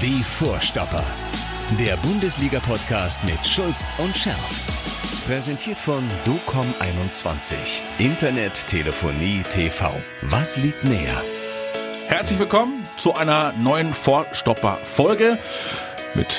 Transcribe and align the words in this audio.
Die 0.00 0.22
Vorstopper. 0.22 1.02
Der 1.76 1.96
Bundesliga-Podcast 1.96 3.24
mit 3.24 3.44
Schulz 3.44 3.90
und 3.98 4.16
Scherf. 4.16 4.62
Präsentiert 5.26 5.80
von 5.80 6.08
DOCOM21. 6.24 7.54
Internet, 7.98 8.68
Telefonie, 8.68 9.42
TV. 9.50 9.92
Was 10.22 10.56
liegt 10.56 10.84
näher? 10.84 11.20
Herzlich 12.06 12.38
willkommen 12.38 12.86
zu 12.96 13.16
einer 13.16 13.52
neuen 13.54 13.92
Vorstopper-Folge 13.92 15.36
mit 16.14 16.32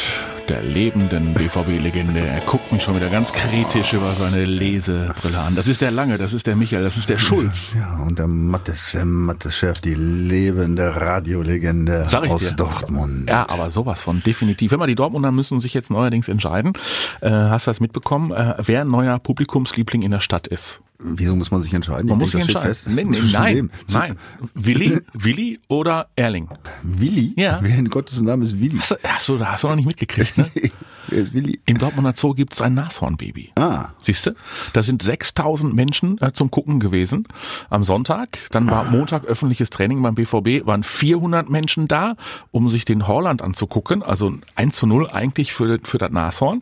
der 0.50 0.64
lebenden 0.64 1.36
BVB-Legende. 1.36 2.20
Er 2.20 2.42
guckt 2.42 2.72
mich 2.72 2.82
schon 2.82 2.96
wieder 2.96 3.10
ganz 3.10 3.32
kritisch 3.32 3.94
über 3.94 4.12
seine 4.14 4.46
Lesebrille 4.46 5.38
an. 5.38 5.56
Das 5.56 5.68
ist 5.68 5.82
der 5.82 5.92
Lange, 5.92 6.18
das 6.18 6.34
ist 6.34 6.48
der 6.48 6.56
Michael, 6.56 6.84
das 6.84 6.98
ist 6.98 7.08
der 7.08 7.20
Schulz. 7.20 7.74
Ja, 7.78 8.04
und 8.04 8.18
der 8.18 8.28
Mattes, 8.28 8.96
äh, 8.96 9.06
Mattes 9.06 9.56
Chef, 9.56 9.80
die 9.80 9.94
lebende 9.94 10.96
Radiolegende 10.96 12.06
aus 12.06 12.40
dir. 12.40 12.52
Dortmund. 12.54 13.30
Ja, 13.30 13.48
aber 13.48 13.70
sowas 13.70 14.04
von 14.04 14.24
definitiv. 14.24 14.72
Wenn 14.72 14.80
mal 14.80 14.88
die 14.88 14.96
Dortmunder 14.96 15.32
müssen 15.32 15.60
sich 15.60 15.76
jetzt 15.76 15.92
neuerdings 15.92 16.28
entscheiden. 16.28 16.74
Äh, 17.22 17.30
hast 17.30 17.68
du 17.68 17.70
das 17.70 17.80
mitbekommen, 17.80 18.32
äh, 18.32 18.56
wer 18.58 18.86
neuer 18.86 19.20
Publikumsliebling 19.20 20.02
in 20.02 20.12
der 20.12 20.20
Stadt 20.20 20.48
ist? 20.48 20.82
Wieso 21.02 21.34
muss 21.36 21.50
man 21.50 21.62
sich 21.62 21.74
entscheiden? 21.74 22.08
Man 22.10 22.18
Ich 22.18 22.22
muss 22.22 22.32
sich 22.32 22.46
denke, 22.46 22.68
entscheiden. 22.68 23.32
nein, 23.32 23.56
wem? 23.56 23.70
Zu- 23.88 23.98
nein. 23.98 24.18
Willi, 24.54 25.00
Willi 25.14 25.60
oder 25.70 26.10
Erling? 26.18 26.50
Willi? 26.84 27.34
Ja. 27.38 27.60
Wer 27.62 27.78
in 27.78 27.88
Gottes 27.90 28.20
Namen 28.22 28.44
ist 28.44 28.60
Willi? 28.60 28.80
Hast 28.80 28.92
du, 28.92 28.96
hast 29.04 29.30
du, 29.30 29.40
hast 29.40 29.64
du 29.64 29.68
noch 29.70 29.76
nicht 29.78 29.86
mitgekriegt, 29.86 30.38
ne? 30.38 30.46
Wer 31.08 31.20
ist 31.20 31.34
Willi? 31.34 31.62
Im 31.66 31.78
Dortmunder 31.78 32.14
Zoo 32.16 32.34
gibt's 32.34 32.62
ein 32.62 32.74
Nashornbaby. 32.74 33.54
Ah, 33.56 33.90
Siehst 34.02 34.26
du? 34.28 34.36
Da 34.74 34.84
sind 34.84 35.02
6000 35.02 35.74
Menschen 35.74 36.22
äh, 36.22 36.34
zum 36.34 36.52
Gucken 36.52 36.82
gewesen 36.82 37.26
am 37.70 37.86
Sonntag. 37.86 38.38
Dann 38.52 38.70
war 38.70 38.84
Montag 38.84 39.24
öffentliches 39.24 39.70
Training 39.70 40.02
beim 40.02 40.16
BVB, 40.16 40.66
waren 40.68 40.84
400 40.84 41.50
Menschen 41.50 41.88
da, 41.88 42.16
um 42.52 42.70
sich 42.70 42.84
den 42.84 43.08
Holland 43.08 43.42
anzugucken. 43.42 44.04
Also 44.04 44.34
1 44.56 44.76
zu 44.76 44.86
0 44.86 45.10
eigentlich 45.10 45.54
für, 45.54 45.80
für 45.82 45.98
das 45.98 46.12
Nashorn. 46.12 46.62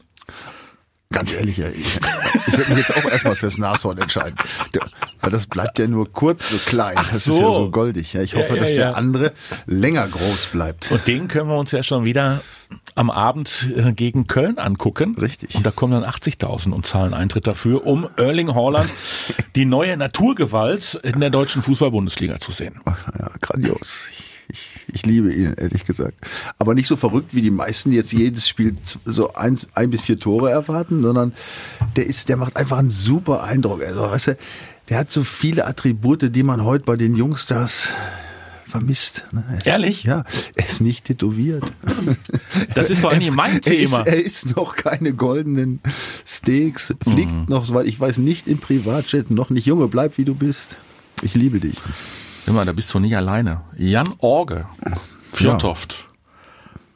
Ganz 1.10 1.34
ehrlich, 1.34 1.60
ich, 1.60 2.00
ich 2.48 2.58
würde 2.58 2.70
mich 2.70 2.80
jetzt 2.80 2.96
auch 2.96 3.10
erstmal 3.10 3.36
fürs 3.36 3.58
Nashorn 3.58 3.98
entscheiden. 3.98 4.36
Der, 4.74 4.82
weil 5.22 5.32
das 5.32 5.48
bleibt 5.48 5.80
ja 5.80 5.88
nur 5.88 6.12
kurz 6.12 6.50
so 6.50 6.58
klein. 6.58 6.96
Ach 6.98 7.10
das 7.10 7.24
so. 7.24 7.34
ist 7.34 7.40
ja 7.40 7.46
so 7.46 7.72
goldig. 7.72 8.14
Ja, 8.14 8.22
ich 8.22 8.36
hoffe, 8.36 8.56
ja, 8.56 8.62
dass 8.62 8.72
ja. 8.72 8.78
der 8.78 8.98
andere 8.98 9.34
länger 9.66 10.08
groß 10.08 10.48
bleibt. 10.48 10.92
Und 10.92 11.08
den 11.08 11.28
können 11.28 11.50
wir 11.50 11.58
uns 11.58 11.72
ja 11.72 11.84
schon 11.84 12.04
wieder 12.04 12.42
am 12.96 13.10
Abend 13.10 13.70
äh, 13.76 13.94
gegen 13.94 14.28
Köln 14.28 14.58
angucken. 14.58 15.16
Richtig. 15.20 15.56
Und 15.56 15.66
da 15.66 15.72
kommen 15.72 15.94
dann 15.94 16.10
80.000 16.10 16.72
und 16.72 16.86
zahlen 16.86 17.14
Eintritt 17.14 17.48
dafür, 17.48 17.86
um 17.86 18.10
Erling 18.18 18.54
Haaland, 18.54 18.90
die 19.56 19.66
neue 19.66 19.96
Naturgewalt 19.98 21.00
in 21.04 21.20
der 21.20 21.30
deutschen 21.30 21.62
Fußball-Bundesliga 21.62 22.40
zu 22.40 22.52
sehen. 22.52 22.82
Ja, 23.18 23.32
grandios. 23.42 24.08
Ich, 24.12 24.37
ich, 24.50 24.70
ich 24.94 25.06
liebe 25.06 25.34
ihn, 25.34 25.54
ehrlich 25.58 25.84
gesagt. 25.84 26.16
Aber 26.60 26.74
nicht 26.74 26.88
so 26.88 26.96
verrückt 26.96 27.34
wie 27.36 27.42
die 27.42 27.50
meisten, 27.52 27.92
die 27.92 27.98
jetzt 27.98 28.14
jedes 28.14 28.48
Spiel 28.48 28.78
so 29.06 29.34
eins, 29.34 29.68
ein 29.74 29.90
bis 29.90 30.02
vier 30.02 30.20
Tore 30.20 30.50
erwarten, 30.52 31.02
sondern 31.02 31.34
der 31.96 32.06
ist, 32.08 32.30
der 32.30 32.38
macht 32.38 32.58
einfach 32.58 32.78
einen 32.78 32.90
super 32.90 33.44
Eindruck. 33.44 33.82
Also, 33.84 34.02
weißt 34.02 34.28
du, 34.28 34.38
der 34.90 35.00
hat 35.00 35.12
so 35.12 35.24
viele 35.24 35.66
Attribute, 35.68 36.34
die 36.36 36.44
man 36.44 36.64
heute 36.64 36.86
bei 36.86 36.96
den 36.96 37.16
Jungstars 37.16 37.90
vermisst. 38.66 39.26
ne? 39.32 39.44
Ist, 39.58 39.68
Ehrlich? 39.68 40.04
Ja, 40.04 40.24
er 40.56 40.68
ist 40.68 40.82
nicht 40.82 41.06
tätowiert. 41.06 41.64
Das 42.74 42.90
ist 42.90 43.04
doch 43.04 43.12
eigentlich 43.14 43.32
mein 43.32 43.54
Er 43.56 43.62
Thema. 43.62 44.02
ist, 44.02 44.08
er 44.08 44.24
ist 44.24 44.56
noch 44.58 44.76
keine 44.76 45.14
goldenen 45.14 45.80
Steaks, 46.26 46.94
fliegt 47.04 47.32
Mhm. 47.32 47.46
noch, 47.48 47.64
soweit 47.66 47.86
ich 47.88 47.98
weiß, 48.00 48.18
nicht 48.18 48.48
im 48.48 48.60
Privatjet, 48.60 49.32
noch 49.32 49.50
nicht 49.50 49.66
Junge, 49.66 49.88
bleib 49.88 50.18
wie 50.18 50.26
du 50.26 50.36
bist. 50.36 50.78
Ich 51.22 51.34
liebe 51.34 51.60
dich. 51.60 51.78
Immer, 52.48 52.64
da 52.66 52.72
bist 52.72 52.94
du 52.94 53.00
nicht 53.00 53.16
alleine. 53.16 53.62
Jan 53.78 54.08
Orge, 54.20 54.66
Fjordtoft. 55.34 56.06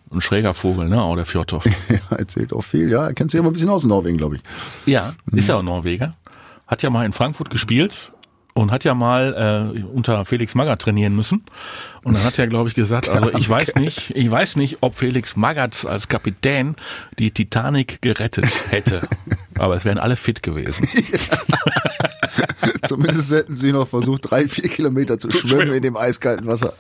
Ein 0.10 0.22
schräger 0.22 0.54
Vogel, 0.54 0.90
ne, 0.90 1.02
auch 1.02 1.16
der 1.16 1.26
Fjordtoft. 1.26 1.70
Ja, 1.90 2.18
erzählt 2.18 2.54
auch 2.54 2.64
viel. 2.64 2.90
Ja, 2.92 3.08
er 3.08 3.14
kennt 3.14 3.32
sich 3.32 3.40
aber 3.40 3.50
ein 3.50 3.54
bisschen 3.54 3.70
aus 3.70 3.84
in 3.84 3.90
Norwegen, 3.90 4.18
glaube 4.18 4.38
ich. 4.38 4.42
Ja, 4.86 5.14
ist 5.32 5.50
ja 5.50 5.58
auch 5.58 5.62
Norweger. 5.62 6.16
Hat 6.68 6.84
ja 6.84 6.90
mal 6.90 7.06
in 7.06 7.14
Frankfurt 7.14 7.50
gespielt 7.50 8.12
und 8.54 8.72
hat 8.72 8.84
ja 8.84 8.94
mal 8.94 9.74
äh, 9.76 9.84
unter 9.84 10.26
Felix 10.26 10.56
Magath 10.56 10.82
trainieren 10.82 11.16
müssen. 11.16 11.44
Und 12.04 12.16
dann 12.16 12.24
hat 12.24 12.40
er, 12.40 12.48
glaube 12.48 12.68
ich, 12.68 12.76
gesagt, 12.76 13.10
also 13.10 13.32
ich 13.38 13.48
weiß 13.48 13.76
nicht, 13.76 14.12
ich 14.16 14.30
weiß 14.30 14.56
nicht, 14.56 14.80
ob 14.82 14.96
Felix 14.96 15.36
Magath 15.36 15.86
als 15.86 16.08
Kapitän 16.08 16.76
die 17.20 17.32
Titanic 17.32 18.02
gerettet 18.02 18.48
hätte. 18.70 19.02
Aber 19.58 19.76
es 19.76 19.86
wären 19.86 20.00
alle 20.00 20.16
fit 20.16 20.42
gewesen. 20.42 20.88
Zumindest 22.88 23.32
hätten 23.32 23.56
sie 23.56 23.72
noch 23.72 23.88
versucht, 23.88 24.32
drei, 24.32 24.48
vier 24.48 24.70
Kilometer 24.70 25.20
zu, 25.20 25.30
schwimmen, 25.30 25.50
schwimmen. 25.50 25.74
in 25.74 25.82
dem 25.84 25.98
eiskalten 25.98 26.48
Wasser. 26.48 26.74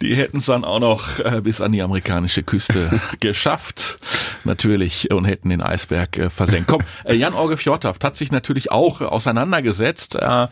Die 0.00 0.14
hätten 0.14 0.38
es 0.38 0.46
dann 0.46 0.64
auch 0.64 0.80
noch 0.80 1.18
äh, 1.18 1.40
bis 1.42 1.60
an 1.60 1.72
die 1.72 1.82
amerikanische 1.82 2.42
Küste 2.42 3.00
geschafft, 3.20 3.98
natürlich, 4.44 5.10
und 5.10 5.24
hätten 5.24 5.50
den 5.50 5.60
Eisberg 5.60 6.16
äh, 6.16 6.30
versenkt. 6.30 6.68
Komm, 6.68 6.82
äh, 7.04 7.14
Jan-Orge 7.14 7.56
Fjordhaft 7.56 8.04
hat 8.04 8.16
sich 8.16 8.32
natürlich 8.32 8.70
auch 8.70 9.00
auseinandergesetzt 9.00 10.16
äh, 10.16 10.48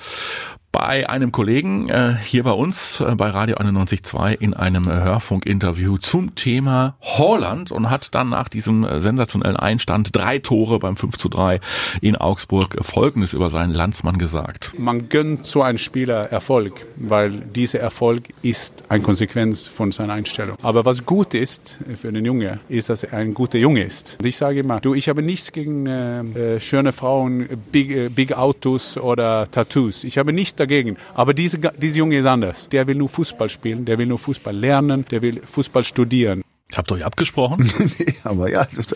bei 0.72 1.08
einem 1.08 1.32
Kollegen 1.32 1.88
äh, 1.88 2.14
hier 2.24 2.44
bei 2.44 2.52
uns 2.52 3.00
äh, 3.00 3.14
bei 3.16 3.30
Radio 3.30 3.56
91.2 3.56 4.40
in 4.40 4.54
einem 4.54 4.84
äh, 4.84 4.92
Hörfunkinterview 4.92 5.98
zum 5.98 6.34
Thema 6.36 6.94
Holland 7.00 7.72
und 7.72 7.90
hat 7.90 8.14
dann 8.14 8.28
nach 8.28 8.48
diesem 8.48 8.84
äh, 8.84 9.00
sensationellen 9.00 9.56
Einstand 9.56 10.14
drei 10.14 10.38
Tore 10.38 10.78
beim 10.78 10.96
5 10.96 11.18
zu 11.18 11.28
3 11.28 11.60
in 12.00 12.14
Augsburg 12.14 12.76
Folgendes 12.82 13.32
über 13.32 13.50
seinen 13.50 13.74
Landsmann 13.74 14.18
gesagt. 14.18 14.72
Man 14.78 15.08
gönnt 15.08 15.44
so 15.44 15.62
einem 15.62 15.78
Spieler 15.78 16.30
Erfolg, 16.30 16.86
weil 16.96 17.32
dieser 17.32 17.80
Erfolg 17.80 18.28
ist 18.42 18.84
eine 18.88 19.02
Konsequenz 19.02 19.66
von 19.66 19.90
seiner 19.90 20.12
Einstellung. 20.12 20.56
Aber 20.62 20.84
was 20.84 21.04
gut 21.04 21.34
ist 21.34 21.78
für 21.96 22.12
den 22.12 22.24
Junge, 22.24 22.60
ist, 22.68 22.90
dass 22.90 23.02
er 23.02 23.18
ein 23.18 23.34
guter 23.34 23.58
Junge 23.58 23.82
ist. 23.82 24.16
Und 24.20 24.26
ich 24.26 24.36
sage 24.36 24.60
immer, 24.60 24.80
du, 24.80 24.94
ich 24.94 25.08
habe 25.08 25.22
nichts 25.22 25.50
gegen 25.50 25.86
äh, 25.86 26.20
äh, 26.20 26.60
schöne 26.60 26.92
Frauen, 26.92 27.48
big, 27.72 27.90
äh, 27.90 28.08
big 28.08 28.32
Autos 28.34 28.96
oder 28.96 29.50
Tattoos. 29.50 30.04
Ich 30.04 30.16
habe 30.16 30.32
nichts 30.32 30.59
dagegen. 30.60 30.96
Aber 31.14 31.34
diese, 31.34 31.58
dieser 31.58 31.98
Junge 31.98 32.18
ist 32.18 32.26
anders. 32.26 32.68
Der 32.68 32.86
will 32.86 32.94
nur 32.94 33.08
Fußball 33.08 33.48
spielen, 33.48 33.84
der 33.84 33.98
will 33.98 34.06
nur 34.06 34.18
Fußball 34.18 34.54
lernen, 34.54 35.04
der 35.10 35.22
will 35.22 35.40
Fußball 35.44 35.84
studieren. 35.84 36.42
Habt 36.76 36.92
ihr 36.92 36.96
euch 36.96 37.04
abgesprochen? 37.04 37.70
Nee, 37.98 38.14
aber 38.22 38.50
ja, 38.50 38.66
das, 38.76 38.86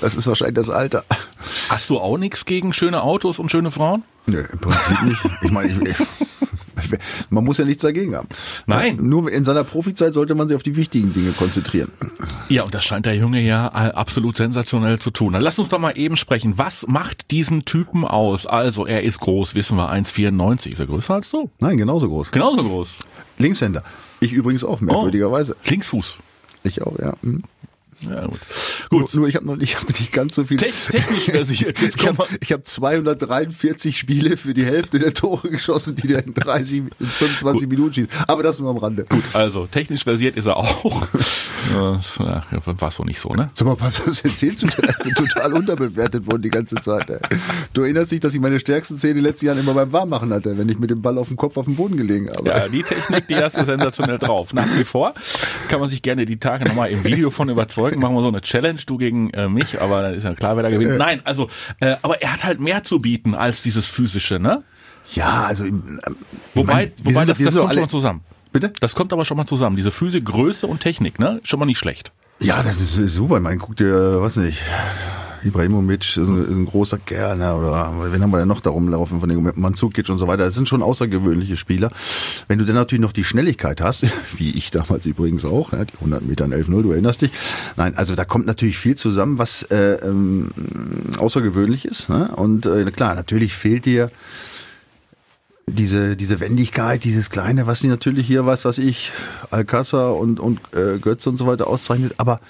das 0.00 0.14
ist 0.16 0.26
wahrscheinlich 0.26 0.56
das 0.56 0.70
Alter. 0.70 1.04
Hast 1.68 1.90
du 1.90 1.98
auch 1.98 2.18
nichts 2.18 2.44
gegen 2.44 2.72
schöne 2.72 3.02
Autos 3.02 3.38
und 3.38 3.50
schöne 3.50 3.70
Frauen? 3.70 4.02
Nö, 4.26 4.44
im 4.52 4.58
Prinzip 4.58 5.02
nicht. 5.02 5.20
Ich 5.42 5.50
meine, 5.50 5.70
ich, 5.70 5.96
man 7.30 7.44
muss 7.44 7.58
ja 7.58 7.64
nichts 7.64 7.82
dagegen 7.82 8.14
haben. 8.14 8.28
Nein. 8.66 8.98
Nur 9.00 9.30
in 9.30 9.44
seiner 9.44 9.64
Profizeit 9.64 10.14
sollte 10.14 10.34
man 10.34 10.48
sich 10.48 10.56
auf 10.56 10.62
die 10.62 10.76
wichtigen 10.76 11.12
Dinge 11.12 11.32
konzentrieren. 11.32 11.90
Ja, 12.48 12.62
und 12.62 12.74
das 12.74 12.84
scheint 12.84 13.06
der 13.06 13.16
Junge 13.16 13.40
ja 13.40 13.68
äh, 13.68 13.92
absolut 13.92 14.36
sensationell 14.36 14.98
zu 14.98 15.10
tun. 15.10 15.32
Dann 15.32 15.42
lass 15.42 15.58
uns 15.58 15.68
doch 15.68 15.78
mal 15.78 15.96
eben 15.96 16.16
sprechen. 16.16 16.58
Was 16.58 16.86
macht 16.86 17.30
diesen 17.30 17.64
Typen 17.64 18.04
aus? 18.04 18.46
Also, 18.46 18.86
er 18.86 19.02
ist 19.02 19.20
groß, 19.20 19.54
wissen 19.54 19.76
wir, 19.76 19.90
1,94. 19.90 20.68
Ist 20.70 20.80
er 20.80 20.86
größer 20.86 21.14
als 21.14 21.30
du? 21.30 21.50
Nein, 21.60 21.78
genauso 21.78 22.08
groß. 22.08 22.30
Genauso 22.30 22.62
groß. 22.62 22.96
Linkshänder. 23.38 23.82
Ich 24.20 24.32
übrigens 24.32 24.64
auch, 24.64 24.80
merkwürdigerweise. 24.80 25.56
Linksfuß. 25.64 26.18
Ich 26.64 26.82
auch, 26.82 26.98
ja. 26.98 27.14
Hm. 27.22 27.42
Ja, 28.02 28.26
gut. 28.26 28.40
Nur, 28.90 29.02
Gut. 29.02 29.14
nur 29.14 29.28
ich 29.28 29.36
habe 29.36 29.46
noch 29.46 29.54
nicht, 29.56 29.70
ich 29.70 29.80
hab 29.80 29.88
nicht 29.88 30.12
ganz 30.12 30.34
so 30.34 30.42
viel. 30.42 30.56
Te 30.56 30.72
technisch 30.90 31.24
versiert. 31.26 31.80
Jetzt 31.80 31.96
Ich 31.96 32.06
habe 32.08 32.24
hab 32.24 32.66
243 32.66 33.96
Spiele 33.96 34.36
für 34.36 34.52
die 34.52 34.64
Hälfte 34.64 34.98
der 34.98 35.14
Tore 35.14 35.48
geschossen, 35.48 35.94
die 35.94 36.08
der 36.08 36.26
in 36.26 36.34
30, 36.34 36.78
in 36.98 37.06
25 37.06 37.68
Minuten 37.68 37.94
schießt. 37.94 38.08
Aber 38.26 38.42
das 38.42 38.58
nur 38.58 38.68
am 38.68 38.78
Rande. 38.78 39.04
Gut. 39.04 39.22
Also, 39.32 39.66
technisch 39.66 40.02
versiert 40.02 40.36
ist 40.36 40.46
er 40.46 40.56
auch. 40.56 41.06
Äh, 41.70 42.24
ja, 42.24 42.42
war 42.64 42.90
so 42.90 43.04
nicht 43.04 43.20
so, 43.20 43.28
ne? 43.30 43.48
Sag 43.54 43.66
mal, 43.66 43.76
was 43.80 44.06
was 44.06 44.20
erzählst 44.22 44.62
du 44.62 44.66
denn? 44.66 44.90
Ich 44.90 45.14
bin 45.14 45.14
total 45.14 45.52
unterbewertet 45.52 46.26
worden 46.26 46.42
die 46.42 46.50
ganze 46.50 46.76
Zeit. 46.76 47.08
Ey. 47.10 47.18
Du 47.72 47.82
erinnerst 47.82 48.10
dich, 48.10 48.20
dass 48.20 48.34
ich 48.34 48.40
meine 48.40 48.58
stärksten 48.58 48.96
Szenen 48.98 49.18
in 49.18 49.22
den 49.22 49.24
letzten 49.30 49.46
Jahren 49.46 49.58
immer 49.58 49.74
beim 49.74 49.92
Warmmachen 49.92 50.32
hatte, 50.32 50.56
wenn 50.58 50.68
ich 50.68 50.78
mit 50.78 50.90
dem 50.90 51.00
Ball 51.02 51.16
auf 51.18 51.28
dem 51.28 51.36
Kopf 51.36 51.56
auf 51.56 51.66
dem 51.66 51.76
Boden 51.76 51.96
gelegen 51.96 52.28
habe. 52.30 52.48
Ja, 52.48 52.68
die 52.68 52.82
Technik, 52.82 53.28
die 53.28 53.36
hast 53.36 53.56
du 53.60 53.64
sensationell 53.64 54.18
drauf. 54.18 54.52
Nach 54.52 54.66
wie 54.76 54.84
vor 54.84 55.14
kann 55.68 55.80
man 55.80 55.88
sich 55.88 56.02
gerne 56.02 56.24
die 56.26 56.38
Tage 56.38 56.64
nochmal 56.66 56.90
im 56.90 57.04
Video 57.04 57.30
von 57.30 57.48
überzeugen. 57.48 58.00
Machen 58.00 58.14
wir 58.16 58.22
so 58.22 58.28
eine 58.28 58.40
Challenge, 58.40 58.80
du 58.86 58.98
gegen 58.98 59.30
äh, 59.30 59.48
mich, 59.48 59.80
aber 59.80 60.02
dann 60.02 60.14
ist 60.14 60.24
ja 60.24 60.34
klar, 60.34 60.56
wer 60.56 60.64
da 60.64 60.70
gewinnt. 60.70 60.98
Nein, 60.98 61.20
also, 61.24 61.48
äh, 61.80 61.96
aber 62.02 62.20
er 62.22 62.32
hat 62.32 62.44
halt 62.44 62.60
mehr 62.60 62.82
zu 62.82 62.98
bieten 63.00 63.34
als 63.34 63.62
dieses 63.62 63.86
physische, 63.86 64.38
ne? 64.38 64.62
Ja, 65.14 65.44
also 65.44 65.64
ähm, 65.64 66.00
ich 66.52 66.56
Wobei, 66.56 66.72
mein, 66.74 66.92
wobei 67.02 67.24
das, 67.24 67.38
das 67.38 67.38
doch 67.38 67.44
kommt 67.46 67.54
schon 67.54 67.68
alle- 67.70 67.80
mal 67.82 67.88
zusammen. 67.88 68.20
Bitte? 68.52 68.72
Das 68.80 68.94
kommt 68.94 69.12
aber 69.12 69.24
schon 69.24 69.36
mal 69.36 69.46
zusammen. 69.46 69.76
Diese 69.76 69.90
Physik, 69.90 70.24
Größe 70.24 70.66
und 70.66 70.80
Technik, 70.80 71.18
ne? 71.18 71.40
Schon 71.44 71.58
mal 71.58 71.66
nicht 71.66 71.78
schlecht. 71.78 72.12
Ja, 72.40 72.62
das 72.62 72.80
ist 72.80 72.94
super. 73.14 73.36
Ich 73.36 73.42
meine, 73.42 73.58
guck 73.58 73.76
dir, 73.76 74.20
was 74.20 74.36
nicht, 74.36 74.62
Ibrahimovic 75.42 76.00
ist 76.00 76.16
ein, 76.16 76.42
ist 76.42 76.50
ein 76.50 76.66
großer 76.66 76.98
Kerl, 76.98 77.36
ne? 77.36 77.54
oder 77.54 77.92
wen 78.12 78.22
haben 78.22 78.30
wir 78.30 78.38
denn 78.38 78.48
noch 78.48 78.60
da 78.60 78.70
rumlaufen 78.70 79.20
von 79.20 79.28
den 79.28 79.52
Mandzukic 79.54 80.08
und 80.08 80.18
so 80.18 80.26
weiter. 80.26 80.44
Das 80.46 80.54
sind 80.54 80.68
schon 80.68 80.82
außergewöhnliche 80.82 81.56
Spieler. 81.56 81.90
Wenn 82.48 82.58
du 82.58 82.64
dann 82.64 82.76
natürlich 82.76 83.02
noch 83.02 83.12
die 83.12 83.24
Schnelligkeit 83.24 83.80
hast, 83.80 84.06
wie 84.36 84.50
ich 84.50 84.70
damals 84.70 85.06
übrigens 85.06 85.44
auch, 85.44 85.72
ne? 85.72 85.86
die 85.86 85.96
100 85.96 86.22
Meter 86.22 86.44
in 86.44 86.54
11-0, 86.54 86.82
du 86.82 86.92
erinnerst 86.92 87.22
dich. 87.22 87.30
Nein, 87.76 87.96
also 87.96 88.14
da 88.14 88.24
kommt 88.24 88.46
natürlich 88.46 88.78
viel 88.78 88.96
zusammen, 88.96 89.38
was 89.38 89.62
äh, 89.64 89.94
ähm, 90.02 90.50
außergewöhnlich 91.18 91.84
ist. 91.84 92.08
Ne? 92.08 92.30
Und 92.36 92.66
äh, 92.66 92.90
klar, 92.90 93.14
natürlich 93.14 93.54
fehlt 93.54 93.86
dir 93.86 94.10
diese, 95.74 96.16
diese 96.16 96.40
Wendigkeit, 96.40 97.04
dieses 97.04 97.30
Kleine, 97.30 97.66
was 97.66 97.80
sie 97.80 97.88
natürlich 97.88 98.26
hier, 98.26 98.46
was, 98.46 98.64
was 98.64 98.78
ich, 98.78 99.12
Alcázar 99.50 100.16
und, 100.16 100.40
und 100.40 100.60
äh, 100.74 100.98
Götze 100.98 101.30
und 101.30 101.38
so 101.38 101.46
weiter 101.46 101.66
auszeichnet, 101.66 102.14
aber 102.18 102.40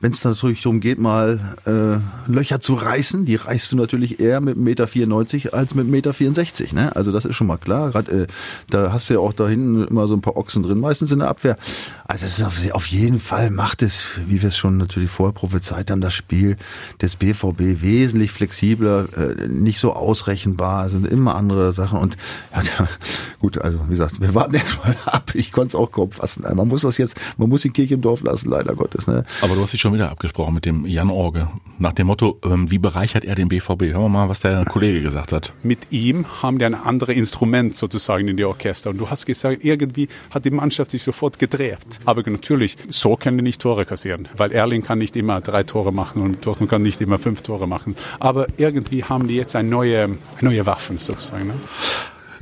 wenn 0.00 0.12
es 0.12 0.24
natürlich 0.24 0.62
darum 0.62 0.80
geht, 0.80 0.98
mal 0.98 1.56
äh, 1.66 2.30
Löcher 2.30 2.60
zu 2.60 2.74
reißen, 2.74 3.26
die 3.26 3.36
reißt 3.36 3.72
du 3.72 3.76
natürlich 3.76 4.18
eher 4.18 4.40
mit 4.40 4.56
1,94 4.56 5.44
Meter 5.44 5.54
als 5.54 5.74
mit 5.74 5.86
1,64 5.86 6.62
Meter. 6.62 6.74
Ne? 6.74 6.96
Also 6.96 7.12
das 7.12 7.26
ist 7.26 7.36
schon 7.36 7.46
mal 7.46 7.58
klar. 7.58 7.90
Grad, 7.90 8.08
äh, 8.08 8.26
da 8.70 8.92
hast 8.92 9.10
du 9.10 9.14
ja 9.14 9.20
auch 9.20 9.34
da 9.34 9.46
hinten 9.46 9.86
immer 9.86 10.08
so 10.08 10.14
ein 10.14 10.22
paar 10.22 10.36
Ochsen 10.36 10.62
drin, 10.62 10.80
meistens 10.80 11.12
in 11.12 11.18
der 11.18 11.28
Abwehr. 11.28 11.58
Also 12.06 12.24
es 12.24 12.38
ist 12.38 12.44
auf, 12.44 12.58
auf 12.72 12.86
jeden 12.86 13.20
Fall 13.20 13.50
macht 13.50 13.82
es, 13.82 14.06
wie 14.26 14.40
wir 14.40 14.48
es 14.48 14.56
schon 14.56 14.78
natürlich 14.78 15.10
vorher 15.10 15.34
prophezeit 15.34 15.90
haben, 15.90 16.00
das 16.00 16.14
Spiel 16.14 16.56
des 17.02 17.16
BVB 17.16 17.82
wesentlich 17.82 18.30
flexibler, 18.30 19.06
äh, 19.16 19.48
nicht 19.48 19.80
so 19.80 19.92
ausrechenbar, 19.92 20.88
sind 20.88 21.06
immer 21.06 21.34
andere 21.34 21.74
Sachen. 21.74 21.98
Und 21.98 22.16
ja, 22.54 22.88
gut, 23.38 23.58
also 23.58 23.78
wie 23.84 23.90
gesagt, 23.90 24.18
wir 24.18 24.34
warten 24.34 24.54
jetzt 24.54 24.82
mal 24.82 24.96
ab. 25.04 25.32
Ich 25.34 25.52
konnte 25.52 25.68
es 25.68 25.74
auch 25.74 25.92
kaum 25.92 26.10
fassen. 26.10 26.44
Man 26.54 26.68
muss 26.68 26.82
das 26.82 26.96
jetzt, 26.96 27.20
man 27.36 27.50
muss 27.50 27.62
die 27.62 27.70
Kirche 27.70 27.94
im 27.94 28.00
Dorf 28.00 28.22
lassen, 28.22 28.48
leider 28.48 28.74
Gottes. 28.74 29.06
Ne? 29.06 29.24
Aber 29.42 29.54
du 29.54 29.62
hast 29.62 29.74
dich 29.74 29.80
schon 29.80 29.89
schon 29.90 29.98
wieder 29.98 30.10
abgesprochen 30.12 30.54
mit 30.54 30.64
dem 30.66 30.86
Jan 30.86 31.10
Orge. 31.10 31.48
Nach 31.80 31.92
dem 31.92 32.06
Motto, 32.06 32.38
ähm, 32.44 32.70
wie 32.70 32.78
bereichert 32.78 33.24
er 33.24 33.34
den 33.34 33.48
BVB? 33.48 33.82
Hören 33.92 34.02
wir 34.02 34.08
mal, 34.08 34.28
was 34.28 34.38
der 34.38 34.64
Kollege 34.64 35.02
gesagt 35.02 35.32
hat. 35.32 35.52
Mit 35.64 35.90
ihm 35.90 36.26
haben 36.42 36.60
wir 36.60 36.66
ein 36.66 36.74
anderes 36.74 37.16
Instrument 37.16 37.76
sozusagen 37.76 38.28
in 38.28 38.36
die 38.36 38.44
Orchester. 38.44 38.90
Und 38.90 38.98
du 38.98 39.10
hast 39.10 39.26
gesagt, 39.26 39.64
irgendwie 39.64 40.08
hat 40.30 40.44
die 40.44 40.50
Mannschaft 40.50 40.92
sich 40.92 41.02
sofort 41.02 41.40
gedreht. 41.40 41.78
Aber 42.04 42.22
natürlich, 42.30 42.76
so 42.88 43.16
können 43.16 43.38
wir 43.38 43.42
nicht 43.42 43.60
Tore 43.60 43.84
kassieren. 43.84 44.28
Weil 44.36 44.52
Erling 44.52 44.82
kann 44.82 44.98
nicht 44.98 45.16
immer 45.16 45.40
drei 45.40 45.64
Tore 45.64 45.92
machen 45.92 46.22
und 46.22 46.46
Dortmund 46.46 46.70
kann 46.70 46.82
nicht 46.82 47.00
immer 47.00 47.18
fünf 47.18 47.42
Tore 47.42 47.66
machen. 47.66 47.96
Aber 48.20 48.46
irgendwie 48.58 49.02
haben 49.02 49.26
die 49.26 49.34
jetzt 49.34 49.56
eine 49.56 49.68
neue, 49.68 50.18
neue 50.40 50.66
Waffen 50.66 50.98
sozusagen. 50.98 51.48
Ne? 51.48 51.54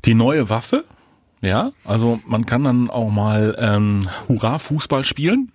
Die 0.05 0.15
neue 0.15 0.51
Waffe? 0.51 0.85
Ja, 1.41 1.71
also 1.85 2.21
man 2.27 2.45
kann 2.45 2.65
dann 2.65 2.91
auch 2.91 3.11
mal 3.11 3.57
ähm, 3.59 4.03
Hurra-Fußball 4.29 5.05
spielen 5.05 5.53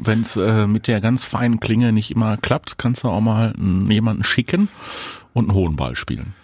wenn 0.00 0.22
es 0.22 0.36
äh, 0.36 0.66
mit 0.66 0.88
der 0.88 1.00
ganz 1.00 1.24
feinen 1.24 1.60
Klinge 1.60 1.92
nicht 1.92 2.10
immer 2.10 2.36
klappt, 2.36 2.78
kannst 2.78 3.04
du 3.04 3.08
auch 3.08 3.20
mal 3.20 3.54
jemanden 3.88 4.24
schicken 4.24 4.68
und 5.32 5.48
einen 5.48 5.54
hohen 5.54 5.76
Ball 5.76 5.96
spielen. 5.96 6.34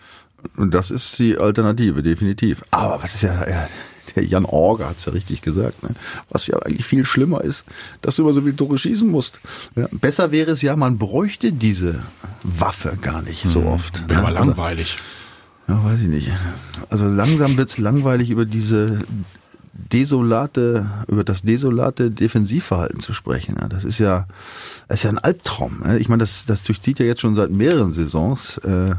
Und 0.56 0.74
das 0.74 0.90
ist 0.90 1.18
die 1.18 1.36
Alternative, 1.38 2.02
definitiv. 2.02 2.62
Aber 2.70 3.02
was 3.02 3.14
ist 3.14 3.22
ja, 3.22 3.48
ja 3.48 3.68
der 4.16 4.24
Jan 4.24 4.46
Orger 4.46 4.88
hat 4.88 4.96
es 4.96 5.04
ja 5.04 5.12
richtig 5.12 5.42
gesagt, 5.42 5.82
ne? 5.82 5.90
was 6.30 6.46
ja 6.46 6.58
eigentlich 6.60 6.86
viel 6.86 7.04
schlimmer 7.04 7.42
ist, 7.42 7.64
dass 8.00 8.16
du 8.16 8.22
immer 8.22 8.32
so 8.32 8.40
viele 8.40 8.56
Tore 8.56 8.78
schießen 8.78 9.08
musst. 9.08 9.40
Ja, 9.76 9.88
besser 9.92 10.32
wäre 10.32 10.52
es 10.52 10.62
ja, 10.62 10.74
man 10.74 10.98
bräuchte 10.98 11.52
diese 11.52 12.02
Waffe 12.42 12.96
gar 13.00 13.22
nicht 13.22 13.42
so 13.42 13.60
hm, 13.60 13.66
oft. 13.66 14.08
Wäre 14.08 14.20
ne? 14.20 14.22
mal 14.22 14.36
also 14.36 14.48
langweilig. 14.48 14.96
Ja, 15.68 15.84
weiß 15.84 16.00
ich 16.00 16.08
nicht. 16.08 16.30
Also 16.90 17.06
langsam 17.06 17.56
wird's 17.56 17.78
langweilig 17.78 18.30
über 18.30 18.44
diese 18.44 19.00
desolate, 19.93 20.90
über 21.08 21.25
das 21.25 21.43
desolate 21.43 22.11
Defensivverhalten 22.11 23.00
zu 23.00 23.12
sprechen. 23.12 23.56
Ja, 23.61 23.69
das 23.69 23.84
ist 23.84 23.99
ja, 23.99 24.26
das 24.88 24.99
ist 24.99 25.02
ja 25.05 25.11
ein 25.11 25.19
Albtraum. 25.19 25.82
Ich 25.99 26.08
meine, 26.08 26.20
das, 26.20 26.46
das 26.46 26.62
durchzieht 26.62 26.99
ja 26.99 27.06
jetzt 27.06 27.20
schon 27.20 27.34
seit 27.34 27.50
mehreren 27.50 27.93
Saisons. 27.93 28.58
Äh, 28.58 28.94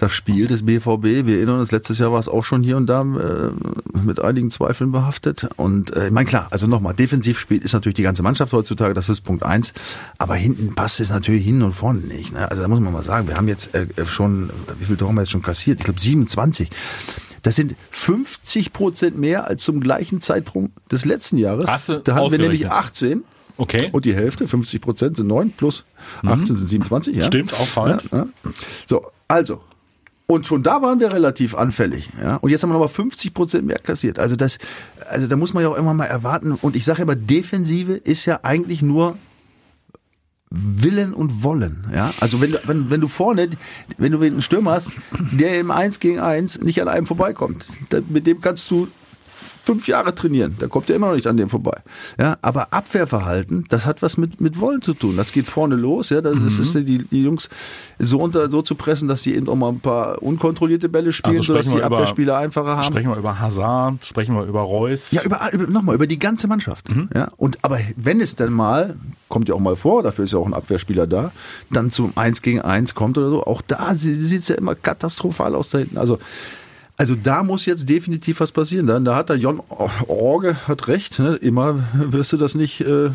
das 0.00 0.12
Spiel 0.12 0.46
des 0.46 0.64
BVB. 0.64 1.26
Wir 1.26 1.36
erinnern 1.36 1.60
uns, 1.60 1.72
letztes 1.72 1.98
Jahr 1.98 2.12
war 2.12 2.20
es 2.20 2.28
auch 2.28 2.44
schon 2.44 2.62
hier 2.62 2.76
und 2.76 2.86
da 2.86 3.02
äh, 3.02 3.98
mit 3.98 4.20
einigen 4.20 4.50
Zweifeln 4.50 4.92
behaftet. 4.92 5.48
Und 5.56 5.94
äh, 5.94 6.06
ich 6.06 6.12
meine, 6.12 6.26
klar, 6.26 6.48
also 6.50 6.66
nochmal, 6.66 6.94
defensiv 6.94 7.38
spielt 7.38 7.64
ist 7.64 7.74
natürlich 7.74 7.96
die 7.96 8.02
ganze 8.02 8.22
Mannschaft 8.22 8.52
heutzutage, 8.52 8.94
das 8.94 9.08
ist 9.08 9.20
Punkt 9.22 9.42
eins. 9.42 9.72
Aber 10.18 10.34
hinten 10.34 10.74
passt 10.74 11.00
es 11.00 11.10
natürlich 11.10 11.44
hin 11.44 11.62
und 11.62 11.72
vorne 11.72 12.00
nicht. 12.00 12.32
Ne? 12.32 12.50
Also 12.50 12.62
da 12.62 12.68
muss 12.68 12.80
man 12.80 12.92
mal 12.92 13.04
sagen, 13.04 13.28
wir 13.28 13.36
haben 13.36 13.48
jetzt 13.48 13.74
äh, 13.74 13.86
schon, 14.06 14.50
wie 14.78 14.86
viel 14.86 14.96
Tore 14.96 15.10
haben 15.10 15.16
wir 15.16 15.22
jetzt 15.22 15.32
schon 15.32 15.42
kassiert? 15.42 15.80
Ich 15.80 15.84
glaube 15.84 16.00
27. 16.00 16.70
Das 17.42 17.56
sind 17.56 17.74
50 17.90 18.72
Prozent 18.72 19.18
mehr 19.18 19.48
als 19.48 19.64
zum 19.64 19.80
gleichen 19.80 20.20
Zeitpunkt 20.20 20.72
des 20.92 21.04
letzten 21.04 21.38
Jahres. 21.38 21.66
Hast 21.66 21.88
du 21.88 21.98
da 22.00 22.14
haben 22.14 22.30
wir 22.30 22.38
nämlich 22.38 22.70
18. 22.70 23.24
Okay. 23.56 23.90
Und 23.92 24.06
die 24.06 24.14
Hälfte, 24.14 24.48
50 24.48 24.80
Prozent 24.80 25.16
sind 25.16 25.26
9 25.26 25.52
plus 25.52 25.84
18 26.22 26.38
mhm. 26.38 26.46
sind 26.46 26.68
27. 26.68 27.16
Ja. 27.16 27.26
Stimmt, 27.26 27.52
auffallend. 27.54 28.04
Ja, 28.10 28.18
ja. 28.18 28.28
So, 28.86 29.02
also. 29.28 29.60
Und 30.26 30.46
schon 30.46 30.62
da 30.62 30.80
waren 30.80 31.00
wir 31.00 31.12
relativ 31.12 31.56
anfällig. 31.56 32.08
Ja? 32.22 32.36
Und 32.36 32.50
jetzt 32.50 32.62
haben 32.62 32.70
wir 32.70 32.74
nochmal 32.74 32.88
50 32.88 33.34
Prozent 33.34 33.66
mehr 33.66 33.78
kassiert. 33.78 34.18
Also 34.18 34.36
das, 34.36 34.58
also 35.08 35.26
da 35.26 35.36
muss 35.36 35.54
man 35.54 35.64
ja 35.64 35.68
auch 35.68 35.76
immer 35.76 35.92
mal 35.92 36.06
erwarten. 36.06 36.52
Und 36.52 36.76
ich 36.76 36.84
sage 36.84 37.02
immer, 37.02 37.16
Defensive 37.16 37.94
ist 37.94 38.26
ja 38.26 38.38
eigentlich 38.44 38.80
nur 38.80 39.18
Willen 40.52 41.14
und 41.14 41.44
Wollen. 41.44 41.86
Ja, 41.94 42.12
also 42.18 42.40
wenn 42.40 42.50
du, 42.50 42.60
wenn, 42.64 42.90
wenn 42.90 43.00
du 43.00 43.06
vorne, 43.06 43.50
wenn 43.98 44.10
du 44.10 44.20
einen 44.20 44.42
Stürmer 44.42 44.72
hast, 44.72 44.90
der 45.30 45.60
im 45.60 45.70
Eins 45.70 46.00
gegen 46.00 46.18
Eins 46.18 46.58
nicht 46.58 46.82
an 46.82 46.88
einem 46.88 47.06
vorbeikommt, 47.06 47.66
mit 48.08 48.26
dem 48.26 48.40
kannst 48.40 48.68
du 48.70 48.88
fünf 49.70 49.86
Jahre 49.86 50.12
trainieren, 50.16 50.56
da 50.58 50.66
kommt 50.66 50.90
er 50.90 50.96
immer 50.96 51.08
noch 51.08 51.14
nicht 51.14 51.28
an 51.28 51.36
dem 51.36 51.48
vorbei. 51.48 51.78
Ja, 52.18 52.38
aber 52.42 52.72
Abwehrverhalten, 52.72 53.66
das 53.68 53.86
hat 53.86 54.02
was 54.02 54.16
mit, 54.16 54.40
mit 54.40 54.58
Wollen 54.58 54.82
zu 54.82 54.94
tun. 54.94 55.16
Das 55.16 55.30
geht 55.30 55.46
vorne 55.46 55.76
los, 55.76 56.08
ja, 56.08 56.20
das 56.20 56.34
mhm. 56.34 56.60
ist 56.60 56.74
die, 56.74 57.04
die 57.04 57.22
Jungs 57.22 57.48
so 58.00 58.18
unter, 58.18 58.50
so 58.50 58.62
zu 58.62 58.74
pressen, 58.74 59.06
dass 59.06 59.22
sie 59.22 59.32
eben 59.36 59.48
auch 59.48 59.54
mal 59.54 59.68
ein 59.68 59.78
paar 59.78 60.20
unkontrollierte 60.22 60.88
Bälle 60.88 61.12
spielen, 61.12 61.36
also 61.36 61.52
sodass 61.52 61.68
die 61.68 61.82
Abwehrspieler 61.82 62.36
einfacher 62.36 62.78
haben. 62.78 62.82
Sprechen 62.82 63.10
wir 63.10 63.16
über 63.16 63.38
Hazard, 63.38 64.04
sprechen 64.04 64.34
wir 64.34 64.42
über 64.42 64.62
Reus. 64.62 65.12
Ja, 65.12 65.22
über, 65.22 65.40
über 65.52 65.70
nochmal, 65.70 65.94
über 65.94 66.08
die 66.08 66.18
ganze 66.18 66.48
Mannschaft. 66.48 66.92
Mhm. 66.92 67.08
Ja, 67.14 67.30
und, 67.36 67.58
aber 67.62 67.78
wenn 67.96 68.20
es 68.20 68.34
dann 68.34 68.52
mal, 68.52 68.96
kommt 69.28 69.48
ja 69.48 69.54
auch 69.54 69.60
mal 69.60 69.76
vor, 69.76 70.02
dafür 70.02 70.24
ist 70.24 70.32
ja 70.32 70.40
auch 70.40 70.46
ein 70.46 70.54
Abwehrspieler 70.54 71.06
da, 71.06 71.30
dann 71.70 71.92
zum 71.92 72.12
Eins 72.16 72.42
gegen 72.42 72.60
Eins 72.60 72.96
kommt 72.96 73.18
oder 73.18 73.28
so, 73.28 73.44
auch 73.44 73.62
da 73.62 73.94
sieht 73.94 74.40
es 74.40 74.48
ja 74.48 74.56
immer 74.56 74.74
katastrophal 74.74 75.54
aus 75.54 75.68
da 75.68 75.78
hinten. 75.78 75.96
Also, 75.96 76.18
also 77.00 77.14
da 77.14 77.42
muss 77.42 77.64
jetzt 77.64 77.88
definitiv 77.88 78.40
was 78.40 78.52
passieren. 78.52 78.86
Da, 78.86 79.00
da 79.00 79.16
hat 79.16 79.30
der 79.30 79.36
Jon 79.36 79.62
Orge 80.06 80.68
hat 80.68 80.86
recht. 80.86 81.18
Ne? 81.18 81.36
Immer 81.36 81.82
wirst 81.94 82.34
du 82.34 82.36
das 82.36 82.54
nicht 82.54 82.82
äh, 82.82 83.08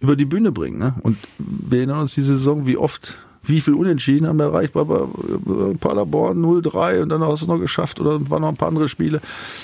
über 0.00 0.16
die 0.16 0.24
Bühne 0.24 0.50
bringen. 0.50 0.80
Ne? 0.80 0.96
Und 1.04 1.18
wir 1.38 1.78
erinnern 1.78 2.00
uns 2.00 2.14
die 2.14 2.22
Saison, 2.22 2.66
wie 2.66 2.76
oft, 2.76 3.16
wie 3.44 3.60
viel 3.60 3.74
Unentschieden 3.74 4.26
haben 4.26 4.38
wir 4.38 4.46
erreicht 4.46 4.72
bei, 4.72 4.82
bei 4.82 5.04
Paderborn 5.78 6.44
0-3 6.44 7.02
und 7.02 7.10
dann 7.10 7.22
hast 7.22 7.42
du 7.42 7.44
es 7.44 7.48
noch 7.48 7.60
geschafft 7.60 8.00
oder 8.00 8.28
waren 8.28 8.42
noch 8.42 8.48
ein 8.48 8.56
paar 8.56 8.66
andere 8.66 8.88
Spiele. 8.88 9.20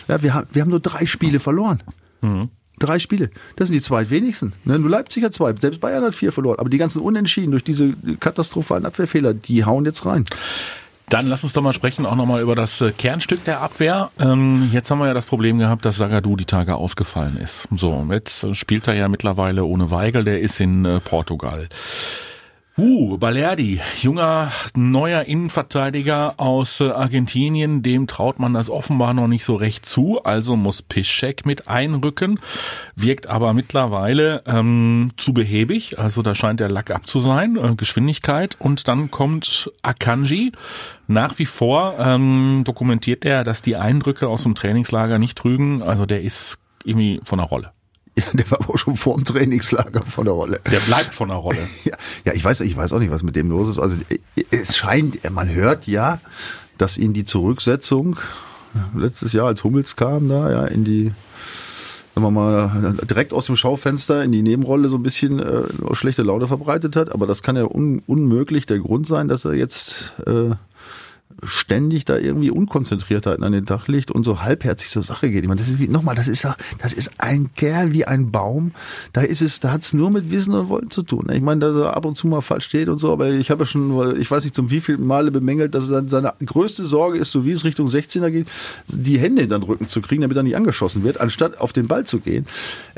Ja, 0.07 0.23
wir 0.23 0.35
haben, 0.35 0.47
wir 0.53 0.63
haben 0.63 0.71
nur 0.71 0.79
drei 0.79 1.05
Spiele 1.05 1.41
verloren. 1.41 1.83
Mhm. 2.21 2.51
Drei 2.79 3.01
Spiele. 3.01 3.29
Das 3.57 3.67
sind 3.67 3.75
die 3.75 3.83
zweitwenigsten. 3.83 4.53
Ne? 4.67 4.79
Nur 4.79 4.89
Leipzig 4.91 5.25
hat 5.25 5.35
zwei. 5.35 5.53
Selbst 5.59 5.81
Bayern 5.81 6.05
hat 6.05 6.15
vier 6.15 6.31
verloren. 6.31 6.61
Aber 6.61 6.69
die 6.69 6.79
ganzen 6.79 7.03
Unentschieden 7.03 7.51
durch 7.51 7.65
diese 7.65 7.93
katastrophalen 8.21 8.87
Abwehrfehler, 8.87 9.35
die 9.35 9.65
hauen 9.65 9.85
jetzt 9.85 10.07
rein. 10.07 10.27
Dann 11.11 11.27
lass 11.27 11.43
uns 11.43 11.55
doch 11.55 11.63
mal 11.63 11.73
sprechen 11.73 12.05
auch 12.05 12.17
nochmal 12.17 12.43
über 12.43 12.55
das 12.55 12.83
äh, 12.83 12.93
Kernstück 12.93 13.43
der 13.45 13.63
Abwehr. 13.63 14.11
Ähm, 14.21 14.69
jetzt 14.73 14.91
haben 14.91 14.99
wir 14.99 15.07
ja 15.07 15.15
das 15.15 15.25
Problem 15.25 15.59
gehabt, 15.59 15.87
dass 15.87 15.97
Sagadu 15.97 16.37
die 16.37 16.45
Tage 16.45 16.75
ausgefallen 16.75 17.39
ist. 17.39 17.67
So, 17.75 18.07
jetzt 18.11 18.55
spielt 18.55 18.89
er 18.89 18.95
ja 18.95 19.09
mittlerweile 19.09 19.65
ohne 19.65 19.91
Weigel, 19.91 20.25
der 20.25 20.41
ist 20.41 20.61
in 20.61 20.85
äh, 20.85 21.01
Portugal. 21.01 21.69
Uh, 22.81 23.19
Balerdi, 23.19 23.81
junger, 24.01 24.53
neuer 24.77 25.25
Innenverteidiger 25.25 26.35
aus 26.37 26.81
äh, 26.81 26.89
Argentinien, 26.89 27.83
dem 27.83 28.07
traut 28.07 28.39
man 28.39 28.55
das 28.55 28.71
offenbar 28.71 29.15
noch 29.15 29.27
nicht 29.27 29.43
so 29.43 29.57
recht 29.57 29.85
zu, 29.85 30.23
also 30.23 30.55
muss 30.55 30.83
Piszek 30.83 31.45
mit 31.45 31.67
einrücken, 31.67 32.39
wirkt 32.95 33.27
aber 33.27 33.53
mittlerweile 33.53 34.45
ähm, 34.47 35.11
zu 35.17 35.35
behäbig, 35.35 35.99
also 35.99 36.23
da 36.23 36.37
scheint 36.37 36.61
der 36.61 36.71
Lack 36.71 36.93
ab 36.93 37.09
zu 37.09 37.19
sein, 37.19 37.57
äh, 37.57 37.75
Geschwindigkeit 37.75 38.55
und 38.61 38.87
dann 38.87 39.11
kommt 39.11 39.73
Akanji, 39.83 40.53
nach 41.09 41.37
wie 41.41 41.47
vor 41.47 41.97
ähm, 41.99 42.63
dokumentiert 42.65 43.25
er, 43.25 43.43
dass 43.43 43.61
die 43.61 43.75
Eindrücke 43.75 44.29
aus 44.29 44.45
dem 44.45 44.55
Trainingslager 44.55 45.19
nicht 45.19 45.37
trügen, 45.37 45.83
also 45.83 46.07
der 46.07 46.23
ist 46.23 46.59
irgendwie 46.85 47.21
von 47.25 47.39
der 47.39 47.49
Rolle. 47.49 47.73
Ja, 48.19 48.25
der 48.33 48.51
war 48.51 48.69
auch 48.69 48.79
schon 48.79 48.97
vor 48.97 49.17
dem 49.17 49.25
Trainingslager 49.25 50.03
von 50.05 50.25
der 50.25 50.35
Rolle. 50.35 50.61
Der 50.71 50.81
bleibt 50.81 51.15
von 51.15 51.29
der 51.29 51.39
Rolle. 51.39 51.59
Ja, 51.85 51.97
ja, 52.25 52.33
ich 52.35 52.45
weiß, 52.45 52.61
ich 52.63 52.77
weiß 52.77 52.93
auch 52.93 52.99
nicht, 52.99 53.11
was 53.11 53.23
mit 53.23 53.37
dem 53.37 53.49
los 53.49 53.69
ist. 53.69 53.79
Also 53.79 53.97
es 54.51 54.77
scheint, 54.77 55.31
man 55.31 55.49
hört 55.49 55.87
ja, 55.87 56.21
dass 56.77 56.99
ihn 56.99 57.15
die 57.15 57.25
Zurücksetzung 57.25 58.19
letztes 58.95 59.33
Jahr, 59.33 59.47
als 59.47 59.65
Hummels 59.65 59.97
kam, 59.97 60.29
da 60.29 60.51
ja 60.51 60.65
in 60.65 60.85
die 60.85 61.13
sagen 62.15 62.27
wir 62.27 62.31
mal, 62.33 62.97
direkt 63.09 63.33
aus 63.33 63.47
dem 63.47 63.55
Schaufenster 63.55 64.25
in 64.25 64.33
die 64.33 64.43
Nebenrolle 64.43 64.89
so 64.89 64.97
ein 64.97 65.05
bisschen 65.05 65.39
äh, 65.39 65.63
schlechte 65.93 66.23
Laune 66.23 66.49
verbreitet 66.49 66.97
hat. 66.97 67.13
Aber 67.13 67.29
das 67.29 67.43
kann 67.43 67.55
ja 67.55 67.65
un 67.65 68.03
unmöglich 68.07 68.67
der 68.67 68.81
Grund 68.81 69.07
sein, 69.07 69.29
dass 69.29 69.45
er 69.45 69.55
jetzt 69.55 70.13
äh, 70.27 70.51
ständig 71.43 72.05
da 72.05 72.17
irgendwie 72.17 72.51
Unkonzentriertheiten 72.51 73.45
an 73.45 73.53
den 73.53 73.65
Tag 73.65 73.87
legt 73.87 74.11
und 74.11 74.25
so 74.25 74.43
halbherzig 74.43 74.91
zur 74.91 75.03
Sache 75.05 75.31
geht. 75.31 75.43
Ich 75.43 75.49
meine, 75.49 75.61
das 75.61 75.69
ist 75.69 75.79
wie, 75.79 75.89
nochmal, 75.89 76.15
das 76.15 76.27
ist 76.27 76.43
ja, 76.43 76.57
das 76.79 76.93
ist 76.93 77.13
ein 77.19 77.51
Kerl 77.55 77.93
wie 77.93 78.05
ein 78.05 78.33
Baum. 78.33 78.73
Da 79.13 79.21
ist 79.21 79.41
es, 79.41 79.61
da 79.61 79.71
hat's 79.71 79.93
nur 79.93 80.11
mit 80.11 80.31
Wissen 80.31 80.55
und 80.55 80.69
Wollen 80.69 80.91
zu 80.91 81.03
tun. 81.03 81.29
Ich 81.33 81.41
meine, 81.41 81.61
dass 81.61 81.77
er 81.77 81.97
ab 81.97 82.05
und 82.05 82.19
zu 82.19 82.27
mal 82.27 82.41
falsch 82.41 82.65
steht 82.65 82.89
und 82.89 82.99
so, 82.99 83.13
aber 83.13 83.31
ich 83.31 83.51
habe 83.51 83.63
ja 83.63 83.67
schon, 83.67 84.21
ich 84.21 84.31
weiß 84.31 84.45
nicht, 84.45 84.55
zum 84.55 84.71
wievielten 84.71 85.07
Male 85.07 85.31
bemängelt, 85.31 85.75
dass 85.75 85.89
er 85.89 86.09
seine 86.09 86.33
größte 86.45 86.85
Sorge 86.85 87.19
ist, 87.19 87.31
so 87.31 87.45
wie 87.45 87.53
es 87.53 87.65
Richtung 87.65 87.87
16er 87.89 88.31
geht, 88.31 88.49
die 88.89 89.19
Hände 89.19 89.43
in 89.43 89.51
den 89.51 89.63
Rücken 89.63 89.89
zu 89.89 90.01
kriegen, 90.01 90.23
damit 90.23 90.37
er 90.37 90.43
nicht 90.43 90.57
angeschossen 90.57 91.05
wird, 91.05 91.21
anstatt 91.21 91.61
auf 91.61 91.73
den 91.73 91.87
Ball 91.87 92.05
zu 92.05 92.19
gehen. 92.19 92.47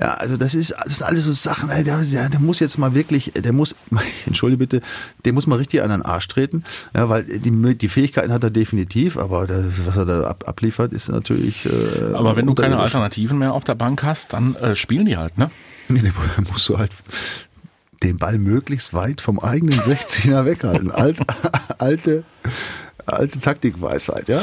Ja, 0.00 0.14
also 0.14 0.36
das 0.36 0.54
ist, 0.54 0.74
das 0.84 0.98
sind 0.98 1.06
alles 1.06 1.24
so 1.24 1.32
Sachen, 1.32 1.68
der, 1.68 1.82
der, 1.82 2.28
der 2.28 2.40
muss 2.40 2.58
jetzt 2.60 2.78
mal 2.78 2.94
wirklich, 2.94 3.32
der 3.34 3.52
muss, 3.52 3.74
entschuldige 4.26 4.58
bitte, 4.58 4.80
der 5.26 5.34
muss 5.34 5.46
mal 5.46 5.56
richtig 5.56 5.82
an 5.82 5.90
den 5.90 6.02
Arsch 6.02 6.28
treten, 6.28 6.64
ja, 6.94 7.08
weil 7.08 7.24
die, 7.24 7.76
die 7.76 7.88
Fähigkeit 7.88 8.19
Fähigkeiten 8.20 8.32
hat 8.32 8.44
er 8.44 8.50
definitiv, 8.50 9.16
aber 9.16 9.46
das, 9.46 9.64
was 9.84 9.96
er 9.96 10.04
da 10.04 10.22
ab, 10.24 10.44
abliefert, 10.46 10.92
ist 10.92 11.08
natürlich. 11.08 11.66
Äh, 11.66 12.14
aber 12.14 12.36
wenn 12.36 12.46
du 12.46 12.54
keine. 12.54 12.78
Alternativen 12.78 13.38
mehr 13.38 13.52
auf 13.54 13.64
der 13.64 13.74
Bank 13.74 14.02
hast, 14.02 14.32
dann 14.32 14.54
äh, 14.56 14.74
spielen 14.76 15.06
die 15.06 15.16
halt, 15.16 15.38
ne? 15.38 15.50
Nee, 15.88 16.00
da 16.02 16.42
musst 16.50 16.68
du 16.68 16.78
halt 16.78 16.92
den 18.02 18.16
Ball 18.18 18.38
möglichst 18.38 18.94
weit 18.94 19.20
vom 19.20 19.40
eigenen 19.40 19.74
16er 19.80 20.44
weghalten. 20.44 20.90
Alt, 20.90 21.18
alte, 21.78 22.24
alte 23.06 23.40
Taktikweisheit, 23.40 24.28
ja. 24.28 24.40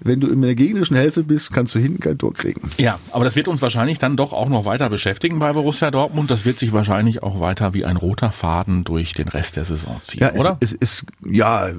Wenn 0.00 0.20
du 0.20 0.28
in 0.28 0.42
der 0.42 0.54
gegnerischen 0.54 0.96
Hälfte 0.96 1.22
bist, 1.24 1.52
kannst 1.52 1.74
du 1.74 1.78
hinten 1.78 2.00
kein 2.00 2.18
Tor 2.18 2.34
kriegen. 2.34 2.70
Ja, 2.76 2.98
aber 3.12 3.24
das 3.24 3.34
wird 3.34 3.48
uns 3.48 3.62
wahrscheinlich 3.62 3.98
dann 3.98 4.16
doch 4.16 4.32
auch 4.32 4.48
noch 4.48 4.64
weiter 4.66 4.90
beschäftigen 4.90 5.38
bei 5.38 5.52
Borussia 5.52 5.90
Dortmund. 5.90 6.30
Das 6.30 6.44
wird 6.44 6.58
sich 6.58 6.72
wahrscheinlich 6.72 7.22
auch 7.22 7.40
weiter 7.40 7.74
wie 7.74 7.84
ein 7.84 7.96
roter 7.96 8.30
Faden 8.30 8.84
durch 8.84 9.14
den 9.14 9.28
Rest 9.28 9.56
der 9.56 9.64
Saison 9.64 10.00
ziehen, 10.02 10.20
Ja, 10.20 10.32
oder? 10.34 10.58
es, 10.60 10.72
es 10.72 11.00
ist, 11.00 11.06
ja, 11.24 11.68
ich, 11.68 11.74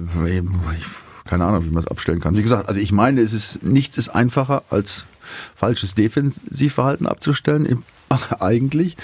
keine 1.30 1.44
Ahnung, 1.44 1.64
wie 1.64 1.70
man 1.70 1.84
es 1.84 1.88
abstellen 1.88 2.20
kann. 2.20 2.36
Wie 2.36 2.42
gesagt, 2.42 2.68
also 2.68 2.80
ich 2.80 2.90
meine, 2.90 3.20
es 3.20 3.32
ist, 3.32 3.62
nichts 3.62 3.96
ist 3.96 4.08
einfacher 4.08 4.64
als 4.68 5.06
falsches 5.54 5.94
Defensivverhalten 5.94 7.06
abzustellen, 7.06 7.84
eigentlich. 8.40 8.96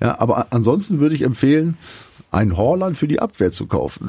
Ja, 0.00 0.18
aber 0.18 0.46
ansonsten 0.50 0.98
würde 0.98 1.14
ich 1.14 1.22
empfehlen, 1.22 1.76
einen 2.30 2.56
Horland 2.56 2.96
für 2.96 3.06
die 3.06 3.20
Abwehr 3.20 3.52
zu 3.52 3.66
kaufen. 3.66 4.08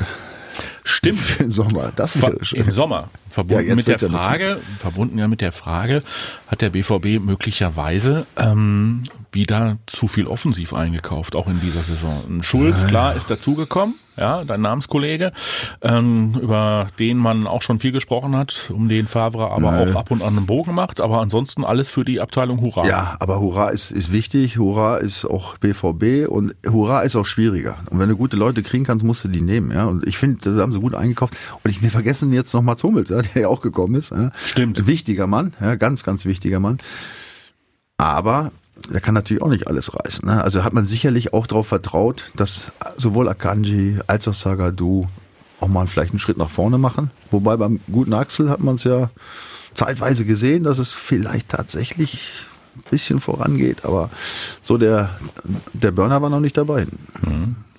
Stimmt. 0.86 1.20
Für 1.20 1.44
den 1.44 1.52
Sommer. 1.52 1.92
Das 1.94 2.22
wäre 2.22 2.46
schön. 2.46 2.62
Im 2.62 2.72
Sommer. 2.72 3.10
Verbunden 3.30 3.68
Ja, 3.68 3.76
mit 3.76 3.88
der 3.88 4.00
Frage, 4.00 4.62
verbunden 4.80 5.18
ja 5.18 5.28
mit 5.28 5.42
der 5.42 5.52
Frage, 5.52 6.02
hat 6.48 6.62
der 6.62 6.70
BVB 6.70 7.20
möglicherweise 7.20 8.26
ähm, 8.38 9.04
wieder 9.36 9.78
zu 9.86 10.08
viel 10.08 10.26
offensiv 10.26 10.74
eingekauft, 10.74 11.36
auch 11.36 11.48
in 11.48 11.62
dieser 11.62 11.82
Saison. 11.82 12.42
Schulz, 12.42 12.88
klar, 12.88 13.16
ist 13.16 13.30
dazugekommen, 13.30 13.96
ja, 14.18 14.44
dein 14.46 14.62
Namenskollege, 14.62 15.34
ähm, 15.82 16.36
über 16.42 16.88
den 16.98 17.18
man 17.18 17.46
auch 17.46 17.62
schon 17.62 17.80
viel 17.80 17.92
gesprochen 17.92 18.36
hat, 18.36 18.72
um 18.74 18.88
den 18.88 19.08
Favre 19.08 19.52
aber 19.52 19.72
Nein. 19.72 19.92
auch 19.92 20.00
ab 20.00 20.10
und 20.10 20.22
an 20.22 20.38
einen 20.38 20.46
Bogen 20.46 20.74
macht, 20.74 21.02
aber 21.02 21.20
ansonsten 21.20 21.64
alles 21.66 21.92
für 21.92 22.06
die 22.06 22.22
Abteilung 22.22 22.62
Hurra. 22.62 22.88
Ja, 22.88 23.18
aber 23.20 23.40
Hurra 23.40 23.70
ist, 23.70 23.92
ist 23.92 24.12
wichtig. 24.12 24.58
Hurra 24.58 24.98
ist 24.98 25.26
auch 25.26 25.58
BVB 25.58 26.30
und 26.30 26.56
Hurra 26.66 27.02
ist 27.02 27.16
auch 27.16 27.26
schwieriger. 27.26 27.78
Und 27.92 28.00
wenn 28.00 28.10
du 28.10 28.16
gute 28.16 28.38
Leute 28.38 28.64
kriegen 28.64 28.86
kannst, 28.86 29.06
musst 29.06 29.24
du 29.26 29.28
die 29.28 29.42
nehmen. 29.42 29.72
Ja, 29.72 29.86
und 29.86 30.08
ich 30.08 30.18
finde, 30.18 30.56
da 30.56 30.62
haben 30.62 30.72
sie 30.72 30.80
gut 30.80 30.96
eingekauft. 30.96 31.36
Und 31.64 31.72
ich 31.72 31.82
wir 31.82 31.92
vergessen 31.92 32.32
jetzt 32.32 32.54
noch 32.54 32.62
Mats 32.62 32.84
Hummels, 32.84 33.10
ja, 33.10 33.22
der 33.22 33.42
ja 33.44 33.48
auch 33.50 33.62
gekommen 33.62 33.96
ist. 33.96 34.12
Ja. 34.12 34.32
Stimmt. 34.44 34.88
Wichtiger 34.88 35.28
Mann, 35.28 35.54
ja, 35.60 35.76
ganz, 35.76 36.04
ganz 36.04 36.26
wichtiger 36.26 36.60
Mann. 36.60 36.80
Aber 37.98 38.52
der 38.90 39.02
kann 39.02 39.14
natürlich 39.14 39.42
auch 39.42 39.50
nicht 39.50 39.68
alles 39.68 39.94
reißen. 39.94 40.28
Ne? 40.28 40.44
Also 40.44 40.64
hat 40.64 40.74
man 40.74 40.86
sicherlich 40.86 41.34
auch 41.34 41.48
darauf 41.48 41.68
vertraut, 41.68 42.32
dass 42.36 42.72
sowohl 42.98 43.28
Akanji 43.30 44.00
als 44.08 44.28
auch 44.28 44.34
Sagadu 44.34 45.08
auch 45.60 45.68
mal 45.68 45.88
vielleicht 45.88 46.12
einen 46.12 46.20
Schritt 46.20 46.38
nach 46.38 46.50
vorne 46.50 46.78
machen. 46.78 47.12
Wobei 47.32 47.58
beim 47.58 47.80
guten 47.92 48.14
Axel 48.14 48.50
hat 48.50 48.60
man 48.60 48.76
es 48.76 48.84
ja 48.84 49.10
zeitweise 49.74 50.26
gesehen, 50.26 50.64
dass 50.64 50.78
es 50.78 50.92
vielleicht 50.92 51.50
tatsächlich 51.50 52.20
ein 52.76 52.84
bisschen 52.92 53.20
vorangeht. 53.20 53.86
Aber 53.86 54.10
so 54.62 54.78
der, 54.78 55.10
der 55.74 55.92
Burner 55.92 56.22
war 56.22 56.30
noch 56.30 56.40
nicht 56.40 56.58
dabei. 56.58 56.86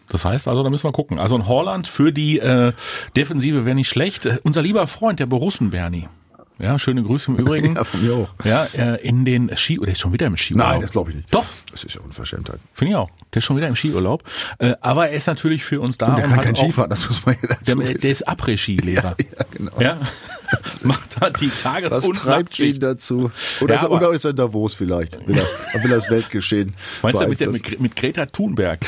Das 0.08 0.24
heißt 0.24 0.48
also, 0.48 0.62
da 0.62 0.70
müssen 0.70 0.84
wir 0.84 0.92
gucken. 0.92 1.18
Also 1.18 1.36
ein 1.36 1.46
Holland 1.46 1.88
für 1.88 2.12
die 2.12 2.38
äh, 2.38 2.72
Defensive 3.16 3.64
wäre 3.64 3.74
nicht 3.74 3.88
schlecht. 3.88 4.26
Äh, 4.26 4.38
unser 4.42 4.62
lieber 4.62 4.86
Freund, 4.86 5.20
der 5.20 5.26
Borussen 5.26 5.70
Bernie. 5.70 6.08
Ja, 6.58 6.78
schöne 6.78 7.02
Grüße 7.02 7.30
im 7.30 7.36
Übrigen. 7.36 7.74
Ja, 7.76 7.84
von 7.84 8.02
mir 8.04 8.14
auch. 8.14 8.28
Ja, 8.44 8.64
äh, 8.74 8.96
in 9.06 9.24
den 9.26 9.54
Ski, 9.56 9.78
oder 9.78 9.92
ist 9.92 10.00
schon 10.00 10.12
wieder 10.12 10.26
im 10.26 10.36
Skiurlaub? 10.36 10.68
Nein, 10.72 10.80
das 10.80 10.90
glaube 10.92 11.10
ich 11.10 11.16
nicht. 11.16 11.34
Doch, 11.34 11.44
Das 11.70 11.84
ist 11.84 11.94
ja 11.94 12.00
Unverschämtheit. 12.00 12.58
finde 12.72 12.92
ich 12.92 12.96
auch. 12.96 13.10
Der 13.34 13.40
ist 13.40 13.44
schon 13.44 13.56
wieder 13.58 13.68
im 13.68 13.76
Skiurlaub. 13.76 14.22
Äh, 14.58 14.74
aber 14.80 15.08
er 15.10 15.16
ist 15.16 15.26
natürlich 15.26 15.64
für 15.64 15.80
uns 15.80 15.98
da 15.98 16.06
Und 16.06 16.16
der 16.18 16.24
und 16.24 16.30
kann 16.30 16.38
hat 16.38 16.44
kein 16.46 16.56
Skifahren, 16.56 16.88
das 16.88 17.06
muss 17.06 17.26
man 17.26 17.36
ja 17.42 17.48
dazu 17.48 17.74
der, 17.78 17.94
der 17.94 18.10
ist 18.10 18.26
Après-Ski-Lehrer. 18.28 19.16
Ja, 19.38 19.44
genau. 19.50 19.80
Ja. 19.80 19.98
Macht 20.82 21.10
da 21.20 21.28
die 21.28 21.50
Tages- 21.50 21.90
Was 21.92 22.04
und 22.04 22.14
treibt 22.16 22.58
ihn 22.58 22.78
dazu? 22.80 23.30
Oder, 23.60 23.74
Ja, 23.74 23.80
ist, 23.80 23.86
er, 23.86 23.92
oder 23.92 24.12
ist 24.12 24.24
er 24.24 24.30
in 24.30 24.36
Davos 24.36 24.74
vielleicht? 24.74 25.18
Will 25.26 25.36
er, 25.36 25.82
will 25.82 25.90
er 25.92 25.96
das 25.98 26.08
Weltgeschehen 26.08 26.74
Meinst 27.02 27.20
du 27.20 27.26
mit, 27.26 27.40
der, 27.40 27.50
mit, 27.50 27.80
mit 27.80 27.96
Greta 27.96 28.24
Thunberg? 28.26 28.80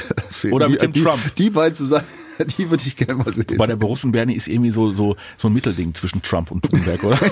Oder 0.50 0.68
mit 0.68 0.80
dem 0.80 0.92
die, 0.92 1.02
Trump? 1.02 1.20
Die 1.34 1.50
beiden 1.50 1.75
zusammen, 1.75 2.04
die 2.59 2.71
würde 2.71 2.85
ich 2.87 2.97
gerne 2.97 3.23
mal 3.23 3.35
sehen. 3.35 3.57
Bei 3.57 3.66
der 3.66 3.76
Borussen 3.76 4.12
Bernie 4.12 4.35
ist 4.35 4.49
irgendwie 4.49 4.71
so, 4.71 4.90
so, 4.92 5.16
so 5.37 5.49
ein 5.49 5.52
Mittelding 5.52 5.95
zwischen 5.95 6.23
Trump 6.23 6.50
und 6.50 6.62
Thunberg, 6.62 7.04
oder? 7.04 7.18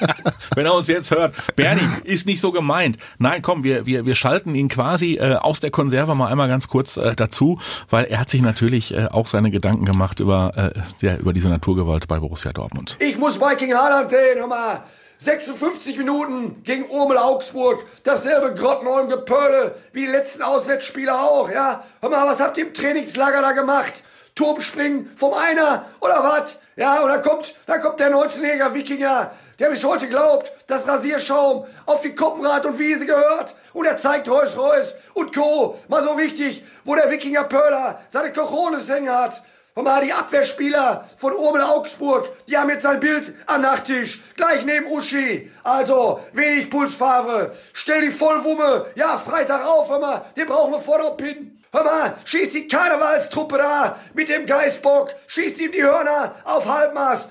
Wenn 0.54 0.66
er 0.66 0.74
uns 0.74 0.86
jetzt 0.86 1.10
hört, 1.10 1.34
Bernie 1.56 1.80
ist 2.04 2.26
nicht 2.26 2.40
so 2.40 2.52
gemeint. 2.52 2.96
Nein, 3.18 3.42
komm, 3.42 3.64
wir, 3.64 3.86
wir, 3.86 4.06
wir 4.06 4.14
schalten 4.14 4.54
ihn 4.54 4.68
quasi 4.68 5.14
äh, 5.14 5.34
aus 5.34 5.60
der 5.60 5.70
Konserve 5.70 6.14
mal 6.14 6.28
einmal 6.28 6.48
ganz 6.48 6.68
kurz 6.68 6.96
äh, 6.96 7.14
dazu, 7.14 7.60
weil 7.90 8.04
er 8.06 8.20
hat 8.20 8.30
sich 8.30 8.42
natürlich 8.42 8.94
äh, 8.94 9.06
auch 9.06 9.26
seine 9.26 9.50
Gedanken 9.50 9.84
gemacht 9.84 10.20
über, 10.20 10.52
äh, 10.56 11.06
ja, 11.06 11.16
über 11.16 11.32
diese 11.32 11.48
Naturgewalt 11.48 12.08
bei 12.08 12.18
Borussia 12.18 12.52
Dortmund. 12.52 12.96
Ich 13.00 13.18
muss 13.18 13.40
Viking 13.40 13.74
Haaland 13.74 14.10
sehen, 14.10 14.38
hör 14.38 14.46
mal. 14.46 14.84
56 15.20 15.98
Minuten 15.98 16.62
gegen 16.62 16.88
Urmel 16.90 17.18
Augsburg. 17.18 17.84
Dasselbe 18.04 18.54
Grottenholm 18.54 19.08
Gepöle 19.08 19.74
wie 19.92 20.02
die 20.02 20.12
letzten 20.12 20.42
Auswärtsspiele 20.42 21.12
auch, 21.12 21.50
ja. 21.50 21.82
Hör 22.00 22.10
mal, 22.10 22.26
was 22.26 22.40
habt 22.40 22.56
ihr 22.56 22.66
im 22.66 22.74
Trainingslager 22.74 23.42
da 23.42 23.50
gemacht? 23.50 24.04
Turmspringen 24.38 25.10
vom 25.16 25.34
Einer 25.34 25.86
oder 26.00 26.22
was? 26.22 26.58
Ja, 26.76 27.02
und 27.02 27.08
dann 27.08 27.22
kommt, 27.22 27.56
dann 27.66 27.82
kommt 27.82 27.98
der 27.98 28.14
19-jährige 28.14 28.72
Wikinger, 28.72 29.32
der 29.58 29.68
bis 29.68 29.82
heute 29.82 30.08
glaubt, 30.08 30.52
dass 30.68 30.86
Rasierschaum 30.86 31.66
auf 31.86 32.02
die 32.02 32.14
Koppenrad 32.14 32.64
und 32.64 32.78
Wiese 32.78 33.04
gehört. 33.04 33.56
Und 33.72 33.86
er 33.86 33.98
zeigt 33.98 34.30
Reus 34.30 34.56
Reus 34.56 34.94
und 35.14 35.34
Co. 35.34 35.76
Mal 35.88 36.04
so 36.04 36.16
wichtig, 36.16 36.62
wo 36.84 36.94
der 36.94 37.10
Wikinger 37.10 37.44
Pöhler 37.44 38.00
seine 38.10 38.32
Cojones 38.32 38.88
hängen 38.88 39.12
hat. 39.12 39.42
Hör 39.74 39.82
mal, 39.82 40.04
die 40.04 40.12
Abwehrspieler 40.12 41.08
von 41.16 41.32
Urmel 41.32 41.62
Augsburg, 41.62 42.28
die 42.46 42.56
haben 42.56 42.70
jetzt 42.70 42.86
ein 42.86 43.00
Bild 43.00 43.32
am 43.46 43.62
Nachttisch, 43.62 44.20
gleich 44.36 44.64
neben 44.64 44.86
Uschi. 44.86 45.50
Also, 45.64 46.20
wenig 46.32 46.70
Pulsfarbe, 46.70 47.56
stell 47.72 48.02
die 48.02 48.12
Vollwumme, 48.12 48.86
ja, 48.94 49.18
Freitag 49.18 49.66
auf, 49.66 49.90
hör 49.90 49.98
mal, 49.98 50.24
den 50.36 50.46
brauchen 50.46 50.72
wir 50.72 50.80
vor 50.80 50.98
der 50.98 51.10
Pin. 51.10 51.57
Hör 51.70 51.84
mal, 51.84 52.14
schießt 52.24 52.54
die 52.54 52.66
Karnevalstruppe 52.66 53.58
da 53.58 53.98
mit 54.14 54.28
dem 54.28 54.46
Geißbock, 54.46 55.14
schießt 55.26 55.60
ihm 55.60 55.72
die 55.72 55.82
Hörner 55.82 56.34
auf 56.44 56.66
Halbmast. 56.66 57.30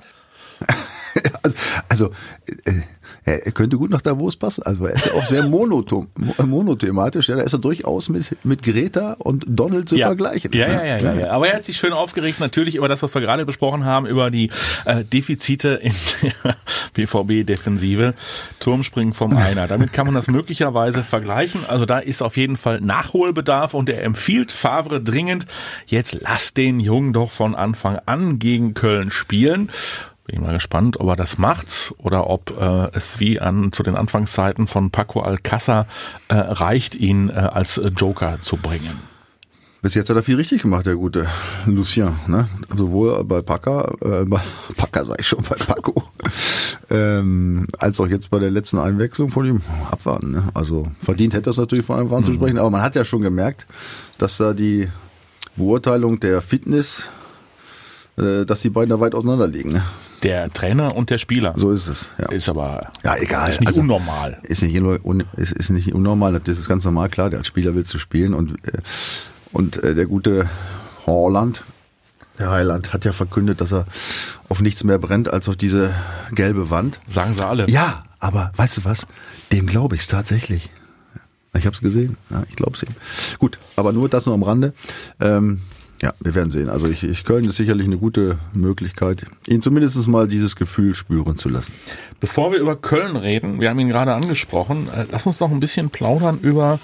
Also, 1.44 1.58
also 1.90 2.06
äh, 2.66 2.82
er 3.36 3.52
könnte 3.52 3.78
gut 3.78 3.90
nach 3.90 4.02
Davos 4.02 4.36
passen. 4.36 4.64
Also 4.64 4.86
er 4.86 4.94
ist 4.96 5.06
ja 5.06 5.14
auch 5.14 5.26
sehr 5.26 5.44
monotom, 5.48 6.08
mo- 6.16 6.34
monothematisch. 6.46 7.30
Ja, 7.30 7.36
da 7.36 7.42
ist 7.44 7.54
er 7.54 7.60
durchaus 7.60 8.10
mit, 8.10 8.38
mit 8.46 8.64
Greta 8.64 9.14
und 9.20 9.46
Donald 9.48 9.90
zu 9.90 9.98
vergleichen. 10.08 10.52
Ja, 10.54 10.68
ja, 10.68 10.84
ja, 10.86 10.98
ja, 11.00 11.14
ja. 11.14 11.30
Aber 11.32 11.48
er 11.50 11.56
hat 11.58 11.64
sich 11.64 11.78
schön 11.78 11.94
aufgeregt, 11.94 12.40
natürlich 12.40 12.76
über 12.76 12.88
das, 12.88 13.04
was 13.04 13.14
wir 13.14 13.22
gerade 13.22 13.46
besprochen 13.46 13.86
haben, 13.86 14.06
über 14.06 14.32
die 14.32 14.50
äh, 14.86 15.04
Defizite 15.04 15.80
in 15.82 15.94
der 16.44 16.56
BVB-Defensive. 16.94 18.14
Turmspringen 18.60 19.14
vom 19.14 19.36
Einer. 19.36 19.68
Damit 19.68 19.94
kann 19.94 20.06
man 20.06 20.16
das 20.16 20.28
möglicherweise 20.28 21.04
vergleichen. 21.04 21.62
Also 21.68 21.86
da 21.86 22.00
ist 22.00 22.22
auf 22.22 22.38
jeden 22.38 22.58
Fall 22.58 22.82
Nachholbedarf 22.82 23.74
und 23.74 23.90
er 23.90 24.04
empfiehlt 24.04 24.52
Favre 24.52 25.02
dringend, 25.02 25.46
jetzt 25.86 26.18
lass 26.22 26.54
den 26.54 26.80
Jungen 26.80 27.14
doch 27.14 27.32
von 27.32 27.56
Anfang 27.56 28.00
an 28.06 28.40
gegen 28.40 28.74
Köln 28.74 29.12
spielen. 29.12 29.70
Bin 30.28 30.42
mal 30.42 30.54
gespannt, 30.54 31.00
ob 31.00 31.08
er 31.08 31.16
das 31.16 31.38
macht 31.38 31.94
oder 32.00 32.30
ob 32.30 32.52
äh, 32.60 32.90
es 32.92 33.22
wie 33.22 33.40
an 33.40 33.72
zu 33.72 33.82
den 33.82 33.96
Anfangszeiten 33.96 34.68
von 34.68 34.92
Paco 34.92 35.22
Alcázar 35.22 35.88
äh, 36.28 36.36
reicht, 36.36 36.96
ihn 36.96 37.30
äh, 37.30 37.34
als 37.34 37.80
Joker 37.96 38.42
zu 38.42 38.58
bringen. 38.58 39.00
Bis 39.82 39.94
jetzt 39.94 40.10
hat 40.10 40.18
er 40.18 40.24
viel 40.24 40.36
richtig 40.36 40.64
gemacht, 40.64 40.86
der 40.86 40.96
gute 40.96 41.28
Lucien. 41.66 42.14
Ne? 42.28 42.50
Sowohl 42.76 43.24
bei 43.24 43.42
Packer, 43.42 43.94
äh, 44.02 44.26
bei 44.26 44.42
Packer 44.76 45.06
sag 45.06 45.22
ich 45.22 45.28
schon, 45.28 45.46
bei 45.48 45.56
Paco, 45.56 46.04
ähm, 46.90 47.66
als 47.80 48.02
auch 48.02 48.08
jetzt 48.08 48.30
bei 48.30 48.40
der 48.40 48.52
letzten 48.52 48.80
Einwechslung 48.80 49.30
von 49.30 49.46
ihm. 49.46 49.62
Abwarten. 49.90 50.32
Ne? 50.32 50.44
Also 50.54 50.88
verdient 51.00 51.36
hätte 51.36 51.44
das 51.44 51.58
natürlich 51.58 51.86
von 51.86 52.00
Anfang 52.00 52.18
an 52.18 52.26
zu 52.26 52.34
sprechen, 52.34 52.58
aber 52.58 52.70
man 52.70 52.82
hat 52.82 52.96
ja 52.96 53.06
schon 53.06 53.22
gemerkt, 53.22 53.66
dass 54.18 54.36
da 54.36 54.54
die 54.54 54.90
Beurteilung 55.56 56.20
der 56.20 56.42
Fitness, 56.42 57.08
äh, 58.18 58.44
dass 58.46 58.60
die 58.60 58.70
beiden 58.70 58.90
da 58.90 59.00
weit 59.00 59.16
auseinander 59.16 59.48
liegen. 59.48 59.72
Ne? 59.72 59.84
Der 60.24 60.52
Trainer 60.52 60.96
und 60.96 61.10
der 61.10 61.18
Spieler. 61.20 61.54
So 61.58 61.72
ist 61.72 61.88
es. 61.88 62.08
Ja. 62.18 62.30
Ist 62.32 62.50
aber 62.50 62.90
Ja, 63.04 63.16
egal. 63.18 63.50
ist 63.50 63.60
nicht 63.60 63.68
Also- 63.70 63.82
unnormal. 63.82 64.40
Ist 64.44 64.64
nicht, 64.64 64.76
un, 64.82 65.24
ist, 65.36 65.52
ist 65.52 65.70
nicht 65.70 65.94
unnormal, 65.94 66.40
das 66.44 66.58
ist 66.58 66.68
ganz 66.68 66.84
normal, 66.86 67.10
klar, 67.10 67.30
der 67.30 67.44
Spieler 67.44 67.76
will 67.76 67.84
zu 67.86 68.00
spielen 68.00 68.34
und, 68.34 68.54
äh, 68.68 68.80
und 69.52 69.84
äh, 69.84 69.94
der 69.94 70.06
gute 70.08 70.50
Holland, 71.06 71.64
der 72.40 72.50
Heiland, 72.50 72.94
hat 72.94 73.06
ja 73.06 73.14
verkündet, 73.14 73.62
dass 73.62 73.72
er 73.72 73.86
auf 74.50 74.60
nichts 74.62 74.84
mehr 74.84 74.98
brennt 74.98 75.28
als 75.30 75.48
auf 75.50 75.56
diese 75.56 75.94
gelbe 76.32 76.70
Wand. 76.70 77.00
Sagen 77.12 77.36
sie 77.36 77.46
alle. 77.46 77.70
Ja, 77.70 78.04
aber 78.20 78.52
weißt 78.56 78.78
du 78.78 78.86
was? 78.86 79.06
Dem 79.52 79.68
glaube 79.68 79.96
ich 79.96 80.02
es 80.02 80.08
tatsächlich. 80.08 80.70
Ich 81.58 81.66
habe 81.66 81.74
es 81.76 81.82
gesehen. 81.82 82.18
Ja, 82.30 82.44
ich 82.50 82.56
glaube 82.56 82.74
es 82.76 82.84
ihm. 82.84 82.94
Gut, 83.40 83.58
aber 83.76 83.92
nur 83.94 84.10
das 84.10 84.26
nur 84.26 84.36
am 84.36 84.44
Rande. 84.44 84.74
Ähm, 85.20 85.62
ja, 86.02 86.14
wir 86.20 86.36
werden 86.36 86.52
sehen. 86.52 86.70
Also 86.70 86.88
ich, 86.88 87.04
ich 87.04 87.24
Köln 87.24 87.46
ist 87.46 87.58
sicherlich 87.58 87.88
eine 87.88 87.98
gute 87.98 88.38
Möglichkeit, 88.54 89.26
ihn 89.48 89.62
zumindest 89.62 90.08
mal 90.08 90.28
dieses 90.28 90.56
Gefühl 90.56 90.94
spüren 90.94 91.38
zu 91.38 91.50
lassen. 91.50 91.74
Bevor 92.20 92.52
wir 92.52 92.60
über 92.60 92.76
Köln 92.76 93.16
reden, 93.16 93.60
wir 93.60 93.70
haben 93.70 93.80
ihn 93.80 93.90
gerade 93.90 94.14
angesprochen, 94.14 94.90
äh, 94.90 95.06
lass 95.12 95.26
uns 95.26 95.40
noch 95.40 95.52
ein 95.52 95.60
bisschen 95.60 95.90
plaudern 95.90 96.40
über, 96.40 96.80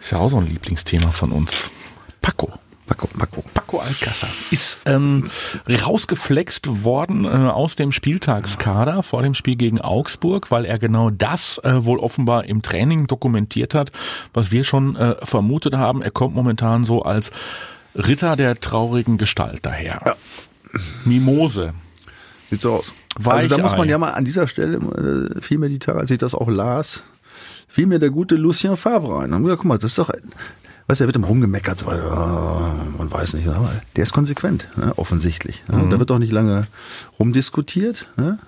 ist 0.00 0.10
ja 0.10 0.18
auch 0.18 0.28
so 0.28 0.38
ein 0.38 0.46
Lieblingsthema 0.46 1.10
von 1.10 1.32
uns, 1.32 1.70
Paco. 2.20 2.50
Paco, 2.88 3.06
Paco. 3.06 3.18
Paco. 3.18 3.44
Paco 3.52 3.78
Alcázar 3.80 4.30
ist 4.50 4.80
ähm, 4.86 5.28
rausgeflext 5.68 6.84
worden 6.84 7.26
äh, 7.26 7.28
aus 7.28 7.76
dem 7.76 7.92
Spieltagskader 7.92 9.02
vor 9.02 9.22
dem 9.22 9.34
Spiel 9.34 9.56
gegen 9.56 9.78
Augsburg, 9.78 10.50
weil 10.50 10.64
er 10.64 10.78
genau 10.78 11.10
das 11.10 11.58
äh, 11.64 11.84
wohl 11.84 11.98
offenbar 11.98 12.46
im 12.46 12.62
Training 12.62 13.06
dokumentiert 13.06 13.74
hat, 13.74 13.92
was 14.32 14.50
wir 14.50 14.64
schon 14.64 14.96
äh, 14.96 15.16
vermutet 15.22 15.76
haben. 15.76 16.00
Er 16.00 16.10
kommt 16.10 16.34
momentan 16.34 16.84
so 16.84 17.02
als 17.02 17.30
Ritter 17.94 18.36
der 18.36 18.60
traurigen 18.60 19.18
Gestalt 19.18 19.60
daher. 19.62 20.00
Ja. 20.06 20.14
Mimose. 21.04 21.72
Sieht 22.50 22.60
so 22.60 22.74
aus. 22.74 22.92
Also 23.24 23.48
da 23.48 23.58
muss 23.58 23.76
man 23.76 23.88
ja 23.88 23.98
mal 23.98 24.12
an 24.12 24.24
dieser 24.24 24.46
Stelle, 24.46 24.78
äh, 24.78 25.40
fiel 25.40 25.58
mir 25.58 25.68
die 25.68 25.78
Tage, 25.78 25.98
als 25.98 26.10
ich 26.10 26.18
das 26.18 26.34
auch 26.34 26.48
las, 26.48 27.02
fiel 27.68 27.86
mir 27.86 27.98
der 27.98 28.10
gute 28.10 28.36
Lucien 28.36 28.76
Favre 28.76 29.20
ein. 29.20 29.32
Und 29.32 29.42
gesagt, 29.42 29.60
guck 29.60 29.68
mal, 29.68 29.78
das 29.78 29.92
ist 29.92 29.98
doch, 29.98 30.10
weißt 30.86 31.00
du, 31.00 31.04
er 31.04 31.08
wird 31.08 31.16
immer 31.16 31.26
rumgemeckert, 31.26 31.80
so, 31.80 31.86
oh, 31.86 31.90
man 32.96 33.10
weiß 33.10 33.34
nicht, 33.34 33.48
aber 33.48 33.70
der 33.96 34.04
ist 34.04 34.12
konsequent, 34.12 34.66
ne, 34.76 34.92
offensichtlich. 34.96 35.62
Ne? 35.68 35.78
Mhm. 35.78 35.90
Da 35.90 35.98
wird 35.98 36.10
doch 36.10 36.18
nicht 36.18 36.32
lange 36.32 36.66
rumdiskutiert. 37.18 38.06
Ne? 38.16 38.38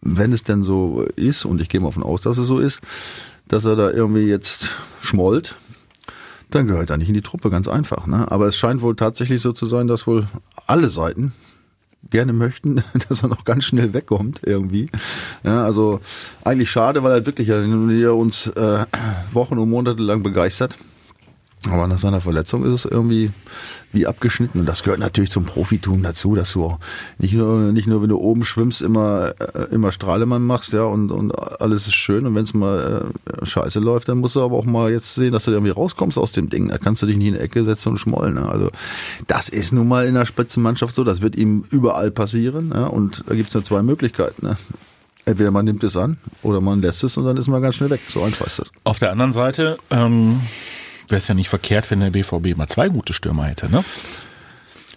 Wenn 0.00 0.32
es 0.32 0.42
denn 0.42 0.64
so 0.64 1.02
ist, 1.16 1.44
und 1.44 1.60
ich 1.60 1.68
gehe 1.68 1.80
mal 1.80 1.88
davon 1.88 2.02
aus, 2.02 2.22
dass 2.22 2.38
es 2.38 2.46
so 2.46 2.58
ist, 2.58 2.80
dass 3.46 3.64
er 3.64 3.76
da 3.76 3.90
irgendwie 3.90 4.24
jetzt 4.24 4.70
schmollt, 5.00 5.54
dann 6.54 6.66
gehört 6.66 6.90
er 6.90 6.96
nicht 6.96 7.08
in 7.08 7.14
die 7.14 7.22
Truppe, 7.22 7.50
ganz 7.50 7.68
einfach. 7.68 8.06
Ne? 8.06 8.30
Aber 8.30 8.46
es 8.46 8.56
scheint 8.56 8.82
wohl 8.82 8.96
tatsächlich 8.96 9.42
so 9.42 9.52
zu 9.52 9.66
sein, 9.66 9.86
dass 9.86 10.06
wohl 10.06 10.26
alle 10.66 10.90
Seiten 10.90 11.32
gerne 12.08 12.32
möchten, 12.32 12.82
dass 13.08 13.22
er 13.22 13.28
noch 13.28 13.44
ganz 13.44 13.64
schnell 13.64 13.92
wegkommt 13.92 14.40
irgendwie. 14.44 14.88
Ja, 15.44 15.64
also 15.64 16.00
eigentlich 16.44 16.70
schade, 16.70 17.02
weil 17.02 17.12
er 17.12 17.26
wirklich 17.26 17.48
ja 17.48 18.10
uns 18.10 18.46
äh, 18.46 18.86
Wochen 19.32 19.58
und 19.58 19.68
Monate 19.68 20.02
lang 20.02 20.22
begeistert. 20.22 20.78
Aber 21.68 21.86
nach 21.86 21.98
seiner 21.98 22.22
Verletzung 22.22 22.64
ist 22.64 22.72
es 22.72 22.84
irgendwie 22.90 23.30
wie 23.92 24.06
abgeschnitten. 24.06 24.60
Und 24.60 24.66
das 24.66 24.82
gehört 24.82 25.00
natürlich 25.00 25.30
zum 25.30 25.44
Profitum 25.44 26.02
dazu, 26.02 26.34
dass 26.34 26.52
du 26.52 26.78
nicht 27.18 27.34
nur, 27.34 27.72
nicht 27.72 27.86
nur 27.86 28.00
wenn 28.00 28.08
du 28.08 28.18
oben 28.18 28.44
schwimmst, 28.44 28.80
immer, 28.80 29.34
äh, 29.38 29.64
immer 29.70 29.92
Strahlemann 29.92 30.42
machst, 30.42 30.72
ja, 30.72 30.84
und, 30.84 31.10
und 31.10 31.32
alles 31.60 31.86
ist 31.86 31.94
schön. 31.94 32.26
Und 32.26 32.34
wenn 32.34 32.44
es 32.44 32.54
mal 32.54 33.10
äh, 33.42 33.46
scheiße 33.46 33.78
läuft, 33.78 34.08
dann 34.08 34.18
musst 34.18 34.36
du 34.36 34.42
aber 34.42 34.56
auch 34.56 34.64
mal 34.64 34.90
jetzt 34.90 35.14
sehen, 35.14 35.32
dass 35.32 35.44
du 35.44 35.50
irgendwie 35.50 35.72
rauskommst 35.72 36.16
aus 36.16 36.32
dem 36.32 36.48
Ding. 36.48 36.68
Da 36.68 36.78
kannst 36.78 37.02
du 37.02 37.06
dich 37.06 37.18
nicht 37.18 37.28
in 37.28 37.34
die 37.34 37.40
Ecke 37.40 37.62
setzen 37.64 37.90
und 37.90 37.98
schmollen. 37.98 38.34
Ne? 38.34 38.48
Also 38.48 38.70
das 39.26 39.50
ist 39.50 39.72
nun 39.72 39.86
mal 39.86 40.06
in 40.06 40.14
der 40.14 40.24
Spitzenmannschaft 40.24 40.94
so. 40.94 41.04
Das 41.04 41.20
wird 41.20 41.36
ihm 41.36 41.64
überall 41.70 42.10
passieren. 42.10 42.72
Ja? 42.74 42.86
Und 42.86 43.24
da 43.26 43.34
gibt 43.34 43.48
es 43.48 43.54
nur 43.54 43.64
zwei 43.64 43.82
Möglichkeiten. 43.82 44.46
Ne? 44.46 44.56
Entweder 45.26 45.50
man 45.50 45.66
nimmt 45.66 45.84
es 45.84 45.94
an 45.94 46.16
oder 46.42 46.62
man 46.62 46.80
lässt 46.80 47.04
es 47.04 47.18
und 47.18 47.26
dann 47.26 47.36
ist 47.36 47.48
man 47.48 47.60
ganz 47.60 47.74
schnell 47.74 47.90
weg. 47.90 48.00
So 48.08 48.22
einfach 48.22 48.46
ist 48.46 48.60
das. 48.60 48.72
Auf 48.84 48.98
der 48.98 49.12
anderen 49.12 49.32
Seite, 49.32 49.76
ähm 49.90 50.40
wäre 51.10 51.18
es 51.18 51.28
ja 51.28 51.34
nicht 51.34 51.48
verkehrt, 51.48 51.90
wenn 51.90 52.00
der 52.00 52.10
BVB 52.10 52.56
mal 52.56 52.68
zwei 52.68 52.88
gute 52.88 53.12
Stürmer 53.12 53.44
hätte, 53.44 53.70
ne? 53.70 53.84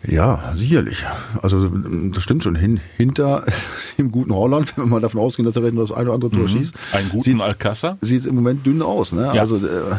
Ja, 0.06 0.54
sicherlich. 0.58 0.98
Also 1.42 1.70
das 1.70 2.24
stimmt 2.24 2.44
schon. 2.44 2.56
Hin, 2.56 2.82
hinter 2.98 3.46
dem 3.98 4.12
guten 4.12 4.34
Holland, 4.34 4.76
wenn 4.76 4.86
wir 4.86 4.90
mal 4.90 5.02
davon 5.02 5.22
ausgehen, 5.22 5.46
dass 5.46 5.56
er 5.56 5.62
vielleicht 5.62 5.76
nur 5.76 5.84
das 5.84 5.96
eine 5.96 6.10
oder 6.10 6.16
andere 6.16 6.32
Tor 6.32 6.44
mhm. 6.44 6.48
schießt. 6.50 6.76
Einen 6.92 7.10
guten 7.10 7.42
Alcázar. 7.42 7.98
Sieht 8.02 8.22
es 8.22 8.26
im 8.26 8.36
Moment 8.36 8.66
dünn 8.66 8.82
aus. 8.82 9.14
Ne? 9.14 9.32
Ja. 9.34 9.42
Also 9.42 9.58
äh, 9.58 9.96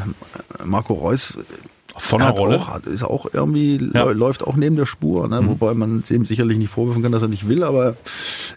Marco 0.65 0.95
Reus 0.95 1.39
von 1.97 2.19
der 2.19 2.31
Rolle. 2.31 2.61
Auch, 2.61 2.81
ist 2.85 3.05
auch 3.05 3.27
irgendwie, 3.33 3.81
ja. 3.95 4.11
läuft 4.11 4.43
auch 4.43 4.57
neben 4.57 4.77
der 4.77 4.87
Spur, 4.87 5.29
ne? 5.29 5.41
Mhm. 5.41 5.49
wobei 5.49 5.75
man 5.75 6.03
dem 6.11 6.25
sicherlich 6.25 6.59
nicht 6.59 6.71
vorwürfen 6.71 7.03
kann, 7.03 7.13
dass 7.13 7.23
er 7.23 7.29
nicht 7.29 7.49
will, 7.49 7.63
aber 7.63 7.95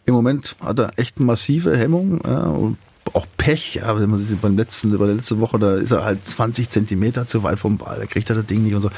im 0.06 0.14
Moment 0.14 0.56
hat 0.60 0.80
er 0.80 0.92
echt 0.98 1.20
massive 1.20 1.78
Hemmung 1.78 2.20
ja, 2.26 2.46
und 2.46 2.78
auch 3.16 3.26
Pech, 3.38 3.76
ja, 3.76 4.00
wenn 4.00 4.10
man 4.10 4.24
sieht, 4.24 4.42
beim 4.42 4.58
letzten, 4.58 4.98
bei 4.98 5.06
der 5.06 5.16
letzten 5.16 5.40
Woche, 5.40 5.60
da 5.60 5.76
ist 5.76 5.92
er 5.92 6.04
halt 6.04 6.26
20 6.26 6.70
Zentimeter 6.70 7.28
zu 7.28 7.44
weit 7.44 7.60
vom 7.60 7.78
Ball, 7.78 7.98
da 8.00 8.06
kriegt 8.06 8.30
er 8.30 8.36
das 8.36 8.46
Ding 8.46 8.64
nicht 8.64 8.76
und 8.76 8.82
so. 8.82 8.92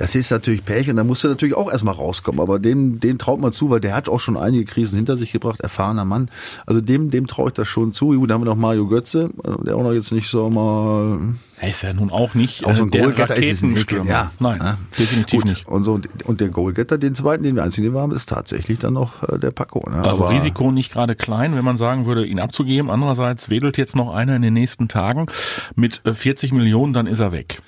Das 0.00 0.14
ist 0.14 0.30
natürlich 0.30 0.64
Pech 0.64 0.88
und 0.88 0.96
da 0.96 1.04
musste 1.04 1.28
natürlich 1.28 1.54
auch 1.54 1.70
erstmal 1.70 1.94
rauskommen. 1.94 2.40
Aber 2.40 2.58
dem, 2.58 3.00
dem 3.00 3.18
traut 3.18 3.38
man 3.38 3.52
zu, 3.52 3.68
weil 3.68 3.80
der 3.80 3.94
hat 3.94 4.08
auch 4.08 4.18
schon 4.18 4.38
einige 4.38 4.64
Krisen 4.64 4.96
hinter 4.96 5.18
sich 5.18 5.30
gebracht, 5.30 5.60
erfahrener 5.60 6.06
Mann. 6.06 6.30
Also 6.64 6.80
dem, 6.80 7.10
dem 7.10 7.26
traue 7.26 7.48
ich 7.48 7.52
das 7.52 7.68
schon 7.68 7.92
zu. 7.92 8.18
Gut, 8.18 8.30
da 8.30 8.34
haben 8.34 8.40
wir 8.40 8.46
noch 8.46 8.56
Mario 8.56 8.86
Götze, 8.86 9.28
der 9.66 9.76
auch 9.76 9.82
noch 9.82 9.92
jetzt 9.92 10.10
nicht 10.10 10.30
so 10.30 10.48
mal. 10.48 11.18
Er 11.58 11.68
ist 11.68 11.82
ja 11.82 11.92
nun 11.92 12.10
auch 12.10 12.32
nicht 12.32 12.64
auch 12.64 12.74
so 12.74 12.84
ein 12.84 12.90
der 12.90 13.02
Goalgetter 13.02 13.36
ist 13.36 13.62
nicht, 13.62 13.92
ja. 13.92 14.30
Nein, 14.38 14.58
ja. 14.62 14.78
definitiv 14.98 15.40
Gut. 15.42 15.50
nicht. 15.50 15.68
Und, 15.68 15.84
so, 15.84 16.00
und 16.24 16.40
der 16.40 16.48
Goalgetter, 16.48 16.96
den 16.96 17.14
zweiten, 17.14 17.42
den 17.42 17.54
wir 17.56 17.62
einzigen 17.62 17.84
den 17.84 17.92
wir 17.92 18.00
haben, 18.00 18.14
ist 18.14 18.30
tatsächlich 18.30 18.78
dann 18.78 18.94
noch 18.94 19.22
äh, 19.24 19.38
der 19.38 19.50
Paco. 19.50 19.86
Ne? 19.90 19.96
Also 19.96 20.24
Aber 20.24 20.30
Risiko 20.30 20.72
nicht 20.72 20.90
gerade 20.90 21.14
klein, 21.14 21.54
wenn 21.56 21.64
man 21.64 21.76
sagen 21.76 22.06
würde, 22.06 22.24
ihn 22.24 22.40
abzugeben. 22.40 22.90
Andererseits 22.90 23.50
wedelt 23.50 23.76
jetzt 23.76 23.96
noch 23.96 24.14
einer 24.14 24.34
in 24.34 24.40
den 24.40 24.54
nächsten 24.54 24.88
Tagen 24.88 25.26
mit 25.74 26.00
40 26.10 26.52
äh, 26.52 26.54
Millionen, 26.54 26.94
dann 26.94 27.06
ist 27.06 27.20
er 27.20 27.32
weg. 27.32 27.60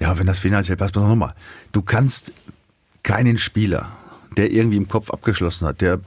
Ja, 0.00 0.18
wenn 0.18 0.26
das 0.26 0.38
finanziell 0.40 0.76
passt, 0.76 0.94
pass 0.94 1.02
nochmal. 1.02 1.34
Du 1.72 1.82
kannst 1.82 2.32
keinen 3.02 3.38
Spieler, 3.38 3.88
der 4.36 4.50
irgendwie 4.50 4.76
im 4.76 4.88
Kopf 4.88 5.10
abgeschlossen 5.10 5.66
hat, 5.66 5.80
der 5.80 6.00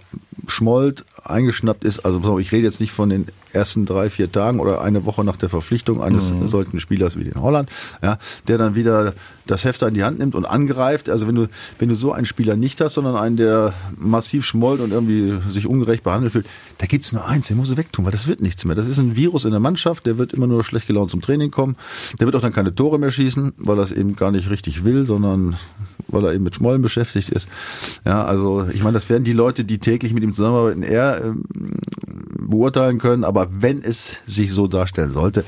schmollt, 0.48 1.06
eingeschnappt 1.24 1.84
ist, 1.84 2.00
also 2.00 2.40
ich 2.40 2.52
rede 2.52 2.66
jetzt 2.66 2.80
nicht 2.80 2.92
von 2.92 3.10
den 3.10 3.28
ersten 3.54 3.86
drei, 3.86 4.10
vier 4.10 4.32
Tagen 4.32 4.60
oder 4.60 4.82
eine 4.82 5.06
Woche 5.06 5.24
nach 5.24 5.38
der 5.38 5.50
Verpflichtung 5.50 6.02
eines 6.02 6.30
mhm. 6.30 6.48
solchen 6.48 6.80
Spielers 6.80 7.18
wie 7.18 7.24
den 7.24 7.42
Holland, 7.42 7.70
ja, 8.02 8.18
der 8.48 8.58
dann 8.58 8.76
wieder 8.76 9.13
das 9.46 9.66
Heft 9.66 9.82
in 9.82 9.94
die 9.94 10.04
Hand 10.04 10.20
nimmt 10.20 10.36
und 10.36 10.46
angreift. 10.46 11.10
Also 11.10 11.28
wenn 11.28 11.36
du, 11.36 11.48
wenn 11.80 11.89
du 11.89 11.96
so 11.96 12.12
einen 12.12 12.26
Spieler 12.26 12.56
nicht 12.56 12.80
hast, 12.82 12.94
sondern 12.94 13.16
einen, 13.16 13.38
der 13.38 13.74
massiv 13.98 14.46
schmollt 14.46 14.80
und 14.80 14.92
irgendwie 14.92 15.39
sich 15.50 15.68
ungerecht 15.68 16.04
behandelt 16.04 16.32
fühlt, 16.34 16.46
da 16.78 16.86
gibt's 16.86 17.12
nur 17.12 17.26
eins, 17.26 17.48
den 17.48 17.58
musst 17.58 17.72
du 17.72 17.78
wegtun, 17.78 18.06
weil 18.06 18.12
das 18.12 18.28
wird 18.28 18.42
nichts 18.42 18.66
mehr. 18.66 18.76
Das 18.76 18.88
ist 18.88 18.98
ein 18.98 19.16
Virus 19.16 19.46
in 19.46 19.52
der 19.52 19.60
Mannschaft, 19.60 20.06
der 20.06 20.18
wird 20.18 20.34
immer 20.34 20.48
nur 20.48 20.63
schlecht 20.63 20.88
gelaunt 20.88 21.12
zum 21.12 21.22
Training 21.22 21.52
kommen. 21.52 21.76
Der 22.20 22.28
wird 22.28 22.36
auch 22.36 22.42
dann 22.42 22.54
keine 22.54 22.74
Tore 22.74 23.00
mehr 23.00 23.12
schießen, 23.12 23.54
weil 23.58 23.78
er 23.78 23.84
es 23.84 23.92
eben 23.92 24.16
gar 24.16 24.32
nicht 24.32 24.50
richtig 24.50 24.84
will, 24.84 25.06
sondern 25.06 25.58
weil 26.08 26.26
er 26.26 26.34
eben 26.34 26.44
mit 26.44 26.56
Schmollen 26.56 26.82
beschäftigt 26.82 27.30
ist. 27.30 27.48
Ja, 28.06 28.24
also 28.24 28.68
ich 28.74 28.84
meine, 28.84 28.94
das 28.94 29.10
werden 29.10 29.24
die 29.24 29.34
Leute, 29.34 29.66
die 29.66 29.80
täglich 29.80 30.13
mit 30.13 30.24
ihm 30.24 30.34
zusammenarbeiten, 30.34 30.84
eher 30.84 31.22
ähm, 31.24 31.44
beurteilen 32.50 33.00
können, 33.00 33.24
aber 33.24 33.48
wenn 33.52 33.82
es 33.82 34.20
sich 34.26 34.52
so 34.52 34.68
darstellen 34.68 35.12
sollte, 35.12 35.44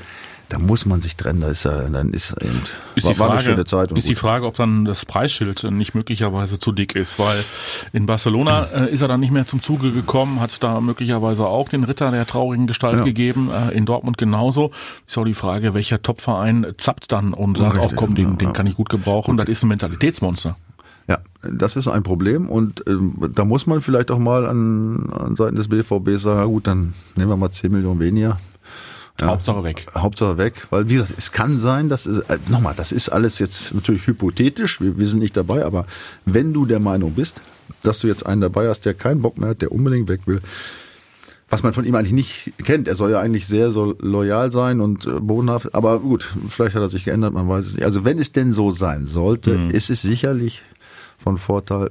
da 0.48 0.58
muss 0.58 0.86
man 0.86 1.00
sich 1.00 1.16
trennen, 1.16 1.40
da 1.40 1.48
ist 1.48 1.64
er, 1.64 1.88
dann 1.90 2.10
ist 2.10 2.32
eben, 2.40 2.62
ist 2.94 3.04
war, 3.04 3.12
die 3.12 3.18
Frage, 3.18 3.32
eine 3.32 3.42
schöne 3.42 3.64
Zeit. 3.64 3.90
ist 3.90 3.94
gut. 3.94 4.04
die 4.04 4.14
Frage, 4.14 4.46
ob 4.46 4.56
dann 4.56 4.84
das 4.84 5.04
Preisschild 5.04 5.64
nicht 5.64 5.94
möglicherweise 5.94 6.58
zu 6.58 6.70
dick 6.70 6.94
ist, 6.94 7.18
weil 7.18 7.44
in 7.92 8.06
Barcelona 8.06 8.64
äh, 8.72 8.92
ist 8.92 9.00
er 9.00 9.08
dann 9.08 9.20
nicht 9.20 9.32
mehr 9.32 9.46
zum 9.46 9.60
Zuge 9.60 9.90
gekommen, 9.90 10.40
hat 10.40 10.62
da 10.62 10.80
möglicherweise 10.80 11.46
auch 11.46 11.68
den 11.68 11.82
Ritter 11.82 12.10
der 12.12 12.26
traurigen 12.26 12.66
Gestalt 12.66 12.98
ja. 12.98 13.04
gegeben, 13.04 13.50
äh, 13.50 13.74
in 13.74 13.86
Dortmund 13.86 14.18
genauso. 14.18 14.70
Ist 15.06 15.18
auch 15.18 15.24
die 15.24 15.34
Frage, 15.34 15.74
welcher 15.74 16.00
Topverein 16.00 16.74
zappt 16.76 17.10
dann 17.10 17.34
und 17.34 17.58
sagt, 17.58 17.78
auch 17.78 17.96
komm, 17.96 18.14
den, 18.14 18.38
den 18.38 18.52
kann 18.52 18.66
ich 18.66 18.76
gut 18.76 18.88
gebrauchen, 18.88 19.36
das 19.36 19.48
ist 19.48 19.64
ein 19.64 19.68
Mentalitätsmonster. 19.68 20.56
Ja, 21.08 21.18
das 21.42 21.76
ist 21.76 21.86
ein 21.86 22.02
Problem 22.02 22.48
und 22.48 22.82
ähm, 22.88 23.14
da 23.32 23.44
muss 23.44 23.66
man 23.66 23.80
vielleicht 23.80 24.10
auch 24.10 24.18
mal 24.18 24.46
an, 24.46 25.08
an 25.12 25.36
Seiten 25.36 25.56
des 25.56 25.68
BVB 25.68 26.18
sagen, 26.18 26.50
gut, 26.50 26.66
dann 26.66 26.94
nehmen 27.14 27.30
wir 27.30 27.36
mal 27.36 27.50
10 27.50 27.70
Millionen 27.70 28.00
weniger. 28.00 28.38
Ja, 29.20 29.28
Hauptsache 29.28 29.64
weg. 29.64 29.86
Hauptsache 29.94 30.36
weg, 30.36 30.66
weil 30.70 30.88
wie 30.88 30.94
gesagt, 30.94 31.14
es 31.16 31.32
kann 31.32 31.60
sein, 31.60 31.88
dass 31.88 32.06
es, 32.06 32.18
äh, 32.28 32.38
nochmal, 32.48 32.74
das 32.76 32.92
ist 32.92 33.08
alles 33.08 33.38
jetzt 33.38 33.72
natürlich 33.74 34.06
hypothetisch, 34.06 34.80
wir, 34.80 34.98
wir 34.98 35.06
sind 35.06 35.20
nicht 35.20 35.36
dabei, 35.36 35.64
aber 35.64 35.86
wenn 36.24 36.52
du 36.52 36.66
der 36.66 36.80
Meinung 36.80 37.12
bist, 37.12 37.40
dass 37.82 38.00
du 38.00 38.08
jetzt 38.08 38.26
einen 38.26 38.40
dabei 38.40 38.68
hast, 38.68 38.84
der 38.84 38.94
keinen 38.94 39.22
Bock 39.22 39.38
mehr 39.38 39.50
hat, 39.50 39.62
der 39.62 39.72
unbedingt 39.72 40.08
weg 40.08 40.22
will, 40.26 40.42
was 41.48 41.62
man 41.62 41.72
von 41.72 41.84
ihm 41.84 41.94
eigentlich 41.94 42.12
nicht 42.12 42.52
kennt. 42.64 42.88
Er 42.88 42.96
soll 42.96 43.12
ja 43.12 43.20
eigentlich 43.20 43.46
sehr 43.46 43.70
so 43.70 43.96
loyal 44.00 44.50
sein 44.50 44.80
und 44.80 45.06
äh, 45.06 45.20
bodenhaft, 45.20 45.74
aber 45.74 46.00
gut, 46.00 46.34
vielleicht 46.48 46.74
hat 46.74 46.82
er 46.82 46.88
sich 46.88 47.04
geändert, 47.04 47.32
man 47.32 47.48
weiß 47.48 47.66
es 47.66 47.74
nicht. 47.74 47.84
Also 47.84 48.04
wenn 48.04 48.18
es 48.18 48.32
denn 48.32 48.52
so 48.52 48.70
sein 48.72 49.06
sollte, 49.06 49.56
mhm. 49.56 49.70
ist 49.70 49.88
es 49.88 50.02
sicherlich 50.02 50.62
von 51.26 51.38
Vorteil, 51.38 51.90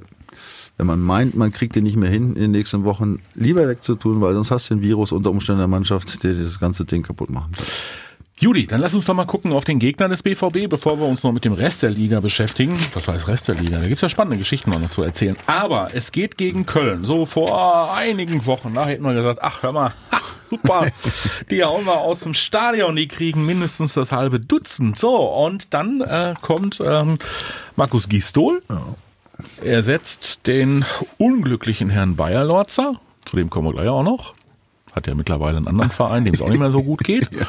wenn 0.78 0.86
man 0.86 0.98
meint, 0.98 1.36
man 1.36 1.52
kriegt 1.52 1.76
den 1.76 1.84
nicht 1.84 1.98
mehr 1.98 2.08
hin 2.08 2.34
in 2.36 2.40
den 2.40 2.50
nächsten 2.52 2.84
Wochen, 2.84 3.18
lieber 3.34 3.68
wegzutun, 3.68 4.22
weil 4.22 4.32
sonst 4.34 4.50
hast 4.50 4.70
du 4.70 4.76
ein 4.76 4.80
Virus 4.80 5.12
unter 5.12 5.30
Umständen 5.30 5.58
der 5.58 5.68
Mannschaft, 5.68 6.24
der 6.24 6.32
das 6.32 6.58
ganze 6.58 6.86
Ding 6.86 7.02
kaputt 7.02 7.28
machen 7.28 7.52
kann. 7.52 7.66
Judy, 8.40 8.66
dann 8.66 8.80
lass 8.80 8.94
uns 8.94 9.04
doch 9.04 9.14
mal 9.14 9.26
gucken 9.26 9.52
auf 9.52 9.64
den 9.64 9.78
Gegner 9.78 10.08
des 10.08 10.22
BVB, 10.22 10.70
bevor 10.70 10.98
wir 10.98 11.06
uns 11.06 11.22
noch 11.22 11.32
mit 11.32 11.44
dem 11.44 11.52
Rest 11.52 11.82
der 11.82 11.90
Liga 11.90 12.20
beschäftigen. 12.20 12.78
Was 12.94 13.08
heißt 13.08 13.28
Rest 13.28 13.48
der 13.48 13.56
Liga? 13.56 13.78
Da 13.78 13.86
gibt's 13.88 14.02
ja 14.02 14.08
spannende 14.08 14.38
Geschichten 14.38 14.70
noch 14.70 14.90
zu 14.90 15.02
erzählen. 15.02 15.36
Aber 15.46 15.90
es 15.92 16.12
geht 16.12 16.38
gegen 16.38 16.64
Köln. 16.64 17.04
So 17.04 17.26
vor 17.26 17.94
einigen 17.94 18.46
Wochen, 18.46 18.72
da 18.74 18.86
hätten 18.86 19.04
wir 19.04 19.12
gesagt, 19.12 19.40
ach 19.42 19.62
hör 19.62 19.72
mal, 19.72 19.92
ha, 20.12 20.20
super, 20.48 20.86
die 21.50 21.62
hauen 21.62 21.84
wir 21.84 21.98
aus 21.98 22.20
dem 22.20 22.32
Stadion, 22.32 22.96
die 22.96 23.08
kriegen 23.08 23.44
mindestens 23.44 23.92
das 23.92 24.12
halbe 24.12 24.40
Dutzend. 24.40 24.98
So, 24.98 25.16
und 25.16 25.74
dann 25.74 26.00
äh, 26.00 26.34
kommt 26.40 26.82
ähm, 26.84 27.18
Markus 27.76 28.08
Gistol. 28.08 28.62
Ja 28.70 28.96
er 29.62 29.82
setzt 29.82 30.46
den 30.46 30.84
unglücklichen 31.18 31.90
Herrn 31.90 32.16
Bayer-Lorzer, 32.16 33.00
zu 33.24 33.36
dem 33.36 33.50
kommen 33.50 33.68
wir 33.68 33.72
gleich 33.72 33.88
auch 33.88 34.02
noch. 34.02 34.34
Hat 34.92 35.06
ja 35.06 35.14
mittlerweile 35.14 35.58
einen 35.58 35.68
anderen 35.68 35.90
Verein, 35.90 36.24
dem 36.24 36.34
es 36.34 36.40
auch 36.40 36.48
nicht 36.48 36.58
mehr 36.58 36.70
so 36.70 36.82
gut 36.82 37.04
geht. 37.04 37.30
ja. 37.38 37.46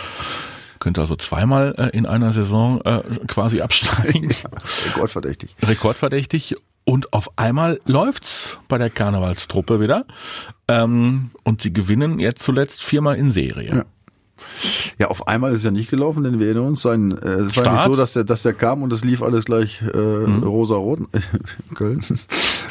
Könnte 0.80 1.02
also 1.02 1.16
zweimal 1.16 1.74
äh, 1.78 1.98
in 1.98 2.06
einer 2.06 2.34
Saison 2.34 2.82
äh, 2.82 3.02
quasi 3.28 3.62
absteigen. 3.62 4.30
Ja, 4.44 4.50
rekordverdächtig. 4.86 5.56
Rekordverdächtig. 5.64 6.56
Und 6.84 7.14
auf 7.14 7.38
einmal 7.38 7.82
läuft's 7.86 8.58
bei 8.68 8.78
der 8.78 8.90
Karnevalstruppe 8.90 9.80
wieder. 9.80 10.06
Ähm, 10.68 11.32
und 11.44 11.62
sie 11.62 11.74
gewinnen 11.74 12.20
jetzt 12.20 12.44
zuletzt 12.44 12.84
viermal 12.84 13.16
in 13.16 13.32
Serie. 13.32 13.76
Ja. 13.76 13.86
Ja, 14.98 15.08
auf 15.08 15.28
einmal 15.28 15.52
ist 15.52 15.60
es 15.60 15.64
ja 15.64 15.72
nicht 15.72 15.90
gelaufen, 15.90 16.24
denn 16.24 16.40
wir 16.40 16.48
erinnern 16.48 16.68
uns, 16.68 16.82
sein, 16.82 17.12
äh, 17.12 17.28
es 17.28 17.58
war 17.58 17.72
nicht 17.72 17.84
so, 17.84 17.96
dass 17.96 18.14
der, 18.14 18.24
dass 18.24 18.44
der 18.44 18.54
kam 18.54 18.84
und 18.84 18.92
es 18.94 19.04
lief 19.04 19.22
alles 19.22 19.46
gleich 19.46 19.82
äh, 19.82 19.98
rosa-rot 19.98 21.00
in 21.12 21.76
Köln. 21.76 22.04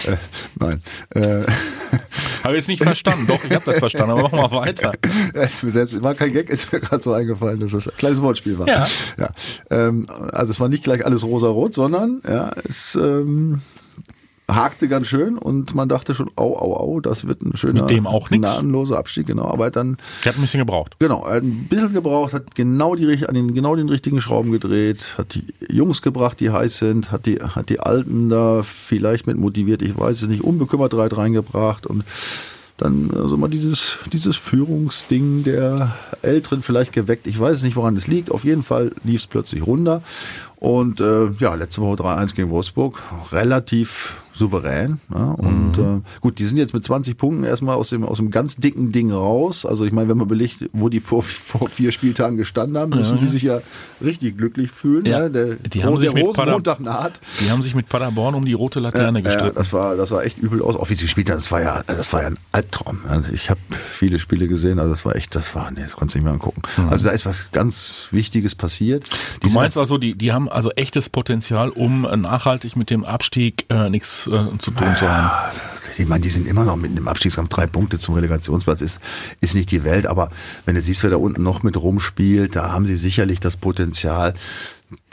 äh, 0.06 0.16
nein. 0.58 0.82
Äh, 1.10 1.42
Habe 2.42 2.54
ich 2.54 2.60
jetzt 2.60 2.68
nicht 2.68 2.82
verstanden. 2.82 3.26
Doch, 3.26 3.42
ich 3.42 3.52
habe 3.52 3.64
das 3.64 3.78
verstanden, 3.78 4.12
aber 4.12 4.22
machen 4.22 4.38
wir 4.38 4.52
weiter. 4.52 4.92
es 5.34 5.62
mir 5.62 5.70
selbst, 5.72 6.00
war 6.02 6.14
kein 6.14 6.32
Gag, 6.32 6.48
ist 6.50 6.72
mir 6.72 6.80
gerade 6.80 7.02
so 7.02 7.12
eingefallen, 7.12 7.60
dass 7.60 7.72
das 7.72 7.88
ein 7.88 7.96
kleines 7.96 8.22
Wortspiel 8.22 8.58
war. 8.58 8.68
Ja. 8.68 8.86
ja. 9.18 9.30
Ähm, 9.70 10.06
also 10.32 10.52
es 10.52 10.60
war 10.60 10.68
nicht 10.68 10.84
gleich 10.84 11.04
alles 11.04 11.24
rosa-rot, 11.24 11.74
sondern 11.74 12.22
ja, 12.28 12.52
es 12.64 12.94
ähm, 12.94 13.62
hakte 14.50 14.86
ganz 14.88 15.08
schön 15.08 15.36
und 15.38 15.74
man 15.74 15.88
dachte 15.88 16.14
schon, 16.14 16.30
au, 16.36 16.56
au, 16.56 16.76
au, 16.76 17.00
das 17.00 17.26
wird 17.26 17.42
ein 17.42 17.56
schöner, 17.56 17.82
Mit 17.82 17.90
dem 17.90 18.06
auch 18.06 18.30
nix. 18.30 18.40
gnadenloser 18.40 18.96
Abstieg, 18.96 19.26
genau. 19.26 19.46
Aber 19.48 19.64
er 19.64 19.70
dann 19.72 19.96
Der 20.24 20.32
hat 20.32 20.38
ein 20.38 20.42
bisschen 20.42 20.60
gebraucht. 20.60 20.96
Genau, 21.00 21.24
er 21.26 21.36
hat 21.36 21.42
ein 21.42 21.66
bisschen 21.68 21.92
gebraucht, 21.92 22.32
hat 22.32 22.54
genau 22.54 22.94
die, 22.94 23.26
an 23.26 23.34
den, 23.34 23.54
genau 23.54 23.74
den 23.74 23.88
richtigen 23.88 24.20
Schrauben 24.20 24.52
gedreht, 24.52 25.16
hat 25.18 25.34
die 25.34 25.44
Jungs 25.68 26.00
gebracht, 26.00 26.38
die 26.38 26.50
heiß 26.50 26.78
sind, 26.78 27.10
hat 27.10 27.26
die, 27.26 27.36
hat 27.40 27.68
die 27.68 27.80
Alten 27.80 28.28
da 28.28 28.62
vielleicht 28.62 29.26
mit 29.26 29.36
motiviert, 29.36 29.82
ich 29.82 29.98
weiß 29.98 30.22
es 30.22 30.28
nicht, 30.28 30.44
unbekümmert 30.44 30.94
reingebracht 30.94 31.86
und 31.86 32.04
dann 32.76 33.10
also 33.14 33.36
mal 33.36 33.48
dieses, 33.48 33.98
dieses 34.12 34.36
Führungsding 34.36 35.44
der 35.44 35.96
Älteren 36.22 36.62
vielleicht 36.62 36.92
geweckt. 36.92 37.26
Ich 37.26 37.38
weiß 37.38 37.62
nicht, 37.62 37.76
woran 37.76 37.96
es 37.96 38.06
liegt. 38.06 38.30
Auf 38.30 38.44
jeden 38.44 38.62
Fall 38.62 38.92
lief 39.02 39.22
es 39.22 39.26
plötzlich 39.26 39.66
runter. 39.66 40.02
Und 40.56 41.00
äh, 41.00 41.26
ja, 41.38 41.54
letzte 41.54 41.80
Woche 41.82 42.02
3-1 42.02 42.34
gegen 42.34 42.50
Wolfsburg. 42.50 43.02
Relativ 43.32 44.16
souverän. 44.36 45.00
Ja, 45.12 45.30
und 45.32 45.78
äh, 45.78 46.00
gut, 46.20 46.38
die 46.38 46.44
sind 46.44 46.58
jetzt 46.58 46.74
mit 46.74 46.84
20 46.84 47.16
Punkten 47.16 47.44
erstmal 47.44 47.76
aus 47.76 47.88
dem, 47.88 48.04
aus 48.04 48.18
dem 48.18 48.30
ganz 48.30 48.56
dicken 48.56 48.92
Ding 48.92 49.10
raus. 49.10 49.64
Also 49.64 49.84
ich 49.86 49.92
meine, 49.92 50.08
wenn 50.10 50.18
man 50.18 50.28
belegt, 50.28 50.68
wo 50.72 50.88
die 50.88 51.00
vor, 51.00 51.22
vor 51.22 51.68
vier 51.68 51.90
Spieltagen 51.92 52.36
gestanden 52.36 52.76
haben, 52.76 52.90
müssen 52.90 53.18
die 53.18 53.28
sich 53.28 53.42
ja 53.42 53.60
richtig 54.02 54.36
glücklich 54.36 54.70
fühlen. 54.70 55.06
Ja, 55.06 55.20
Ja, 55.22 55.28
der, 55.30 55.54
die 55.54 55.82
haben 55.84 55.92
der 55.94 56.10
sich 56.10 56.14
mit 56.14 56.24
Rosenmontag 56.26 56.80
naht. 56.80 57.18
Die 57.40 57.50
haben 57.50 57.62
sich 57.62 57.74
mit 57.74 57.88
Paderborn 57.88 58.34
um 58.34 58.44
die 58.44 58.52
rote 58.52 58.78
Laterne 58.80 59.20
Ja, 59.20 59.24
gestritten. 59.24 59.54
das 59.56 59.72
war, 59.72 59.96
das 59.96 60.10
sah 60.10 60.20
echt 60.22 60.36
übel 60.38 60.60
aus. 60.60 60.76
Auch 60.76 60.90
wie 60.90 60.94
sie 60.94 61.04
gespielt 61.04 61.30
haben, 61.30 61.36
das 61.36 61.50
war 61.50 61.62
ja, 61.62 61.82
das 61.86 62.12
war 62.12 62.20
ja 62.22 62.28
ein 62.28 62.38
Albtraum. 62.52 62.98
Ich 63.32 63.48
habe 63.48 63.60
viele 63.90 64.18
Spiele 64.18 64.48
gesehen, 64.48 64.78
also 64.78 64.90
das 64.90 65.04
war 65.06 65.16
echt, 65.16 65.34
das 65.34 65.54
war, 65.54 65.70
nee, 65.70 65.80
das 65.80 65.92
konntest 65.92 66.14
du 66.14 66.18
nicht 66.18 66.24
mehr 66.24 66.34
angucken. 66.34 66.60
Also 66.90 67.08
da 67.08 67.14
ist 67.14 67.24
was 67.24 67.48
ganz 67.52 68.08
Wichtiges 68.10 68.54
passiert. 68.54 69.08
Die. 69.42 69.48
Du 69.48 69.54
meinst 69.54 69.78
also, 69.78 69.96
die, 69.96 70.14
die 70.14 70.32
haben 70.32 70.45
also 70.48 70.70
echtes 70.72 71.08
Potenzial, 71.08 71.70
um 71.70 72.04
äh, 72.04 72.16
nachhaltig 72.16 72.76
mit 72.76 72.90
dem 72.90 73.04
Abstieg 73.04 73.66
äh, 73.68 73.90
nichts 73.90 74.26
äh, 74.26 74.58
zu 74.58 74.70
tun 74.70 74.96
zu 74.96 75.08
haben. 75.08 75.30
Ich 75.98 76.06
meine, 76.06 76.22
die 76.22 76.28
sind 76.28 76.46
immer 76.46 76.64
noch 76.64 76.76
mit 76.76 76.96
dem 76.96 77.08
Abstiegskampf 77.08 77.48
drei 77.48 77.66
Punkte 77.66 77.98
zum 77.98 78.14
Relegationsplatz, 78.16 78.82
ist, 78.82 79.00
ist 79.40 79.54
nicht 79.54 79.70
die 79.70 79.82
Welt, 79.82 80.06
aber 80.06 80.30
wenn 80.66 80.74
du 80.74 80.82
siehst, 80.82 81.02
wer 81.02 81.10
da 81.10 81.16
unten 81.16 81.42
noch 81.42 81.62
mit 81.62 81.76
rumspielt, 81.76 82.54
da 82.54 82.70
haben 82.70 82.84
sie 82.84 82.96
sicherlich 82.96 83.40
das 83.40 83.56
Potenzial, 83.56 84.34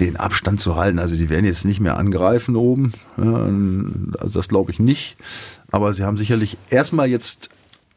den 0.02 0.18
Abstand 0.18 0.60
zu 0.60 0.76
halten. 0.76 1.00
Also 1.00 1.16
die 1.16 1.30
werden 1.30 1.46
jetzt 1.46 1.64
nicht 1.64 1.80
mehr 1.80 1.98
angreifen 1.98 2.58
oben, 2.58 2.92
also 3.16 4.40
das 4.40 4.50
glaube 4.50 4.72
ich 4.72 4.80
nicht, 4.80 5.16
aber 5.72 5.94
sie 5.94 6.04
haben 6.04 6.18
sicherlich 6.18 6.58
erstmal 6.70 7.10
jetzt 7.10 7.50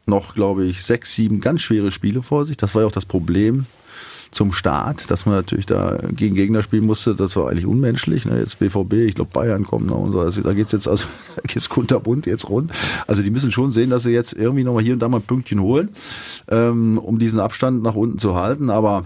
noch, 0.05 0.33
glaube 0.33 0.65
ich, 0.65 0.81
sechs, 0.83 1.13
sieben 1.13 1.41
ganz 1.41 1.61
schwere 1.61 1.91
Spiele 1.91 2.23
vor 2.23 2.45
sich. 2.45 2.55
Das 2.55 2.73
war 2.73 2.83
ja 2.83 2.87
auch 2.87 2.93
das 2.93 3.05
Problem 3.05 3.65
zum 4.31 4.53
Start, 4.53 5.09
dass 5.09 5.25
man 5.25 5.35
natürlich 5.35 5.65
da 5.65 5.97
gegen 6.11 6.35
Gegner 6.35 6.63
spielen 6.63 6.85
musste, 6.85 7.15
das 7.15 7.35
war 7.35 7.49
eigentlich 7.49 7.65
unmenschlich. 7.65 8.25
Ne? 8.25 8.39
Jetzt 8.39 8.59
BVB, 8.59 8.93
ich 8.93 9.15
glaube 9.15 9.31
Bayern 9.33 9.63
kommen 9.63 9.87
noch 9.87 9.99
und 9.99 10.11
so. 10.11 10.19
Also 10.19 10.41
da 10.41 10.53
geht's 10.53 10.71
jetzt 10.71 10.87
also 10.87 11.05
da 11.35 11.41
geht's 11.47 11.69
kunterbunt 11.69 12.25
jetzt 12.25 12.49
rund. 12.49 12.71
Also 13.07 13.21
die 13.21 13.29
müssen 13.29 13.51
schon 13.51 13.71
sehen, 13.71 13.89
dass 13.89 14.03
sie 14.03 14.11
jetzt 14.11 14.33
irgendwie 14.33 14.63
nochmal 14.63 14.83
hier 14.83 14.93
und 14.93 14.99
da 14.99 15.09
mal 15.09 15.17
ein 15.17 15.23
Pünktchen 15.23 15.61
holen, 15.61 15.89
ähm, 16.49 16.97
um 16.97 17.19
diesen 17.19 17.39
Abstand 17.39 17.83
nach 17.83 17.95
unten 17.95 18.19
zu 18.19 18.35
halten. 18.35 18.69
Aber 18.69 19.03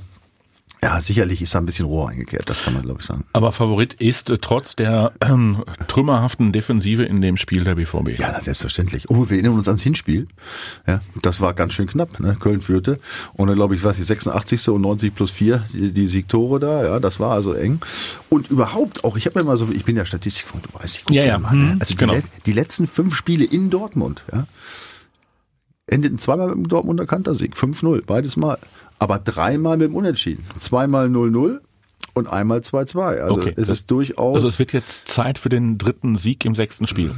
ja, 0.84 1.00
sicherlich 1.02 1.42
ist 1.42 1.54
da 1.54 1.60
ein 1.60 1.66
bisschen 1.68 1.86
Rohr 1.86 2.10
eingekehrt, 2.10 2.50
das 2.50 2.64
kann 2.64 2.74
man 2.74 2.82
glaube 2.82 3.02
ich 3.02 3.06
sagen. 3.06 3.24
Aber 3.34 3.52
Favorit 3.52 3.94
ist 3.96 4.30
äh, 4.32 4.38
trotz 4.40 4.76
der 4.76 5.12
ähm, 5.22 5.64
trümmerhaften 5.88 6.52
Defensive 6.52 7.04
in 7.04 7.22
dem 7.22 7.38
Spiel 7.38 7.64
der 7.64 7.76
BVB. 7.76 8.18
Ja, 8.20 8.32
na, 8.34 8.42
selbstverständlich. 8.42 9.10
Oh, 9.10 9.30
wir 9.30 9.38
erinnern 9.38 9.58
uns 9.58 9.68
ans 9.68 9.84
Hinspiel. 9.84 10.28
Ja, 10.88 11.02
das 11.22 11.40
war 11.40 11.54
ganz 11.54 11.74
schön 11.74 11.86
knapp. 11.88 12.20
Ne? 12.20 12.36
Köln 12.40 12.62
führte. 12.62 13.00
Und 13.34 13.48
dann, 13.48 13.56
glaube 13.58 13.76
ich, 13.76 13.84
was 13.84 13.98
die 13.98 14.04
86. 14.04 14.70
und 14.70 14.82
90 14.82 15.14
plus 15.14 15.30
4, 15.32 15.64
die, 15.72 15.92
die 15.92 16.08
Siegtore 16.08 16.60
da. 16.60 16.84
Ja, 16.84 17.00
das 17.00 17.20
war 17.20 17.32
also 17.34 17.54
eng. 17.54 17.80
Und 18.30 18.50
überhaupt 18.50 19.04
auch, 19.04 19.18
ich 19.18 19.26
habe 19.28 19.40
mir 19.40 19.46
mal 19.46 19.58
so, 19.58 19.70
ich 19.72 19.86
bin 19.86 19.98
ja 19.98 20.06
Statistikfreund, 20.06 20.66
du 20.66 20.80
weißt, 20.80 20.98
ich 20.98 21.06
guck 21.06 21.16
Ja, 21.16 21.24
ja, 21.26 21.38
mal, 21.38 21.56
ne? 21.56 21.74
hm, 21.74 21.78
Also 21.80 21.94
die, 21.94 21.98
genau. 21.98 22.14
le- 22.14 22.24
die 22.46 22.54
letzten 22.54 22.88
fünf 22.88 23.16
Spiele 23.16 23.46
in 23.46 23.70
Dortmund, 23.70 24.24
ja, 24.32 24.48
endeten 25.92 26.18
zweimal 26.18 26.48
mit 26.48 26.56
dem 26.58 26.68
Dortmunder 26.68 27.06
Kantersieg. 27.06 27.56
5-0, 27.56 28.04
beides 28.06 28.36
Mal. 28.38 28.58
Aber 29.00 29.20
dreimal 29.20 29.78
mit 29.78 29.90
dem 29.90 29.96
Unentschieden. 29.96 30.46
Zweimal 30.60 31.08
0-0 31.08 31.60
und 32.14 32.28
einmal 32.28 32.60
2-2. 32.60 33.20
Also 33.22 33.36
Okay, 33.36 33.54
es 33.56 33.68
das- 33.68 33.80
ist 33.80 33.92
durchaus, 33.92 34.36
Also 34.36 34.48
es 34.50 34.60
wird 34.60 34.74
jetzt 34.74 35.08
Zeit 35.08 35.38
für 35.40 35.50
den 35.50 35.78
dritten 35.78 36.18
Sieg 36.18 36.44
im 36.46 36.56
sechsten 36.56 36.86
Spiel. 36.88 37.12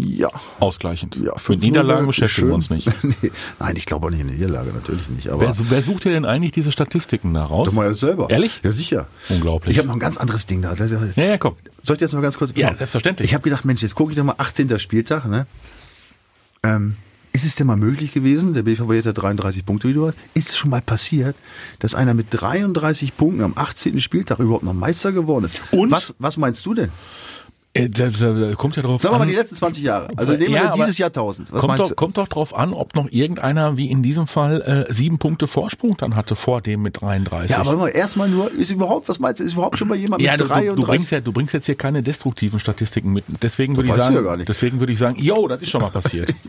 ja, 0.00 0.28
Ausgleichend. 0.60 1.16
Ja, 1.16 1.32
Mit 1.32 1.40
5-0 1.40 1.56
Niederlagen 1.58 2.06
beschäftigen 2.06 2.48
wir 2.48 2.54
uns 2.54 2.68
nicht. 2.70 2.88
nee. 3.02 3.30
Nein, 3.58 3.76
ich 3.76 3.86
glaube 3.86 4.06
auch 4.06 4.10
nicht 4.10 4.20
in 4.20 4.26
der 4.28 4.36
Niederlage, 4.36 4.70
natürlich 4.72 5.08
nicht. 5.08 5.28
Aber 5.30 5.40
Wer, 5.40 5.54
wer 5.70 5.82
sucht 5.82 6.04
dir 6.04 6.10
denn 6.12 6.24
eigentlich 6.26 6.52
diese 6.52 6.70
Statistiken 6.70 7.32
da 7.34 7.44
raus? 7.44 7.68
doch 7.68 7.74
mal 7.74 7.92
selber. 7.94 8.28
Ehrlich? 8.30 8.60
Ja, 8.62 8.72
sicher. 8.72 9.06
Unglaublich. 9.30 9.72
Ich 9.72 9.78
habe 9.78 9.88
noch 9.88 9.94
ein 9.96 10.00
ganz 10.00 10.16
anderes 10.18 10.44
Ding 10.46 10.60
da. 10.62 10.74
Das 10.74 10.90
Ja, 10.90 11.24
ja, 11.24 11.38
komm. 11.38 11.54
Soll 11.82 11.96
ich 11.96 12.02
jetzt 12.02 12.12
mal 12.12 12.20
ganz 12.20 12.36
kurz? 12.36 12.52
Ja, 12.56 12.74
selbstverständlich. 12.74 13.28
Ich 13.28 13.34
habe 13.34 13.42
gedacht, 13.42 13.64
Mensch, 13.64 13.80
jetzt 13.82 13.94
gucke 13.94 14.12
ich 14.12 14.18
doch 14.18 14.24
mal 14.24 14.34
18. 14.38 14.78
Spieltag. 14.78 15.24
Ne? 15.26 15.46
Ähm, 16.62 16.96
ist 17.36 17.44
es 17.44 17.54
denn 17.54 17.66
mal 17.66 17.76
möglich 17.76 18.14
gewesen, 18.14 18.54
der 18.54 18.62
BVB 18.62 18.98
hat 18.98 19.04
ja 19.04 19.12
33 19.12 19.66
Punkte, 19.66 19.88
wie 19.88 19.92
du 19.92 20.06
hast, 20.06 20.16
ist 20.32 20.48
es 20.48 20.56
schon 20.56 20.70
mal 20.70 20.80
passiert, 20.80 21.36
dass 21.80 21.94
einer 21.94 22.14
mit 22.14 22.28
33 22.30 23.14
Punkten 23.14 23.42
am 23.42 23.52
18. 23.56 24.00
Spieltag 24.00 24.38
überhaupt 24.38 24.62
noch 24.64 24.72
Meister 24.72 25.12
geworden 25.12 25.44
ist? 25.44 25.60
Und? 25.70 25.90
Was, 25.90 26.14
was 26.18 26.38
meinst 26.38 26.64
du 26.64 26.72
denn? 26.72 26.90
Äh, 27.76 27.90
da, 27.90 28.08
da, 28.08 28.32
da 28.32 28.54
kommt 28.54 28.76
ja 28.76 28.82
drauf 28.82 29.02
Sagen 29.02 29.14
wir 29.14 29.18
mal 29.18 29.22
an. 29.24 29.28
die 29.28 29.34
letzten 29.34 29.56
20 29.56 29.82
Jahre. 29.82 30.08
Also 30.16 30.32
nehmen 30.32 30.46
wir 30.46 30.56
Ja, 30.62 30.72
dieses 30.72 30.98
Jahrtausend. 30.98 31.52
Was 31.52 31.60
kommt, 31.60 31.78
doch, 31.78 31.96
kommt 31.96 32.16
doch 32.18 32.28
drauf 32.28 32.56
an, 32.56 32.72
ob 32.72 32.94
noch 32.94 33.08
irgendeiner, 33.10 33.76
wie 33.76 33.90
in 33.90 34.02
diesem 34.02 34.26
Fall, 34.26 34.86
äh, 34.88 34.92
sieben 34.92 35.18
Punkte 35.18 35.46
Vorsprung 35.46 35.96
dann 35.96 36.16
hatte 36.16 36.36
vor 36.36 36.60
dem 36.60 36.82
mit 36.82 37.00
33. 37.00 37.50
Ja, 37.50 37.58
aber 37.60 37.76
mal 37.76 37.88
erstmal 37.88 38.28
nur, 38.28 38.50
ist 38.52 38.70
überhaupt, 38.70 39.08
was 39.08 39.18
meinst 39.18 39.40
du, 39.40 39.44
ist 39.44 39.54
überhaupt 39.54 39.78
schon 39.78 39.88
mal 39.88 39.96
jemand 39.96 40.22
Ja, 40.22 40.32
mit 40.32 40.40
du, 40.40 40.44
du, 40.44 40.48
33? 40.50 40.76
du 40.76 40.86
bringst 40.86 41.10
ja, 41.12 41.20
du 41.20 41.32
bringst 41.32 41.54
jetzt 41.54 41.66
hier 41.66 41.74
keine 41.74 42.02
destruktiven 42.02 42.58
Statistiken 42.58 43.12
mit. 43.12 43.24
Deswegen 43.42 43.76
würde 43.76 43.88
ich 43.88 43.94
sagen, 43.94 44.16
ja 44.24 44.36
deswegen 44.36 44.80
würde 44.80 44.92
ich 44.92 44.98
sagen, 44.98 45.16
yo, 45.18 45.48
das 45.48 45.62
ist 45.62 45.70
schon 45.70 45.80
mal 45.82 45.90
passiert. 45.90 46.34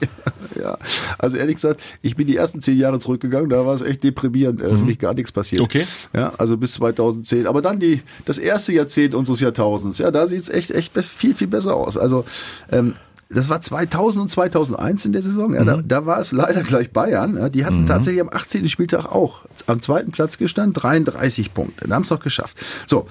Ja, 0.59 0.75
also 1.19 1.37
ehrlich 1.37 1.55
gesagt, 1.55 1.79
ich 2.01 2.15
bin 2.15 2.25
die 2.25 2.35
ersten 2.35 2.61
zehn 2.61 2.77
Jahre 2.79 2.97
zurückgegangen, 2.99 3.47
da 3.49 3.63
war 3.65 3.75
es 3.75 3.81
echt 3.81 4.03
deprimierend, 4.03 4.59
da 4.59 4.65
ist 4.67 4.79
nämlich 4.79 4.97
gar 4.97 5.13
nichts 5.13 5.31
passiert. 5.31 5.61
Mhm. 5.61 5.65
Okay. 5.65 5.85
Ja, 6.15 6.33
also 6.39 6.57
bis 6.57 6.73
2010. 6.73 7.45
Aber 7.45 7.61
dann 7.61 7.79
die, 7.79 8.01
das 8.25 8.39
erste 8.39 8.73
Jahrzehnt 8.73 9.13
unseres 9.13 9.39
Jahrtausends, 9.39 9.99
ja, 9.99 10.09
da 10.09 10.25
sieht's 10.25 10.49
echt, 10.49 10.71
echt 10.71 10.93
be- 10.93 11.03
viel, 11.17 11.33
viel 11.33 11.47
besser 11.47 11.75
aus. 11.75 11.97
Also, 11.97 12.25
ähm, 12.71 12.93
das 13.29 13.49
war 13.49 13.59
2000 13.59 14.21
und 14.23 14.29
2001 14.29 15.03
in 15.05 15.11
der 15.11 15.21
Saison. 15.21 15.53
Ja, 15.53 15.61
Mhm. 15.63 15.65
da, 15.65 15.81
da 15.83 16.05
war 16.05 16.19
es 16.19 16.31
leider 16.31 16.63
gleich 16.63 16.91
Bayern. 16.91 17.35
Ja, 17.37 17.49
die 17.49 17.65
hatten 17.65 17.85
tatsächlich 17.85 18.21
am 18.21 18.29
18. 18.29 18.69
Spieltag 18.69 19.05
auch 19.05 19.41
am 19.65 19.81
zweiten 19.81 20.11
Platz 20.11 20.37
gestanden, 20.37 20.73
33 20.73 21.53
Punkte. 21.53 21.87
Da 21.89 21.95
haben 21.95 22.03
es 22.03 22.09
noch 22.09 22.21
geschafft. 22.21 22.55
So, 22.85 23.07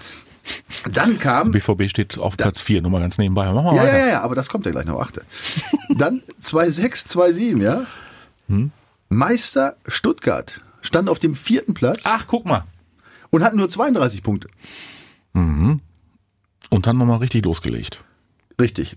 dann 0.93 1.19
kam 1.19 1.51
BVB 1.51 1.91
steht 1.91 2.19
auf 2.19 2.37
Platz 2.39 2.61
4, 2.63 2.81
nur 2.81 2.91
mal 2.93 3.01
ganz 3.01 3.19
nebenbei. 3.19 3.51
Machen 3.53 3.67
wir 3.67 3.75
ja, 3.75 3.83
weiter. 3.83 3.99
ja, 3.99 4.07
ja, 4.07 4.23
aber 4.23 4.35
das 4.37 4.49
kommt 4.49 4.65
ja 4.65 4.71
gleich 4.73 4.87
noch. 4.87 5.01
Achte. 5.01 5.23
Dann 5.95 6.23
2-6, 6.43 7.09
2-7, 7.09 7.61
ja. 7.63 7.85
Hm? 8.49 8.71
Meister 9.11 9.77
Stuttgart 9.87 10.61
stand 10.81 11.09
auf 11.11 11.19
dem 11.19 11.35
vierten 11.35 11.75
Platz 11.75 12.03
Ach, 12.05 12.27
guck 12.27 12.47
mal. 12.47 12.65
und 13.31 13.43
hatten 13.45 13.57
nur 13.59 13.69
32 13.69 14.23
Punkte. 14.23 14.49
Und 16.77 16.87
dann 16.87 16.99
nochmal 16.99 17.19
richtig 17.19 17.45
losgelegt. 17.45 18.05
Richtig. 18.61 18.97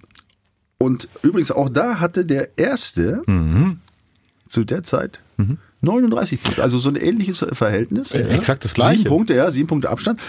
Und 0.77 1.09
übrigens 1.23 1.51
auch 1.51 1.69
da 1.69 1.99
hatte 1.99 2.25
der 2.25 2.57
erste 2.57 3.21
Mhm. 3.25 3.79
zu 4.47 4.63
der 4.63 4.83
Zeit 4.83 5.19
39 5.81 6.43
Punkte. 6.43 6.61
Also 6.63 6.77
so 6.79 6.89
ein 6.89 6.97
ähnliches 6.97 7.45
Verhältnis. 7.53 8.11
Äh, 8.13 8.23
exakt 8.23 8.65
das 8.65 8.73
Gleiche. 8.73 8.97
Sieben 8.99 9.09
Punkte, 9.09 9.33
ja, 9.35 9.49
sieben 9.51 9.67
Punkte 9.67 9.89
Abstand. 9.89 10.19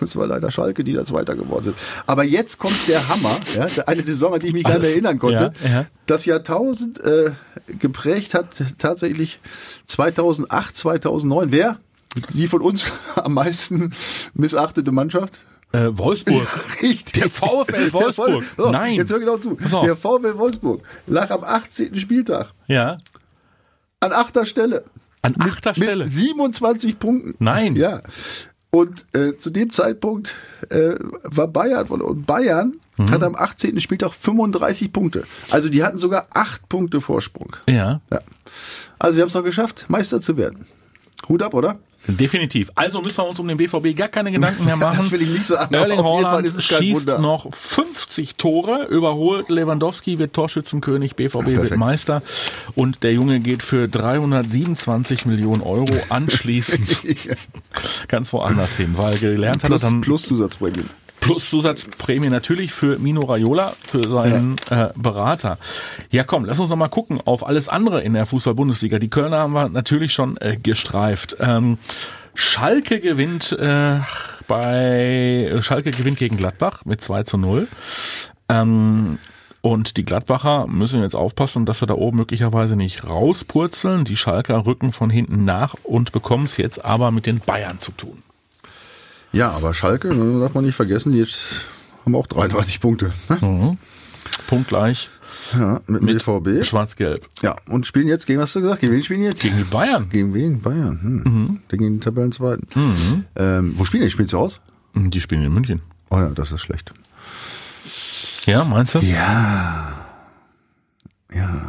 Es 0.00 0.14
war 0.16 0.26
leider 0.28 0.52
Schalke, 0.52 0.84
die 0.84 0.92
da 0.92 1.04
Zweiter 1.04 1.34
geworden 1.34 1.64
sind. 1.64 1.76
Aber 2.06 2.22
jetzt 2.22 2.58
kommt 2.58 2.76
der 2.86 3.08
Hammer, 3.08 3.36
ja, 3.56 3.66
eine 3.86 4.02
Saison, 4.02 4.34
an 4.34 4.40
die 4.40 4.46
ich 4.48 4.52
mich 4.52 4.62
gar 4.62 4.78
nicht 4.78 4.90
erinnern 4.90 5.18
konnte. 5.18 5.52
Ja, 5.64 5.68
ja. 5.68 5.86
Das 6.06 6.24
Jahrtausend 6.26 7.00
äh, 7.02 7.32
geprägt 7.80 8.34
hat 8.34 8.46
tatsächlich 8.78 9.40
2008, 9.86 10.76
2009. 10.76 11.50
Wer? 11.50 11.78
Die 12.32 12.46
von 12.46 12.60
uns 12.62 12.92
am 13.16 13.34
meisten 13.34 13.92
missachtete 14.34 14.92
Mannschaft? 14.92 15.40
Äh, 15.74 15.98
Wolfsburg. 15.98 16.46
Richtig. 16.82 17.12
Der 17.14 17.30
VfL 17.30 17.92
Wolfsburg. 17.92 18.44
So, 18.56 18.70
Nein. 18.70 18.94
Jetzt 18.94 19.10
hör 19.10 19.18
genau 19.18 19.36
zu. 19.38 19.56
Der 19.56 19.96
VfL 19.96 20.38
Wolfsburg 20.38 20.82
lag 21.06 21.30
am 21.30 21.42
18. 21.44 21.96
Spieltag 21.96 22.52
Ja. 22.68 22.96
an 24.00 24.12
achter 24.12 24.44
Stelle. 24.44 24.84
An 25.22 25.34
achter 25.40 25.74
Stelle. 25.74 26.04
Mit 26.04 26.12
27 26.12 26.98
Punkten. 26.98 27.34
Nein. 27.38 27.74
Ja. 27.76 28.02
Und 28.70 29.06
äh, 29.14 29.36
zu 29.36 29.50
dem 29.50 29.70
Zeitpunkt 29.70 30.34
äh, 30.70 30.94
war 31.24 31.48
Bayern 31.48 31.88
und 31.88 32.24
Bayern 32.26 32.74
Mhm. 32.96 33.10
hat 33.10 33.24
am 33.24 33.34
18. 33.34 33.80
Spieltag 33.80 34.12
35 34.14 34.92
Punkte. 34.92 35.24
Also 35.50 35.68
die 35.68 35.82
hatten 35.82 35.98
sogar 35.98 36.28
acht 36.32 36.68
Punkte 36.68 37.00
Vorsprung. 37.00 37.56
Ja. 37.68 38.00
Ja. 38.12 38.20
Also 39.00 39.16
sie 39.16 39.20
haben 39.20 39.26
es 39.28 39.34
noch 39.34 39.42
geschafft, 39.42 39.86
Meister 39.88 40.20
zu 40.20 40.36
werden. 40.36 40.64
Hut 41.28 41.42
ab, 41.42 41.54
oder? 41.54 41.80
Definitiv. 42.06 42.70
Also 42.74 43.00
müssen 43.00 43.16
wir 43.18 43.28
uns 43.28 43.40
um 43.40 43.48
den 43.48 43.56
BVB 43.56 43.96
gar 43.96 44.08
keine 44.08 44.30
Gedanken 44.30 44.64
mehr 44.64 44.76
machen. 44.84 44.98
Das 44.98 45.10
will 45.10 45.22
ich 45.22 45.28
nicht 45.28 45.46
sagen. 45.46 45.74
Erling 45.74 46.02
Haaland 46.02 46.46
schießt 46.46 47.06
Wunder. 47.06 47.18
noch 47.18 47.54
50 47.54 48.36
Tore, 48.36 48.86
überholt 48.90 49.48
Lewandowski, 49.48 50.18
wird 50.18 50.34
Torschützenkönig, 50.34 51.16
BVB 51.16 51.46
wird 51.46 51.56
perfekt. 51.56 51.76
Meister 51.78 52.22
und 52.74 53.02
der 53.02 53.12
Junge 53.14 53.40
geht 53.40 53.62
für 53.62 53.88
327 53.88 55.26
Millionen 55.26 55.62
Euro 55.62 55.94
anschließend 56.10 56.98
ganz 58.08 58.32
woanders 58.32 58.76
hin, 58.76 58.94
weil 58.96 59.16
gelernt 59.18 59.64
hat 59.64 59.64
er 59.64 59.68
Plus, 59.68 59.82
dann 59.82 60.00
plus 60.00 60.22
Zusatzprämien. 60.22 60.88
Plus 61.24 61.48
Zusatzprämie 61.48 62.28
natürlich 62.28 62.72
für 62.72 62.98
Mino 62.98 63.22
Raiola, 63.22 63.72
für 63.82 64.06
seinen 64.06 64.56
äh, 64.68 64.88
Berater. 64.94 65.58
Ja 66.10 66.22
komm, 66.22 66.44
lass 66.44 66.60
uns 66.60 66.68
noch 66.68 66.76
mal 66.76 66.88
gucken 66.88 67.18
auf 67.24 67.46
alles 67.46 67.70
andere 67.70 68.02
in 68.02 68.12
der 68.12 68.26
Fußball-Bundesliga. 68.26 68.98
Die 68.98 69.08
Kölner 69.08 69.38
haben 69.38 69.54
wir 69.54 69.70
natürlich 69.70 70.12
schon 70.12 70.36
äh, 70.36 70.58
gestreift. 70.62 71.36
Ähm, 71.40 71.78
Schalke 72.34 73.00
gewinnt 73.00 73.52
äh, 73.52 74.00
bei 74.46 75.56
Schalke 75.62 75.92
gewinnt 75.92 76.18
gegen 76.18 76.36
Gladbach 76.36 76.84
mit 76.84 77.00
2 77.00 77.22
zu 77.22 77.38
0. 77.38 77.68
Ähm, 78.50 79.18
und 79.62 79.96
die 79.96 80.04
Gladbacher 80.04 80.66
müssen 80.66 81.00
jetzt 81.00 81.16
aufpassen, 81.16 81.64
dass 81.64 81.80
wir 81.80 81.88
da 81.88 81.94
oben 81.94 82.18
möglicherweise 82.18 82.76
nicht 82.76 83.08
rauspurzeln. 83.08 84.04
Die 84.04 84.18
Schalker 84.18 84.66
rücken 84.66 84.92
von 84.92 85.08
hinten 85.08 85.46
nach 85.46 85.74
und 85.84 86.12
bekommen 86.12 86.44
es 86.44 86.58
jetzt 86.58 86.84
aber 86.84 87.10
mit 87.10 87.24
den 87.24 87.38
Bayern 87.38 87.78
zu 87.78 87.92
tun. 87.92 88.22
Ja, 89.34 89.50
aber 89.50 89.74
Schalke, 89.74 90.08
darf 90.40 90.54
man 90.54 90.64
nicht 90.64 90.76
vergessen, 90.76 91.12
die 91.12 91.18
jetzt 91.18 91.66
haben 92.04 92.14
auch 92.14 92.26
33 92.26 92.80
Punkte. 92.80 93.12
ne? 93.40 93.76
Punktgleich 94.46 95.10
Ja, 95.58 95.80
mit 95.86 96.02
dem 96.02 96.06
BVB. 96.18 96.64
schwarz-gelb. 96.64 97.26
Ja, 97.42 97.56
und 97.68 97.86
spielen 97.86 98.08
jetzt 98.08 98.26
gegen, 98.26 98.38
was 98.40 98.50
hast 98.50 98.56
du 98.56 98.60
gesagt? 98.62 98.80
Gegen 98.80 98.92
wen 98.92 99.02
spielen 99.02 99.22
jetzt? 99.22 99.42
Gegen 99.42 99.56
die 99.56 99.64
Bayern. 99.64 100.08
Gegen 100.10 100.34
wen? 100.34 100.60
Bayern. 100.60 101.00
Hm. 101.24 101.60
Gegen 101.68 101.84
den 101.84 102.00
Tabellenzweiten. 102.00 102.68
Ähm, 103.36 103.74
wo 103.76 103.84
spielen 103.84 104.02
die? 104.04 104.10
Spielen 104.10 104.28
sie 104.28 104.38
aus? 104.38 104.60
Die 104.94 105.20
spielen 105.20 105.42
in 105.42 105.52
München. 105.52 105.80
Oh 106.10 106.16
ja, 106.18 106.28
das 106.30 106.52
ist 106.52 106.60
schlecht. 106.62 106.92
Ja, 108.46 108.64
meinst 108.64 108.94
du? 108.94 108.98
Ja. 109.00 109.92
Ja. 111.32 111.62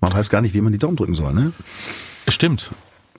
Man 0.00 0.12
weiß 0.12 0.30
gar 0.30 0.40
nicht, 0.42 0.54
wie 0.54 0.60
man 0.60 0.72
die 0.72 0.78
Daumen 0.78 0.96
drücken 0.96 1.14
soll, 1.14 1.32
ne? 1.32 1.52
Stimmt. 2.28 2.70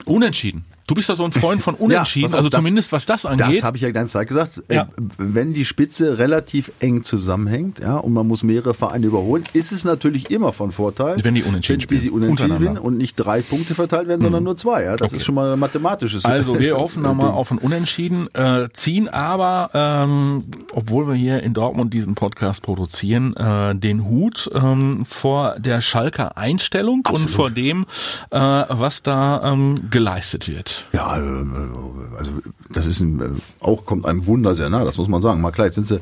Unentschieden. 0.04 0.64
Du 0.88 0.94
bist 0.94 1.08
ja 1.08 1.14
so 1.14 1.24
ein 1.24 1.30
Freund 1.32 1.62
von 1.62 1.74
Unentschieden, 1.78 2.26
auf, 2.28 2.34
also 2.34 2.48
das- 2.48 2.58
zumindest 2.58 2.90
was 2.90 3.06
das 3.06 3.24
angeht. 3.24 3.58
Das 3.58 3.62
habe 3.62 3.76
ich 3.76 3.82
ja 3.82 3.88
die 3.90 3.94
ganze 3.94 4.14
Zeit 4.14 4.26
gesagt. 4.26 4.60
Äh, 4.68 4.74
Ja. 4.74 4.88
Wenn 5.18 5.54
die 5.54 5.64
Spitze 5.64 6.18
relativ 6.18 6.72
eng 6.80 7.04
zusammenhängt, 7.04 7.78
ja, 7.78 7.96
und 7.98 8.12
man 8.12 8.26
muss 8.26 8.42
mehrere 8.42 8.74
Vereine 8.74 9.06
überholen, 9.06 9.44
ist 9.52 9.70
es 9.70 9.84
natürlich 9.84 10.30
immer 10.30 10.52
von 10.52 10.70
Vorteil, 10.72 11.22
Wenn 11.22 11.34
die 11.34 11.42
unentschieden 11.44 11.82
wenn 11.88 11.98
sie 11.98 12.06
spielen, 12.08 12.14
unentschieden 12.22 12.50
untereinander. 12.52 12.84
und 12.84 12.96
nicht 12.96 13.14
drei 13.16 13.42
Punkte 13.42 13.74
verteilt 13.74 14.08
werden, 14.08 14.22
sondern 14.22 14.42
nur 14.44 14.56
zwei. 14.56 14.84
Ja, 14.84 14.96
das 14.96 15.12
ist 15.12 15.24
schon 15.24 15.34
mal 15.34 15.52
ein 15.52 15.58
mathematisches. 15.58 16.24
Also 16.24 16.58
wir 16.58 16.76
hoffen 16.76 17.02
da 17.02 17.12
mal 17.14 17.28
auf 17.30 17.50
ein 17.52 17.58
Unentschieden, 17.58 18.34
äh, 18.34 18.68
ziehen 18.72 19.08
aber, 19.08 19.70
ähm, 19.74 20.44
obwohl 20.72 21.06
wir 21.06 21.14
hier 21.14 21.42
in 21.42 21.52
Dortmund 21.54 21.92
diesen 21.92 22.14
Podcast 22.14 22.62
produzieren, 22.62 23.36
äh, 23.36 23.74
den 23.74 24.04
Hut 24.06 24.50
ähm, 24.54 25.04
vor 25.06 25.56
der 25.58 25.80
Schalker 25.82 26.36
Einstellung 26.38 27.02
und 27.10 27.28
vor 27.30 27.50
dem, 27.50 27.84
äh, 28.30 28.38
was 28.38 29.02
da 29.02 29.52
ähm, 29.52 29.88
geleistet 29.90 30.48
wird. 30.48 30.77
Ja, 30.92 31.16
äh, 31.16 31.44
also 32.16 32.30
das 32.70 32.86
ist 32.86 33.00
ein, 33.00 33.20
äh, 33.20 33.64
auch 33.64 33.84
kommt 33.84 34.06
einem 34.06 34.26
Wunder 34.26 34.54
sehr 34.54 34.70
nah, 34.70 34.84
das 34.84 34.96
muss 34.96 35.08
man 35.08 35.22
sagen. 35.22 35.40
Mal 35.40 35.50
klar, 35.50 35.66
jetzt 35.66 35.76
sind 35.76 35.86
sie 35.86 36.00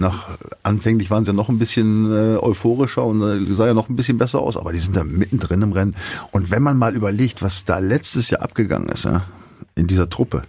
nach 0.00 0.28
anfänglich 0.62 1.10
waren 1.10 1.24
sie 1.24 1.32
noch 1.32 1.48
ein 1.48 1.58
bisschen 1.58 2.10
äh, 2.10 2.38
euphorischer 2.38 3.04
und 3.04 3.22
äh, 3.22 3.54
sah 3.54 3.66
ja 3.66 3.74
noch 3.74 3.88
ein 3.88 3.96
bisschen 3.96 4.18
besser 4.18 4.40
aus, 4.40 4.56
aber 4.56 4.72
die 4.72 4.78
sind 4.78 4.96
da 4.96 5.04
mittendrin 5.04 5.62
im 5.62 5.72
Rennen. 5.72 5.94
Und 6.32 6.50
wenn 6.50 6.62
man 6.62 6.78
mal 6.78 6.96
überlegt, 6.96 7.42
was 7.42 7.64
da 7.64 7.78
letztes 7.78 8.30
Jahr 8.30 8.42
abgegangen 8.42 8.88
ist, 8.88 9.04
ja, 9.04 9.24
in 9.74 9.86
dieser 9.86 10.08
Truppe, 10.08 10.42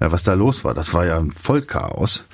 ja, 0.00 0.12
was 0.12 0.22
da 0.22 0.34
los 0.34 0.64
war, 0.64 0.74
das 0.74 0.94
war 0.94 1.04
ja 1.04 1.18
ein 1.18 1.32
Vollchaos. 1.32 2.24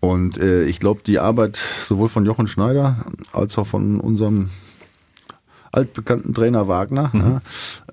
Und 0.00 0.38
äh, 0.38 0.64
ich 0.64 0.78
glaube, 0.78 1.00
die 1.06 1.18
Arbeit 1.18 1.58
sowohl 1.88 2.08
von 2.08 2.26
Jochen 2.26 2.46
Schneider 2.46 3.06
als 3.32 3.56
auch 3.58 3.66
von 3.66 3.98
unserem 3.98 4.50
altbekannten 5.72 6.34
Trainer 6.34 6.68
Wagner, 6.68 7.10
Mhm. 7.12 7.20
ja, 7.20 7.40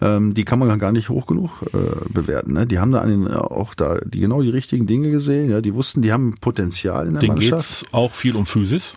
ähm, 0.02 0.34
die 0.34 0.44
kann 0.44 0.60
man 0.60 0.78
gar 0.80 0.92
nicht 0.92 1.10
hoch 1.10 1.26
genug 1.26 1.62
äh, 1.74 1.78
bewerten. 2.14 2.54
Ne? 2.54 2.68
Die 2.68 2.78
haben 2.80 2.92
da 2.92 3.06
den, 3.06 3.28
auch 3.28 3.74
da 3.74 3.98
die 4.06 4.20
genau 4.20 4.42
die 4.42 4.50
richtigen 4.50 4.86
Dinge 4.86 5.10
gesehen. 5.12 5.50
Ja, 5.50 5.62
die 5.62 5.74
wussten, 5.74 6.02
die 6.02 6.12
haben 6.12 6.36
Potenzial 6.42 7.08
in 7.08 7.14
der 7.14 7.22
Den 7.22 7.30
Mannschaft. 7.30 7.80
geht's 7.80 7.86
auch 7.94 8.14
viel 8.14 8.36
um 8.36 8.46
Physis. 8.46 8.94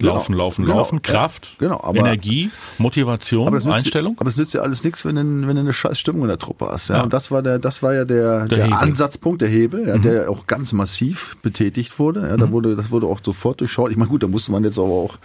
Laufen, 0.00 0.32
Genau. 0.32 0.44
laufen, 0.44 0.64
Genau. 0.64 0.76
laufen, 0.78 1.00
Ja. 1.04 1.12
Kraft, 1.12 1.56
Genau, 1.58 1.80
aber- 1.82 1.98
Energie, 1.98 2.50
Motivation, 2.78 3.46
Aber 3.46 3.56
nützt, 3.56 3.66
Einstellung. 3.68 4.16
aber 4.18 4.28
es 4.28 4.36
nützt 4.36 4.54
ja 4.54 4.62
alles 4.62 4.82
nichts, 4.84 5.04
wenn 5.04 5.16
du, 5.16 5.22
wenn 5.46 5.54
du 5.56 5.60
eine 5.60 5.72
scheiß 5.72 5.98
Stimmung 5.98 6.22
in 6.22 6.28
der 6.28 6.38
Truppe 6.38 6.68
hast. 6.70 6.88
Ja? 6.88 6.96
Ja. 6.96 7.02
Und 7.02 7.12
das 7.12 7.30
war 7.30 7.42
der, 7.42 7.58
das 7.58 7.82
war 7.82 7.94
ja 7.94 8.04
der, 8.04 8.46
der, 8.46 8.64
Hebel. 8.64 8.72
Ansatzpunkt, 8.78 9.40
der 9.42 9.48
Hebel, 9.48 9.88
ja, 9.88 9.98
der 9.98 10.30
auch 10.30 10.46
ganz 10.46 10.72
massiv 10.72 11.36
betätigt 11.42 11.98
wurde. 11.98 12.28
Ja, 12.28 12.36
da 12.36 12.50
wurde, 12.50 12.74
das 12.76 12.90
wurde 12.90 13.06
auch 13.06 13.20
sofort 13.22 13.60
durchschaut. 13.60 13.90
Ich 13.90 13.96
meine, 13.96 14.08
gut, 14.10 14.22
da 14.22 14.26
musste 14.28 14.52
man 14.52 14.64
jetzt 14.64 14.78
aber 14.78 14.88
auch, 14.88 15.18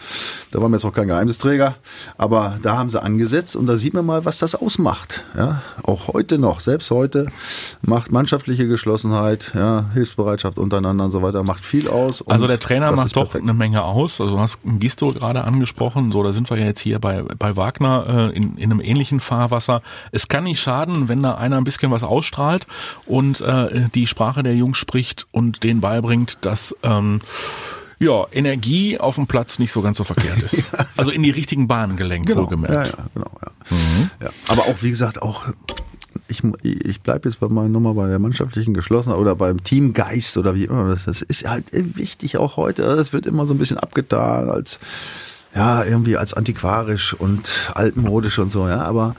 da 0.52 0.62
waren 0.62 0.72
wir 0.72 0.78
jetzt 0.78 0.86
auch 0.86 0.94
kein 0.94 1.08
Geheimnisträger, 1.08 1.76
aber 2.18 2.58
da 2.62 2.78
haben 2.78 2.90
sie 2.90 3.02
angesetzt 3.02 3.56
und 3.56 3.68
da 3.68 3.78
sieht 3.78 3.94
man 3.94 4.06
mal, 4.06 4.26
was 4.26 4.40
das 4.40 4.56
ausmacht. 4.56 5.24
Ja, 5.38 5.62
auch 5.84 6.08
heute 6.10 6.38
noch, 6.38 6.60
selbst 6.60 6.92
heute 6.92 7.28
macht 7.82 8.12
mannschaftliche 8.12 8.68
Geschlossenheit, 8.68 9.52
ja, 9.56 9.86
Hilfsbereitschaft 9.94 10.58
untereinander 10.60 11.06
und 11.06 11.12
so 11.12 11.22
weiter, 11.22 11.44
macht 11.44 11.66
viel 11.66 11.88
aus. 11.88 12.26
Also 12.28 12.48
der 12.48 12.60
Trainer 12.60 12.92
macht 12.92 13.16
doch 13.16 13.24
perfekt. 13.24 13.44
eine 13.44 13.54
Menge 13.54 13.84
aus. 13.84 14.20
Also 14.22 14.40
hast 14.40 14.60
Gisto 14.80 15.08
gerade 15.08 15.44
angesprochen. 15.44 16.12
So, 16.12 16.24
da 16.24 16.34
sind 16.34 16.50
wir 16.50 16.58
ja 16.58 16.66
jetzt 16.66 16.80
hier 16.82 17.00
bei, 17.00 17.22
bei 17.22 17.56
Wagner 17.56 18.32
äh, 18.34 18.36
in, 18.36 18.58
in 18.58 18.72
einem 18.72 18.82
ähnlichen 18.82 19.20
Fahrwasser. 19.20 19.82
Es 20.12 20.28
kann 20.28 20.44
nicht 20.46 20.60
schaden, 20.60 21.08
wenn 21.08 21.22
da 21.24 21.36
einer 21.36 21.58
ein 21.58 21.64
bisschen 21.64 21.92
was 21.92 22.04
ausstrahlt 22.04 22.66
und 23.06 23.42
äh, 23.42 23.90
die 23.94 24.08
Sprache 24.08 24.44
der 24.44 24.56
Jungs 24.56 24.78
spricht 24.78 25.28
und 25.32 25.64
denen 25.64 25.82
beibringt, 25.82 26.40
dass 26.42 26.76
ähm, 26.84 27.22
ja, 28.00 28.26
Energie 28.34 29.00
auf 29.00 29.16
dem 29.16 29.26
Platz 29.28 29.58
nicht 29.58 29.72
so 29.72 29.82
ganz 29.82 29.98
so 29.98 30.04
verkehrt 30.04 30.42
ist. 30.44 30.64
Also 30.98 31.12
in 31.12 31.24
die 31.24 31.30
richtigen 31.30 31.68
Bahnen 31.68 31.98
gelenkt, 31.98 32.28
Genau. 32.28 32.42
wohlgemerkt. 32.44 32.74
Ja, 32.74 32.84
ja, 32.86 33.06
genau. 33.14 33.32
Ja. 33.42 34.26
Ja. 34.28 34.30
Aber 34.48 34.64
auch, 34.64 34.82
wie 34.82 34.90
gesagt, 34.90 35.22
auch 35.22 35.44
ich, 36.44 36.86
ich 36.86 37.02
bleibe 37.02 37.30
jetzt 37.30 37.40
bei 37.40 37.48
meiner 37.48 37.70
Nummer 37.70 37.94
bei 37.94 38.08
der 38.08 38.20
mannschaftlichen 38.20 38.74
Geschlossenheit 38.74 39.20
oder 39.20 39.36
beim 39.36 39.64
Teamgeist 39.64 40.38
oder 40.38 40.56
wie 40.56 40.66
immer. 40.66 40.90
Das, 40.90 41.06
das 41.06 41.22
ist 41.22 41.48
halt 41.48 41.66
wichtig 41.72 42.38
auch 42.38 42.58
heute. 42.58 42.84
Das 42.84 43.14
wird 43.14 43.26
immer 43.26 43.46
so 43.46 43.54
ein 43.54 43.58
bisschen 43.58 43.78
abgetan 43.78 44.50
als 44.50 44.80
ja 45.56 45.84
irgendwie 45.84 46.18
als 46.18 46.34
antiquarisch 46.34 47.14
und 47.14 47.72
altmodisch 47.74 48.40
und 48.40 48.52
so. 48.52 48.68
Ja, 48.68 48.82
aber 48.82 49.16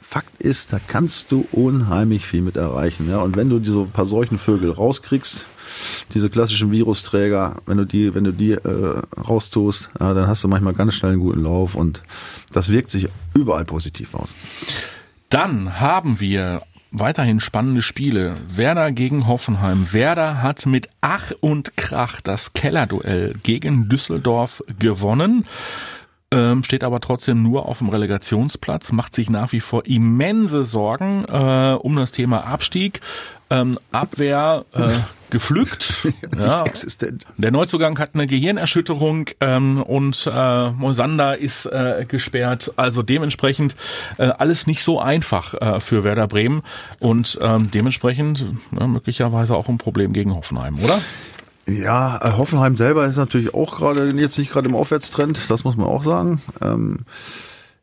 Fakt 0.00 0.42
ist, 0.42 0.74
da 0.74 0.78
kannst 0.86 1.32
du 1.32 1.46
unheimlich 1.52 2.26
viel 2.26 2.42
mit 2.42 2.56
erreichen. 2.56 3.08
Ja, 3.08 3.20
und 3.20 3.36
wenn 3.36 3.48
du 3.48 3.56
ein 3.56 3.90
paar 3.90 4.04
solchen 4.04 4.36
Vögel 4.36 4.70
rauskriegst, 4.70 5.46
diese 6.12 6.28
klassischen 6.28 6.70
Virusträger, 6.70 7.56
wenn 7.64 7.78
du 7.78 7.86
die, 7.86 8.14
wenn 8.14 8.24
du 8.24 8.32
die 8.32 8.52
äh, 8.52 9.02
raustust, 9.26 9.88
ja, 9.98 10.12
dann 10.12 10.26
hast 10.26 10.44
du 10.44 10.48
manchmal 10.48 10.74
ganz 10.74 10.94
schnell 10.94 11.12
einen 11.12 11.20
guten 11.20 11.42
Lauf 11.42 11.74
und 11.74 12.02
das 12.52 12.68
wirkt 12.68 12.90
sich 12.90 13.08
überall 13.34 13.64
positiv 13.64 14.14
aus. 14.14 14.28
Dann 15.32 15.80
haben 15.80 16.20
wir 16.20 16.60
weiterhin 16.90 17.40
spannende 17.40 17.80
Spiele. 17.80 18.34
Werder 18.54 18.92
gegen 18.92 19.26
Hoffenheim. 19.26 19.90
Werder 19.94 20.42
hat 20.42 20.66
mit 20.66 20.90
Ach 21.00 21.32
und 21.40 21.74
Krach 21.78 22.20
das 22.20 22.52
Kellerduell 22.52 23.32
gegen 23.42 23.88
Düsseldorf 23.88 24.62
gewonnen. 24.78 25.46
Ähm, 26.32 26.62
steht 26.64 26.84
aber 26.84 27.00
trotzdem 27.00 27.42
nur 27.42 27.64
auf 27.64 27.78
dem 27.78 27.88
Relegationsplatz, 27.88 28.92
macht 28.92 29.14
sich 29.14 29.30
nach 29.30 29.52
wie 29.52 29.60
vor 29.60 29.86
immense 29.86 30.64
Sorgen 30.64 31.24
äh, 31.24 31.78
um 31.80 31.96
das 31.96 32.12
Thema 32.12 32.44
Abstieg. 32.46 33.00
Ähm, 33.52 33.78
Abwehr 33.90 34.64
äh, 34.72 34.88
gepflückt. 35.30 36.08
ja, 36.38 36.56
Nicht 36.56 36.68
existent. 36.68 37.26
der 37.36 37.50
Neuzugang 37.50 37.98
hat 37.98 38.10
eine 38.14 38.26
Gehirnerschütterung 38.26 39.26
ähm, 39.40 39.82
und 39.82 40.30
äh, 40.32 40.70
Moisander 40.70 41.36
ist 41.38 41.66
äh, 41.66 42.06
gesperrt. 42.08 42.72
Also 42.76 43.02
dementsprechend 43.02 43.76
äh, 44.16 44.24
alles 44.28 44.66
nicht 44.66 44.82
so 44.82 45.00
einfach 45.00 45.54
äh, 45.54 45.80
für 45.80 46.02
Werder 46.04 46.28
Bremen 46.28 46.62
und 46.98 47.38
ähm, 47.42 47.70
dementsprechend 47.70 48.44
ja, 48.78 48.86
möglicherweise 48.86 49.54
auch 49.54 49.68
ein 49.68 49.78
Problem 49.78 50.12
gegen 50.12 50.34
Hoffenheim, 50.34 50.78
oder? 50.78 50.98
Ja, 51.66 52.18
äh, 52.22 52.36
Hoffenheim 52.36 52.76
selber 52.76 53.06
ist 53.06 53.16
natürlich 53.16 53.54
auch 53.54 53.76
gerade 53.76 54.10
jetzt 54.12 54.38
nicht 54.38 54.52
gerade 54.52 54.68
im 54.68 54.74
Aufwärtstrend, 54.74 55.38
das 55.48 55.64
muss 55.64 55.76
man 55.76 55.86
auch 55.86 56.04
sagen. 56.04 56.40
Ähm, 56.60 57.00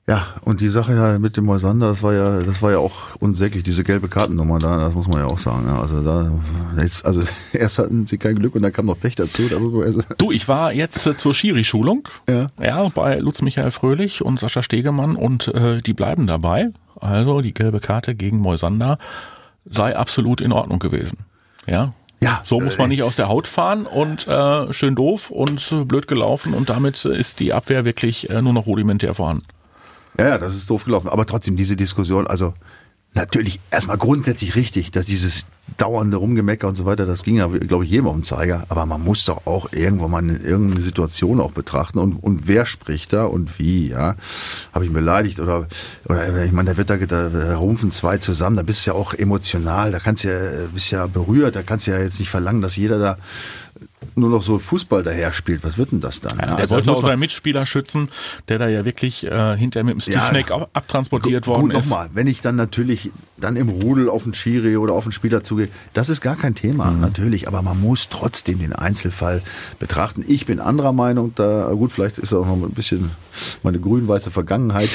ja, 0.10 0.26
und 0.44 0.60
die 0.60 0.70
Sache 0.70 0.96
ja 0.96 1.20
mit 1.20 1.38
dem 1.38 1.46
Moisander, 1.46 1.90
das 1.90 2.02
war 2.02 2.16
ja, 2.16 2.40
das 2.40 2.64
war 2.64 2.72
ja 2.72 2.80
auch 2.80 3.16
unsäglich, 3.20 3.64
diese 3.64 3.84
gelbe 3.84 4.08
Kartennummer 4.08 4.58
da, 4.58 4.86
das 4.86 4.96
muss 4.96 5.08
man 5.08 5.20
ja 5.20 5.28
auch 5.28 5.38
sagen. 5.38 5.68
Ja, 5.68 5.80
also 5.80 6.02
da 6.02 6.32
jetzt, 6.82 7.06
also 7.06 7.22
erst 7.54 7.78
hatten 7.78 8.08
sie 8.08 8.18
kein 8.18 8.34
Glück 8.34 8.56
und 8.56 8.64
dann 8.64 8.74
kam 8.74 8.88
noch 8.88 9.00
Pech 9.00 9.14
dazu. 9.14 9.44
Du, 10.18 10.32
ich 10.32 10.48
war 10.48 10.74
jetzt 10.74 11.06
äh, 11.06 11.16
zur 11.16 11.36
Schiri-Schulung. 11.36 12.08
Ja. 12.28 12.48
Ja, 12.60 12.90
bei 12.90 13.20
Lutz 13.20 13.44
Michael 13.44 13.70
Fröhlich 13.70 14.24
und 14.24 14.40
Sascha 14.40 14.64
Stegemann 14.64 15.16
und 15.16 15.48
äh, 15.50 15.80
die 15.80 15.94
bleiben 15.94 16.26
dabei. 16.26 16.72
Also 17.00 17.42
die 17.42 17.54
gelbe 17.54 17.80
Karte 17.80 18.16
gegen 18.16 18.40
Moisander 18.40 18.98
sei 19.66 19.96
absolut 19.96 20.42
in 20.42 20.52
Ordnung 20.52 20.80
gewesen. 20.80 21.20
Ja. 21.68 21.94
Ja, 22.20 22.42
So 22.44 22.60
muss 22.60 22.76
äh, 22.76 22.78
man 22.80 22.90
nicht 22.90 23.04
aus 23.04 23.16
der 23.16 23.30
Haut 23.30 23.48
fahren 23.48 23.86
und 23.86 24.28
äh, 24.28 24.74
schön 24.74 24.96
doof 24.96 25.30
und 25.30 25.72
äh, 25.72 25.86
blöd 25.86 26.08
gelaufen 26.08 26.56
und 26.56 26.72
damit 26.72 27.06
äh, 27.06 27.16
ist 27.16 27.40
die 27.40 27.54
Abwehr 27.54 27.86
wirklich 27.86 28.28
äh, 28.32 28.42
nur 28.42 28.54
noch 28.54 28.66
rudimentär 28.66 29.14
vorhanden. 29.14 29.46
Ja, 30.20 30.30
ja, 30.30 30.38
das 30.38 30.56
ist 30.56 30.70
doof 30.70 30.86
gelaufen. 30.86 31.10
Aber 31.10 31.26
trotzdem 31.26 31.56
diese 31.56 31.76
Diskussion, 31.76 32.28
also 32.28 32.54
natürlich 33.14 33.60
erstmal 33.72 33.98
grundsätzlich 33.98 34.56
richtig, 34.56 34.92
dass 34.92 35.06
dieses 35.06 35.46
dauernde 35.78 36.18
Rumgemecker 36.18 36.68
und 36.68 36.76
so 36.76 36.86
weiter, 36.86 37.06
das 37.06 37.24
ging 37.24 37.38
ja, 37.38 37.48
glaube 37.48 37.86
ich, 37.86 37.92
jedem 37.92 38.08
auf 38.08 38.16
den 38.16 38.24
Zeiger. 38.24 38.66
Aber 38.70 38.86
man 38.86 39.02
muss 39.02 39.26
doch 39.26 39.46
auch 39.46 39.72
irgendwann 39.72 40.12
mal 40.12 40.20
in 40.20 40.44
irgendeine 40.44 40.82
Situation 40.82 41.40
auch 41.40 41.52
betrachten 41.52 42.00
und, 42.00 42.14
und 42.14 42.48
wer 42.48 42.66
spricht 42.66 43.14
da 43.14 43.26
und 43.26 43.60
wie, 43.60 43.90
ja. 43.90 44.16
Habe 44.74 44.86
ich 44.86 44.94
beleidigt 44.94 45.40
oder, 45.40 45.68
oder 46.06 46.44
ich 46.44 46.52
meine, 46.52 46.72
da 46.72 46.78
wird 46.78 46.90
da, 46.90 46.98
da 46.98 47.56
rumpfen 47.58 47.92
zwei 47.92 48.18
zusammen, 48.18 48.58
da 48.58 48.64
bist 48.64 48.86
du 48.86 48.92
ja 48.92 48.98
auch 48.98 49.14
emotional, 49.14 49.92
da 49.92 50.00
kannst 50.00 50.24
du 50.24 50.30
ja, 50.30 50.68
bist 50.74 50.92
ja 50.92 51.08
berührt, 51.08 51.56
da 51.56 51.64
kannst 51.64 51.88
du 51.88 51.92
ja 51.92 52.00
jetzt 52.00 52.20
nicht 52.20 52.30
verlangen, 52.30 52.62
dass 52.62 52.76
jeder 52.76 53.00
da 53.00 53.18
nur 54.20 54.30
noch 54.30 54.42
so 54.42 54.60
Fußball 54.60 55.04
daher 55.04 55.34
spielt, 55.34 55.64
was 55.64 55.78
wird 55.78 55.92
denn 55.92 56.00
das 56.00 56.22
dann? 56.22 56.38
Ja, 56.38 56.46
der 56.46 56.58
also 56.58 56.76
wollte 56.76 56.92
auch 56.92 57.04
seinen 57.04 57.20
Mitspieler 57.20 57.66
schützen, 57.66 58.10
der 58.48 58.60
da 58.60 58.68
ja 58.68 58.86
wirklich 58.86 59.26
äh, 59.26 59.58
hinterher 59.58 59.84
mit 59.84 59.96
dem 59.96 60.02
Stiefneck 60.02 60.50
ja, 60.50 60.68
abtransportiert 60.74 61.48
worden 61.48 61.70
gut, 61.70 61.74
ist. 61.74 61.90
Nochmal, 61.90 62.10
wenn 62.14 62.28
ich 62.28 62.42
dann 62.42 62.56
natürlich 62.56 63.12
dann 63.38 63.56
im 63.56 63.70
Rudel 63.70 64.10
auf 64.10 64.24
den 64.24 64.34
Schiri 64.34 64.78
oder 64.78 64.94
auf 64.94 65.04
den 65.04 65.12
Spieler 65.12 65.44
zugehe, 65.44 65.70
das 65.94 66.10
ist 66.10 66.22
gar 66.22 66.36
kein 66.36 66.56
Thema, 66.56 66.92
mhm. 66.92 67.02
natürlich, 67.02 67.48
aber 67.48 67.62
man 67.62 67.80
muss 67.80 68.10
trotzdem 68.10 68.60
den 68.60 68.74
Einzelfall 68.74 69.42
betrachten. 69.80 70.24
Ich 70.28 70.46
bin 70.46 70.60
anderer 70.60 70.94
Meinung, 70.94 71.34
da 71.36 71.70
gut, 71.74 71.92
vielleicht 71.92 72.18
ist 72.18 72.34
auch 72.34 72.46
noch 72.46 72.54
ein 72.56 72.72
bisschen 72.72 73.12
meine 73.64 73.80
grün-weiße 73.80 74.32
Vergangenheit 74.32 74.90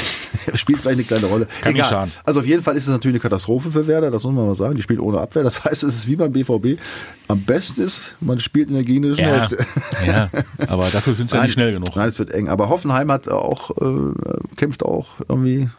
spielt 0.54 0.80
vielleicht 0.80 0.98
eine 0.98 1.04
kleine 1.04 1.26
Rolle. 1.26 1.46
Kann 1.60 1.74
Egal. 1.74 1.88
Schaden. 1.88 2.12
Also 2.24 2.40
auf 2.40 2.46
jeden 2.46 2.62
Fall 2.62 2.76
ist 2.76 2.84
es 2.84 2.90
natürlich 2.90 3.14
eine 3.14 3.20
Katastrophe 3.20 3.70
für 3.70 3.86
Werder, 3.86 4.10
das 4.10 4.22
muss 4.24 4.34
man 4.34 4.46
mal 4.46 4.54
sagen. 4.54 4.74
Die 4.74 4.82
spielt 4.82 5.00
ohne 5.00 5.20
Abwehr, 5.20 5.42
das 5.42 5.64
heißt, 5.64 5.82
es 5.84 5.94
ist 5.96 6.08
wie 6.08 6.16
beim 6.16 6.32
BVB. 6.32 6.80
Am 7.28 7.40
besten 7.40 7.82
ist, 7.82 8.16
man 8.20 8.38
spielt 8.38 8.68
in 8.68 8.74
der 8.74 8.84
gegnerischen 8.84 9.24
ja, 9.24 9.30
Hälfte. 9.32 9.66
Ja, 10.06 10.30
aber 10.68 10.88
dafür 10.90 11.14
sind 11.14 11.30
sie 11.30 11.36
ja 11.36 11.42
nicht 11.42 11.52
schnell 11.52 11.72
genug. 11.72 11.96
Nein, 11.96 12.08
es 12.08 12.18
wird 12.18 12.30
eng. 12.30 12.48
Aber 12.48 12.68
Hoffenheim 12.68 13.10
hat 13.10 13.28
auch, 13.28 13.70
äh, 13.78 14.54
kämpft 14.56 14.82
auch 14.84 15.06
irgendwie 15.28 15.70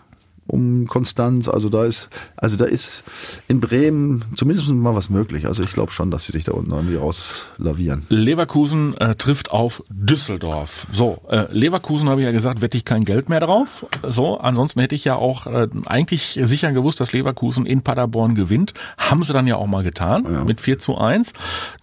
um 0.47 0.87
Konstanz. 0.87 1.47
Also 1.47 1.69
da 1.69 1.85
ist, 1.85 2.09
also 2.37 2.55
da 2.55 2.65
ist 2.65 3.03
in 3.47 3.59
Bremen 3.59 4.23
zumindest 4.35 4.69
mal 4.69 4.95
was 4.95 5.09
möglich. 5.09 5.47
Also 5.47 5.63
ich 5.63 5.71
glaube 5.71 5.91
schon, 5.91 6.11
dass 6.11 6.25
sie 6.25 6.31
sich 6.31 6.43
da 6.43 6.51
unten 6.51 6.71
irgendwie 6.71 6.95
rauslavieren. 6.95 8.05
Leverkusen 8.09 8.95
äh, 8.97 9.15
trifft 9.15 9.51
auf 9.51 9.83
Düsseldorf. 9.89 10.87
So, 10.91 11.21
äh, 11.29 11.45
Leverkusen 11.51 12.09
habe 12.09 12.21
ich 12.21 12.25
ja 12.25 12.31
gesagt, 12.31 12.61
wette 12.61 12.77
ich 12.77 12.85
kein 12.85 13.03
Geld 13.03 13.29
mehr 13.29 13.39
drauf. 13.39 13.85
So, 14.07 14.37
ansonsten 14.37 14.79
hätte 14.81 14.95
ich 14.95 15.05
ja 15.05 15.15
auch 15.15 15.47
äh, 15.47 15.67
eigentlich 15.85 16.39
sicher 16.43 16.71
gewusst, 16.71 16.99
dass 16.99 17.13
Leverkusen 17.13 17.65
in 17.65 17.81
Paderborn 17.81 18.35
gewinnt. 18.35 18.73
Haben 18.97 19.23
sie 19.23 19.33
dann 19.33 19.47
ja 19.47 19.55
auch 19.55 19.67
mal 19.67 19.83
getan 19.83 20.25
ja. 20.31 20.43
mit 20.43 20.61
4 20.61 20.77
zu 20.77 20.97
1. 20.97 21.33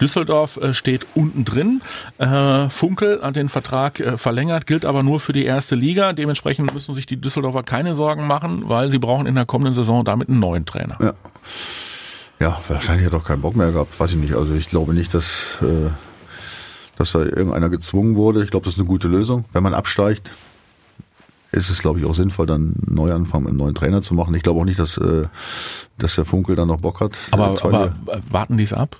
Düsseldorf 0.00 0.56
äh, 0.58 0.72
steht 0.72 1.06
unten 1.14 1.44
drin. 1.44 1.82
Äh, 2.18 2.68
Funkel 2.68 3.20
hat 3.22 3.34
den 3.36 3.48
Vertrag 3.48 3.98
äh, 3.98 4.16
verlängert, 4.16 4.66
gilt 4.66 4.84
aber 4.84 5.02
nur 5.02 5.18
für 5.18 5.32
die 5.32 5.44
erste 5.44 5.74
Liga. 5.74 6.12
Dementsprechend 6.12 6.72
müssen 6.72 6.94
sich 6.94 7.06
die 7.06 7.20
Düsseldorfer 7.20 7.62
keine 7.64 7.94
Sorgen 7.94 8.26
machen 8.26 8.51
machen, 8.52 8.68
weil 8.68 8.90
sie 8.90 8.98
brauchen 8.98 9.26
in 9.26 9.34
der 9.34 9.46
kommenden 9.46 9.74
Saison 9.74 10.04
damit 10.04 10.28
einen 10.28 10.38
neuen 10.38 10.64
Trainer. 10.64 10.96
Ja, 11.00 11.12
ja 12.40 12.58
wahrscheinlich 12.68 13.06
hat 13.06 13.12
er 13.12 13.18
doch 13.18 13.26
keinen 13.26 13.42
Bock 13.42 13.56
mehr 13.56 13.72
gehabt, 13.72 13.98
weiß 13.98 14.10
ich 14.10 14.16
nicht. 14.16 14.34
Also 14.34 14.54
ich 14.54 14.68
glaube 14.68 14.94
nicht, 14.94 15.14
dass, 15.14 15.58
äh, 15.62 15.90
dass 16.96 17.12
da 17.12 17.20
irgendeiner 17.20 17.68
gezwungen 17.68 18.16
wurde. 18.16 18.44
Ich 18.44 18.50
glaube, 18.50 18.64
das 18.64 18.74
ist 18.74 18.80
eine 18.80 18.88
gute 18.88 19.08
Lösung. 19.08 19.44
Wenn 19.52 19.62
man 19.62 19.74
absteigt, 19.74 20.30
ist 21.52 21.68
es, 21.68 21.80
glaube 21.80 22.00
ich, 22.00 22.06
auch 22.06 22.14
sinnvoll, 22.14 22.46
dann 22.46 22.74
einen 22.86 22.94
Neuanfang 22.94 23.42
mit 23.42 23.50
einem 23.50 23.58
neuen 23.58 23.74
Trainer 23.74 24.00
zu 24.00 24.14
machen. 24.14 24.34
Ich 24.34 24.42
glaube 24.42 24.60
auch 24.60 24.64
nicht, 24.64 24.78
dass, 24.78 24.96
äh, 24.96 25.24
dass 25.98 26.14
der 26.14 26.24
Funkel 26.24 26.56
dann 26.56 26.68
noch 26.68 26.80
Bock 26.80 27.00
hat. 27.00 27.12
Aber, 27.30 27.54
aber 27.62 27.92
warten 28.30 28.56
die 28.56 28.64
es 28.64 28.72
ab? 28.72 28.96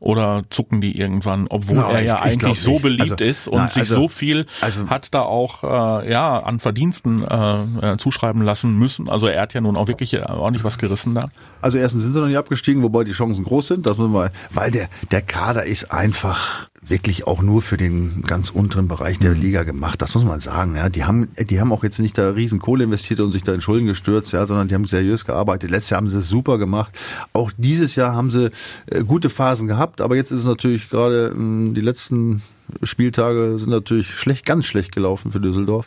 Oder 0.00 0.44
zucken 0.48 0.80
die 0.80 0.98
irgendwann, 0.98 1.46
obwohl 1.48 1.76
no, 1.76 1.82
er 1.82 2.00
ja 2.00 2.16
ich, 2.16 2.22
eigentlich 2.22 2.52
ich 2.54 2.62
so 2.62 2.78
beliebt 2.78 3.12
also, 3.12 3.24
ist 3.24 3.48
und 3.48 3.58
na, 3.58 3.68
sich 3.68 3.80
also, 3.80 3.94
so 3.96 4.08
viel 4.08 4.46
also, 4.62 4.88
hat 4.88 5.12
da 5.12 5.20
auch 5.20 5.62
äh, 5.62 6.10
ja 6.10 6.38
an 6.38 6.58
Verdiensten 6.58 7.22
äh, 7.22 7.92
äh, 7.92 7.96
zuschreiben 7.98 8.40
lassen 8.40 8.72
müssen. 8.72 9.10
Also 9.10 9.26
er 9.26 9.42
hat 9.42 9.52
ja 9.52 9.60
nun 9.60 9.76
auch 9.76 9.88
wirklich 9.88 10.14
äh, 10.14 10.22
ordentlich 10.22 10.64
was 10.64 10.78
gerissen 10.78 11.14
da. 11.14 11.28
Also 11.60 11.76
erstens 11.76 12.02
sind 12.02 12.14
sie 12.14 12.20
noch 12.20 12.28
nicht 12.28 12.38
abgestiegen, 12.38 12.82
wobei 12.82 13.04
die 13.04 13.12
Chancen 13.12 13.44
groß 13.44 13.68
sind. 13.68 13.84
Das 13.84 13.98
müssen 13.98 14.12
wir, 14.12 14.32
weil 14.54 14.70
der 14.70 14.88
der 15.10 15.20
Kader 15.20 15.64
ist 15.64 15.92
einfach 15.92 16.69
wirklich 16.82 17.26
auch 17.26 17.42
nur 17.42 17.60
für 17.62 17.76
den 17.76 18.22
ganz 18.26 18.50
unteren 18.50 18.88
Bereich 18.88 19.18
der 19.18 19.34
mhm. 19.34 19.40
Liga 19.40 19.62
gemacht. 19.64 20.00
Das 20.00 20.14
muss 20.14 20.24
man 20.24 20.40
sagen. 20.40 20.76
Ja, 20.76 20.88
die 20.88 21.04
haben, 21.04 21.28
die 21.38 21.60
haben 21.60 21.72
auch 21.72 21.84
jetzt 21.84 21.98
nicht 21.98 22.16
da 22.16 22.30
riesen 22.30 22.58
Kohle 22.58 22.84
investiert 22.84 23.20
und 23.20 23.32
sich 23.32 23.42
da 23.42 23.52
in 23.52 23.60
Schulden 23.60 23.86
gestürzt, 23.86 24.32
ja, 24.32 24.46
sondern 24.46 24.68
die 24.68 24.74
haben 24.74 24.86
seriös 24.86 25.24
gearbeitet. 25.24 25.70
Letztes 25.70 25.90
Jahr 25.90 25.98
haben 25.98 26.08
sie 26.08 26.18
es 26.18 26.28
super 26.28 26.58
gemacht. 26.58 26.92
Auch 27.32 27.52
dieses 27.56 27.96
Jahr 27.96 28.14
haben 28.14 28.30
sie 28.30 28.50
äh, 28.86 29.04
gute 29.04 29.28
Phasen 29.28 29.68
gehabt, 29.68 30.00
aber 30.00 30.16
jetzt 30.16 30.30
ist 30.30 30.40
es 30.40 30.46
natürlich 30.46 30.88
gerade 30.88 31.34
äh, 31.36 31.74
die 31.74 31.80
letzten 31.80 32.42
Spieltage 32.82 33.58
sind 33.58 33.70
natürlich 33.70 34.10
schlecht, 34.10 34.46
ganz 34.46 34.66
schlecht 34.66 34.92
gelaufen 34.92 35.32
für 35.32 35.40
Düsseldorf. 35.40 35.86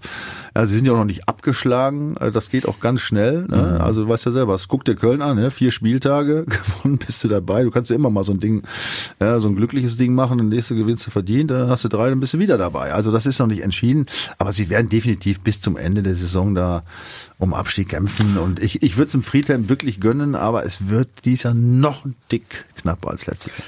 Ja, 0.55 0.65
sie 0.65 0.75
sind 0.75 0.85
ja 0.85 0.93
auch 0.93 0.97
noch 0.97 1.05
nicht 1.05 1.27
abgeschlagen. 1.27 2.15
Äh, 2.17 2.31
das 2.31 2.49
geht 2.49 2.67
auch 2.67 2.79
ganz 2.79 3.01
schnell. 3.01 3.45
Ne? 3.47 3.75
Mhm. 3.75 3.81
Also 3.81 4.03
du 4.03 4.09
weißt 4.09 4.25
ja 4.25 4.31
selber, 4.31 4.59
guck 4.67 4.85
dir 4.85 4.95
Köln 4.95 5.21
an, 5.21 5.37
ne? 5.37 5.51
vier 5.51 5.71
Spieltage 5.71 6.45
gewonnen, 6.47 6.97
bist 6.97 7.23
du 7.23 7.27
dabei. 7.27 7.63
Du 7.63 7.71
kannst 7.71 7.89
ja 7.89 7.95
immer 7.95 8.09
mal 8.09 8.23
so 8.23 8.33
ein 8.33 8.39
Ding, 8.39 8.63
ja, 9.19 9.39
so 9.39 9.47
ein 9.47 9.55
glückliches 9.55 9.95
Ding 9.95 10.13
machen, 10.13 10.37
dann 10.37 10.49
nächste 10.49 10.75
gewinnst 10.75 11.07
du 11.07 11.11
verdient, 11.11 11.51
dann 11.51 11.69
hast 11.69 11.83
du 11.83 11.89
drei, 11.89 12.09
dann 12.09 12.19
bist 12.19 12.33
du 12.33 12.39
wieder 12.39 12.57
dabei. 12.57 12.93
Also 12.93 13.11
das 13.11 13.25
ist 13.25 13.39
noch 13.39 13.47
nicht 13.47 13.61
entschieden, 13.61 14.05
aber 14.37 14.53
sie 14.53 14.69
werden 14.69 14.89
definitiv 14.89 15.41
bis 15.41 15.61
zum 15.61 15.77
Ende 15.77 16.03
der 16.03 16.15
Saison 16.15 16.55
da 16.55 16.83
um 17.39 17.53
Abstieg 17.53 17.89
kämpfen. 17.89 18.37
Und 18.37 18.61
ich, 18.61 18.83
ich 18.83 18.97
würde 18.97 19.07
es 19.07 19.13
im 19.13 19.23
Friedhelm 19.23 19.69
wirklich 19.69 19.99
gönnen, 19.99 20.35
aber 20.35 20.65
es 20.65 20.89
wird 20.89 21.25
dieser 21.25 21.53
noch 21.53 22.05
dick 22.31 22.65
knapper 22.75 23.09
als 23.09 23.25
letztes 23.25 23.57
Jahr. 23.57 23.67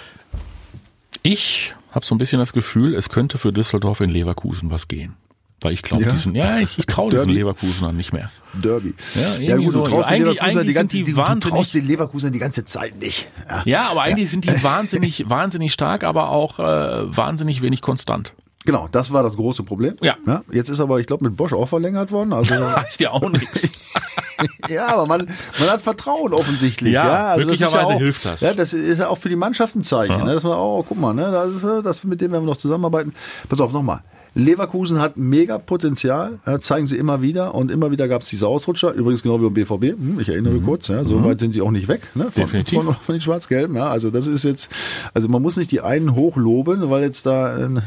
Ich 1.26 1.74
habe 1.92 2.06
so 2.06 2.14
ein 2.14 2.20
bisschen 2.20 2.38
das 2.38 2.54
Gefühl, 2.54 2.94
es 2.94 3.10
könnte 3.10 3.40
für 3.40 3.52
Düsseldorf 3.52 4.00
in 4.00 4.12
Leverkusen 4.12 4.70
was 4.70 4.88
gehen. 4.88 5.16
Weil 5.60 5.74
ich 5.74 5.82
glaube, 5.82 6.04
ja. 6.04 6.12
diesen, 6.12 6.36
ja, 6.36 6.60
ich, 6.60 6.78
ich 6.78 6.86
traue 6.86 7.10
diesen 7.10 7.30
Leverkusenern 7.30 7.98
nicht 7.98 8.14
mehr. 8.14 8.30
Derby. 8.54 8.94
Ja, 9.16 9.42
ja 9.42 9.58
gut, 9.58 9.72
so. 9.72 9.84
du 9.84 9.90
traust 9.90 10.08
eigentlich, 10.08 10.40
eigentlich 10.40 10.68
die 10.68 10.74
ganze, 10.74 10.98
die, 10.98 11.04
du 11.04 11.40
traust 11.40 11.74
den 11.74 11.88
Leverkusen 11.88 12.32
die 12.32 12.38
ganze 12.38 12.64
Zeit 12.66 13.00
nicht. 13.00 13.28
Ja, 13.50 13.64
ja 13.66 13.90
aber 13.90 14.04
eigentlich 14.04 14.26
ja. 14.26 14.32
sind 14.32 14.46
die 14.46 14.64
wahnsinnig, 14.64 15.24
wahnsinnig 15.28 15.74
stark, 15.74 16.04
aber 16.04 16.30
auch 16.30 16.60
äh, 16.60 17.18
wahnsinnig 17.18 17.64
wenig 17.64 17.82
konstant. 17.82 18.34
Genau, 18.66 18.88
das 18.92 19.12
war 19.12 19.24
das 19.24 19.36
große 19.36 19.64
Problem. 19.64 19.96
Ja. 20.04 20.18
ja 20.28 20.44
jetzt 20.52 20.70
ist 20.70 20.80
aber, 20.80 21.00
ich 21.00 21.08
glaube, 21.08 21.24
mit 21.24 21.36
Bosch 21.36 21.54
auch 21.54 21.68
verlängert 21.68 22.12
worden. 22.12 22.34
Also 22.34 22.54
heißt 22.76 23.00
ja 23.02 23.10
auch 23.10 23.30
nichts. 23.32 23.70
ja, 24.70 24.88
aber 24.88 25.06
man, 25.06 25.28
man 25.60 25.70
hat 25.70 25.82
Vertrauen 25.82 26.34
offensichtlich. 26.34 26.94
Ja, 26.94 27.06
ja 27.06 27.28
also 27.30 27.46
möglicherweise 27.46 27.78
das 27.78 27.90
ja 27.90 27.96
auch, 27.96 28.00
hilft 28.00 28.26
das. 28.26 28.42
Ja, 28.42 28.54
das 28.54 28.74
ist 28.74 29.00
ja 29.00 29.08
auch 29.08 29.18
für 29.18 29.30
die 29.30 29.36
Mannschaft 29.36 29.76
ein 29.76 29.84
Zeichen. 29.84 30.24
Ne, 30.24 30.34
dass 30.34 30.44
man, 30.44 30.54
oh, 30.54 30.84
guck 30.88 31.00
mal, 31.00 31.14
ne, 31.14 31.32
das 31.32 31.56
ist, 31.56 31.86
das, 31.86 32.04
mit 32.04 32.22
dem 32.22 32.32
werden 32.32 32.44
wir 32.44 32.50
noch 32.50 32.58
zusammenarbeiten. 32.58 33.14
Pass 33.50 33.62
auf, 33.62 33.72
nochmal. 33.72 34.02
Leverkusen 34.36 35.00
hat 35.00 35.16
mega 35.16 35.58
Potenzial, 35.58 36.40
ja, 36.46 36.60
zeigen 36.60 36.88
sie 36.88 36.98
immer 36.98 37.22
wieder 37.22 37.56
und 37.56 37.72
immer 37.72 37.90
wieder 37.90 38.10
gab 38.10 38.22
es 38.22 38.30
diese 38.30 38.48
Ausrutscher, 38.48 38.92
übrigens 38.92 39.24
genau 39.24 39.40
wie 39.40 39.46
beim 39.46 39.54
BVB, 39.54 39.98
hm, 39.98 40.20
ich 40.20 40.28
erinnere 40.28 40.56
mhm. 40.56 40.66
kurz, 40.66 40.90
ja, 40.90 41.06
so 41.06 41.16
mhm. 41.16 41.24
weit 41.24 41.40
sind 41.40 41.56
die 41.56 41.62
auch 41.62 41.72
nicht 41.72 41.88
weg 41.88 42.02
ne, 42.16 42.28
von, 42.32 42.48
von, 42.50 42.66
von, 42.66 43.16
den 43.16 43.22
Schwarz-Gelben. 43.22 43.78
Ja, 43.78 43.88
also 43.88 44.12
das 44.12 44.28
ist 44.28 44.44
jetzt, 44.44 44.70
also 45.14 45.30
man 45.30 45.42
muss 45.42 45.56
nicht 45.56 45.72
die 45.72 45.80
einen 45.80 46.16
hochloben, 46.16 46.90
weil 46.90 47.04
jetzt 47.04 47.26
da 47.26 47.56
ein, 47.56 47.82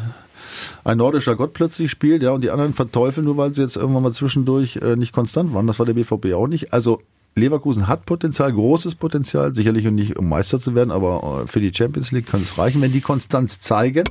ein 0.84 0.98
nordischer 0.98 1.36
Gott 1.36 1.52
plötzlich 1.52 1.90
spielt, 1.90 2.22
ja, 2.22 2.30
und 2.30 2.42
die 2.42 2.50
anderen 2.50 2.74
verteufeln 2.74 3.24
nur, 3.24 3.36
weil 3.36 3.54
sie 3.54 3.62
jetzt 3.62 3.76
irgendwann 3.76 4.02
mal 4.02 4.12
zwischendurch 4.12 4.76
äh, 4.76 4.96
nicht 4.96 5.12
konstant 5.12 5.54
waren. 5.54 5.66
Das 5.66 5.78
war 5.78 5.86
der 5.86 5.94
BVB 5.94 6.34
auch 6.34 6.46
nicht. 6.46 6.72
Also 6.72 7.00
Leverkusen 7.38 7.86
hat 7.86 8.04
Potenzial, 8.04 8.52
großes 8.52 8.96
Potenzial, 8.96 9.54
sicherlich 9.54 9.86
und 9.86 9.94
nicht 9.94 10.18
um 10.18 10.28
Meister 10.28 10.60
zu 10.60 10.74
werden, 10.74 10.90
aber 10.90 11.42
äh, 11.44 11.46
für 11.48 11.60
die 11.60 11.72
Champions 11.72 12.12
League 12.12 12.26
kann 12.26 12.42
es 12.42 12.58
reichen, 12.58 12.80
wenn 12.82 12.92
die 12.92 13.00
Konstanz 13.00 13.60
zeigen. 13.60 14.04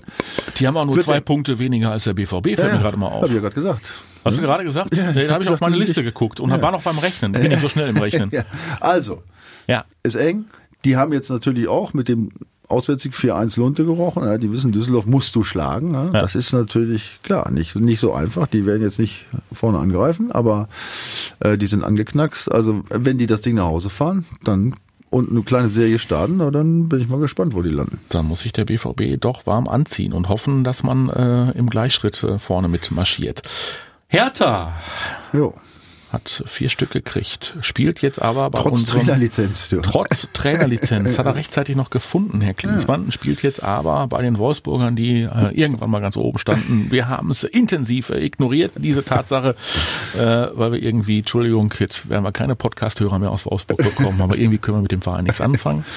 Die 0.57 0.67
haben 0.67 0.77
auch 0.77 0.85
nur 0.85 0.99
zwei 1.01 1.19
Punkte 1.19 1.59
weniger 1.59 1.91
als 1.91 2.05
der 2.05 2.13
BVB, 2.13 2.31
fällt 2.31 2.59
ja, 2.59 2.73
mir 2.75 2.79
gerade 2.79 2.97
mal 2.97 3.07
auf. 3.07 3.23
Hab 3.23 3.29
ich 3.29 3.35
ja 3.35 3.41
gerade 3.41 3.55
gesagt. 3.55 3.81
Hast 4.25 4.37
du 4.37 4.41
gerade 4.41 4.63
gesagt? 4.63 4.95
Ja, 4.95 5.11
da 5.13 5.33
habe 5.33 5.43
ich 5.43 5.49
auf 5.49 5.61
meine 5.61 5.77
Liste 5.77 6.03
geguckt 6.03 6.39
und 6.39 6.49
ja. 6.49 6.61
war 6.61 6.71
noch 6.71 6.81
beim 6.81 6.97
Rechnen. 6.97 7.31
Bin 7.31 7.51
ich 7.51 7.59
so 7.59 7.69
schnell 7.69 7.89
im 7.89 7.97
Rechnen. 8.01 8.29
Ja. 8.31 8.43
Also, 8.79 9.23
ja. 9.67 9.85
ist 10.03 10.15
eng. 10.15 10.45
Die 10.85 10.97
haben 10.97 11.13
jetzt 11.13 11.29
natürlich 11.29 11.67
auch 11.67 11.93
mit 11.93 12.07
dem 12.07 12.31
Auswärtssieg 12.67 13.13
4-1 13.13 13.59
Lunte 13.59 13.85
gerochen. 13.85 14.23
Ja, 14.23 14.37
die 14.37 14.51
wissen, 14.51 14.71
Düsseldorf 14.71 15.05
musst 15.05 15.35
du 15.35 15.43
schlagen. 15.43 15.93
Ja. 15.93 16.09
Das 16.09 16.35
ist 16.35 16.51
natürlich 16.53 17.19
klar, 17.23 17.49
nicht, 17.51 17.75
nicht 17.75 17.99
so 17.99 18.13
einfach. 18.13 18.47
Die 18.47 18.65
werden 18.65 18.81
jetzt 18.81 18.99
nicht 18.99 19.25
vorne 19.51 19.79
angreifen, 19.79 20.31
aber 20.31 20.67
äh, 21.39 21.57
die 21.57 21.67
sind 21.67 21.83
angeknackst. 21.83 22.51
Also 22.51 22.83
wenn 22.89 23.17
die 23.17 23.27
das 23.27 23.41
Ding 23.41 23.55
nach 23.55 23.65
Hause 23.65 23.89
fahren, 23.89 24.25
dann 24.43 24.75
und 25.09 25.31
eine 25.31 25.41
kleine 25.43 25.69
Serie 25.69 25.99
starten, 25.99 26.37
dann 26.39 26.89
bin 26.89 26.99
ich 26.99 27.07
mal 27.07 27.19
gespannt, 27.19 27.55
wo 27.55 27.61
die 27.61 27.69
landen. 27.69 27.99
Dann 28.09 28.25
muss 28.25 28.41
sich 28.41 28.51
der 28.51 28.65
BVB 28.65 29.17
doch 29.17 29.45
warm 29.45 29.69
anziehen 29.69 30.11
und 30.11 30.27
hoffen, 30.27 30.65
dass 30.65 30.83
man 30.83 31.09
äh, 31.09 31.51
im 31.51 31.69
Gleichschritt 31.69 32.21
äh, 32.23 32.37
vorne 32.39 32.67
mit 32.67 32.91
marschiert. 32.91 33.41
Hertha. 34.09 34.73
Jo 35.31 35.53
hat 36.11 36.43
vier 36.45 36.69
Stück 36.69 36.91
gekriegt, 36.91 37.57
spielt 37.61 38.01
jetzt 38.01 38.21
aber 38.21 38.49
bei 38.49 38.59
trotz 38.59 38.81
unserem, 38.81 39.01
Trainerlizenz. 39.01 39.69
Du. 39.69 39.81
Trotz 39.81 40.27
Trainerlizenz 40.33 41.17
hat 41.19 41.25
er 41.25 41.35
rechtzeitig 41.35 41.75
noch 41.75 41.89
gefunden, 41.89 42.41
Herr 42.41 42.53
Klinsmann, 42.53 43.05
ja. 43.05 43.11
spielt 43.11 43.43
jetzt 43.43 43.61
aber 43.61 44.07
bei 44.07 44.21
den 44.21 44.37
Wolfsburgern, 44.37 44.95
die 44.95 45.23
äh, 45.23 45.51
irgendwann 45.53 45.89
mal 45.89 45.99
ganz 45.99 46.15
oben 46.15 46.37
standen. 46.37 46.91
Wir 46.91 47.09
haben 47.09 47.29
es 47.29 47.43
intensiv 47.43 48.09
äh, 48.09 48.23
ignoriert, 48.23 48.73
diese 48.75 49.03
Tatsache, 49.03 49.55
äh, 50.15 50.19
weil 50.19 50.73
wir 50.73 50.81
irgendwie, 50.81 51.19
Entschuldigung, 51.19 51.73
jetzt 51.79 52.09
werden 52.09 52.23
wir 52.23 52.31
keine 52.31 52.55
Podcast-Hörer 52.55 53.19
mehr 53.19 53.31
aus 53.31 53.45
Wolfsburg 53.45 53.79
bekommen, 53.79 54.21
aber 54.21 54.37
irgendwie 54.37 54.59
können 54.59 54.77
wir 54.77 54.81
mit 54.83 54.91
dem 54.91 55.01
Verein 55.01 55.25
nichts 55.25 55.41
anfangen. 55.41 55.85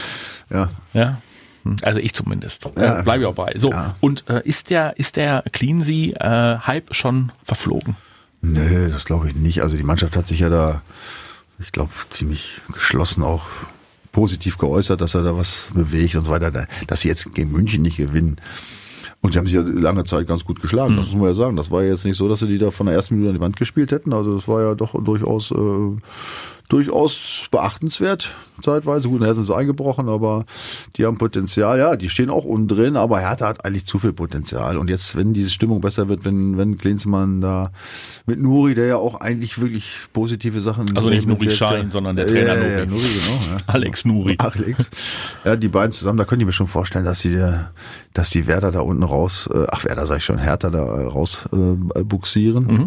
Ja. 0.52 0.68
Ja, 0.94 1.18
hm, 1.62 1.76
also 1.82 2.00
ich 2.00 2.12
zumindest. 2.12 2.68
Ja. 2.76 3.02
Bleibe 3.02 3.22
ich 3.22 3.28
auch 3.28 3.34
bei. 3.34 3.52
So, 3.56 3.70
ja. 3.70 3.94
und 4.00 4.28
äh, 4.28 4.40
ist 4.42 4.70
der, 4.70 4.98
ist 4.98 5.16
der 5.16 5.44
Cleansea 5.52 6.56
äh, 6.56 6.58
Hype 6.66 6.92
schon 6.92 7.30
verflogen? 7.44 7.96
Nö, 8.42 8.88
das 8.90 9.04
glaube 9.04 9.28
ich 9.28 9.34
nicht. 9.34 9.62
Also 9.62 9.76
die 9.76 9.82
Mannschaft 9.82 10.16
hat 10.16 10.26
sich 10.26 10.40
ja 10.40 10.48
da 10.48 10.82
ich 11.60 11.72
glaube, 11.72 11.92
ziemlich 12.08 12.60
geschlossen 12.72 13.22
auch 13.22 13.42
positiv 14.12 14.58
geäußert, 14.58 15.00
dass 15.00 15.14
er 15.14 15.22
da 15.22 15.36
was 15.36 15.68
bewegt 15.72 16.16
und 16.16 16.24
so 16.24 16.30
weiter. 16.30 16.66
Dass 16.86 17.02
sie 17.02 17.08
jetzt 17.08 17.32
gegen 17.34 17.52
München 17.52 17.82
nicht 17.82 17.98
gewinnen. 17.98 18.36
Und 19.20 19.32
sie 19.32 19.38
haben 19.38 19.46
sich 19.46 19.54
ja 19.54 19.60
lange 19.62 20.04
Zeit 20.04 20.26
ganz 20.26 20.44
gut 20.44 20.62
geschlagen, 20.62 20.96
das 20.96 21.06
muss 21.06 21.16
man 21.16 21.28
ja 21.28 21.34
sagen. 21.34 21.56
Das 21.56 21.70
war 21.70 21.82
jetzt 21.82 22.06
nicht 22.06 22.16
so, 22.16 22.26
dass 22.28 22.40
sie 22.40 22.48
die 22.48 22.56
da 22.56 22.70
von 22.70 22.86
der 22.86 22.94
ersten 22.94 23.14
Minute 23.14 23.30
an 23.30 23.36
die 23.36 23.42
Wand 23.42 23.56
gespielt 23.56 23.92
hätten. 23.92 24.14
Also 24.14 24.34
das 24.34 24.48
war 24.48 24.62
ja 24.62 24.74
doch 24.74 24.94
durchaus 25.04 25.50
äh, 25.50 25.96
durchaus 26.70 27.48
beachtenswert 27.50 28.32
zeitweise. 28.62 29.08
Gut, 29.08 29.22
Hessen 29.22 29.42
ist 29.42 29.50
eingebrochen, 29.50 30.08
aber 30.08 30.44
die 30.96 31.06
haben 31.06 31.18
Potenzial. 31.18 31.78
Ja, 31.78 31.96
die 31.96 32.08
stehen 32.08 32.30
auch 32.30 32.44
unten 32.44 32.68
drin, 32.68 32.96
aber 32.96 33.20
Hertha 33.20 33.48
hat 33.48 33.64
eigentlich 33.64 33.86
zu 33.86 33.98
viel 33.98 34.12
Potenzial. 34.12 34.76
Und 34.76 34.88
jetzt, 34.88 35.16
wenn 35.16 35.32
diese 35.32 35.50
Stimmung 35.50 35.80
besser 35.80 36.08
wird, 36.08 36.24
wenn, 36.24 36.58
wenn 36.58 36.78
Klinsmann 36.78 37.40
da 37.40 37.72
mit 38.26 38.40
Nuri, 38.40 38.74
der 38.74 38.86
ja 38.86 38.96
auch 38.96 39.20
eigentlich 39.20 39.60
wirklich 39.60 39.90
positive 40.12 40.60
Sachen... 40.60 40.96
Also 40.96 41.08
nicht 41.08 41.26
Nuri 41.26 41.50
Schein, 41.50 41.90
sondern 41.90 42.16
der 42.16 42.26
Trainer 42.26 42.54
ja, 42.54 42.56
Nuri. 42.56 42.70
Ja, 42.70 42.86
Nuri 42.86 43.02
genau, 43.02 43.56
ja. 43.56 43.62
Alex 43.66 44.04
Nuri. 44.04 44.36
Alex. 44.38 44.90
Ja, 45.44 45.56
die 45.56 45.68
beiden 45.68 45.92
zusammen, 45.92 46.18
da 46.18 46.24
könnte 46.24 46.42
ich 46.42 46.46
mir 46.46 46.52
schon 46.52 46.68
vorstellen, 46.68 47.04
dass 47.04 47.20
sie, 47.20 47.40
dass 48.12 48.30
die 48.30 48.46
Werder 48.46 48.72
da 48.72 48.80
unten 48.80 49.02
raus, 49.02 49.48
äh, 49.52 49.66
ach 49.70 49.84
Werder 49.84 50.06
sag 50.06 50.18
ich 50.18 50.24
schon, 50.24 50.38
Hertha 50.38 50.70
da 50.70 50.78
äh, 50.78 51.06
raus 51.06 51.48
äh, 51.52 52.02
buxieren. 52.02 52.66
Mhm. 52.66 52.86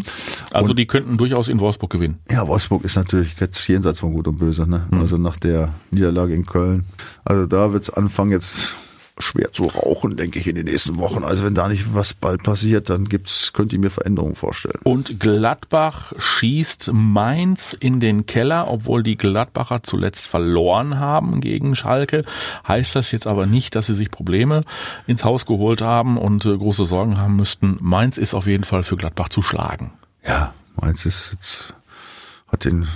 Also 0.51 0.71
Und, 0.71 0.79
die 0.79 0.85
könnten 0.85 1.17
durchaus 1.17 1.47
in 1.47 1.59
Wolfsburg 1.59 1.91
gewinnen. 1.91 2.19
Ja, 2.29 2.47
Wolfsburg 2.47 2.83
ist 2.83 2.95
natürlich 2.95 3.39
jetzt 3.39 3.59
jenseits 3.73 3.99
von 3.99 4.13
Gut 4.13 4.27
und 4.27 4.37
Böse, 4.37 4.69
ne? 4.69 4.87
Mhm. 4.89 4.99
Also 4.99 5.17
nach 5.17 5.37
der 5.37 5.73
Niederlage 5.91 6.33
in 6.33 6.45
Köln. 6.45 6.85
Also 7.25 7.45
da 7.45 7.73
wird's 7.73 7.89
anfangen 7.89 8.31
jetzt 8.31 8.75
schwer 9.19 9.51
zu 9.51 9.65
rauchen, 9.65 10.17
denke 10.17 10.39
ich, 10.39 10.47
in 10.47 10.55
den 10.55 10.65
nächsten 10.65 10.97
Wochen. 10.97 11.23
Also 11.23 11.43
wenn 11.43 11.53
da 11.53 11.67
nicht 11.67 11.93
was 11.93 12.13
bald 12.13 12.43
passiert, 12.43 12.89
dann 12.89 13.05
gibt's, 13.05 13.53
könnt 13.53 13.71
ihr 13.71 13.79
mir 13.79 13.91
Veränderungen 13.91 14.35
vorstellen. 14.35 14.79
Und 14.83 15.19
Gladbach 15.19 16.13
schießt 16.17 16.91
Mainz 16.93 17.75
in 17.79 17.99
den 17.99 18.25
Keller, 18.25 18.67
obwohl 18.69 19.03
die 19.03 19.17
Gladbacher 19.17 19.83
zuletzt 19.83 20.25
verloren 20.25 20.99
haben 20.99 21.41
gegen 21.41 21.75
Schalke. 21.75 22.25
Heißt 22.67 22.95
das 22.95 23.11
jetzt 23.11 23.27
aber 23.27 23.45
nicht, 23.45 23.75
dass 23.75 23.85
sie 23.85 23.95
sich 23.95 24.09
Probleme 24.09 24.63
ins 25.05 25.23
Haus 25.23 25.45
geholt 25.45 25.81
haben 25.81 26.17
und 26.17 26.45
äh, 26.45 26.57
große 26.57 26.85
Sorgen 26.85 27.17
haben 27.17 27.35
müssten. 27.35 27.77
Mainz 27.81 28.17
ist 28.17 28.33
auf 28.33 28.47
jeden 28.47 28.63
Fall 28.63 28.83
für 28.83 28.95
Gladbach 28.95 29.29
zu 29.29 29.41
schlagen. 29.41 29.93
Ja, 30.25 30.53
Mainz 30.75 31.05
ist 31.05 31.33
jetzt, 31.33 31.75
hat 32.47 32.65
den 32.65 32.87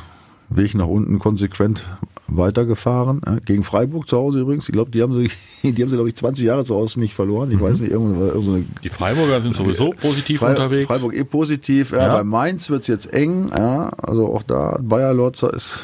Weg 0.49 0.75
nach 0.75 0.87
unten 0.87 1.19
konsequent 1.19 1.83
weitergefahren. 2.27 3.21
Gegen 3.45 3.63
Freiburg 3.63 4.07
zu 4.07 4.17
Hause 4.17 4.39
übrigens. 4.39 4.67
Ich 4.67 4.73
glaube, 4.73 4.91
die 4.91 5.01
haben 5.01 5.13
sie, 5.17 5.29
die 5.63 5.81
haben 5.81 5.89
sie, 5.89 5.95
glaube 5.95 6.09
ich, 6.09 6.15
20 6.15 6.45
Jahre 6.45 6.65
zu 6.65 6.75
Hause 6.75 6.99
nicht 6.99 7.13
verloren. 7.13 7.51
Ich 7.51 7.57
mhm. 7.57 7.61
weiß 7.61 7.79
nicht, 7.79 7.91
irgendeine, 7.91 8.65
Die 8.83 8.89
Freiburger 8.89 9.41
sind 9.41 9.55
sowieso 9.55 9.91
positiv 9.91 10.39
Fre 10.39 10.49
unterwegs. 10.49 10.87
Freiburg 10.87 11.13
eh 11.13 11.23
positiv. 11.23 11.91
Ja, 11.91 12.07
ja. 12.07 12.13
Bei 12.13 12.23
Mainz 12.23 12.69
wird's 12.69 12.87
jetzt 12.87 13.13
eng. 13.13 13.49
Ja, 13.55 13.89
also 14.01 14.33
auch 14.33 14.43
da, 14.43 14.77
Bayer 14.81 15.13
Lorzer 15.13 15.53
ist 15.53 15.83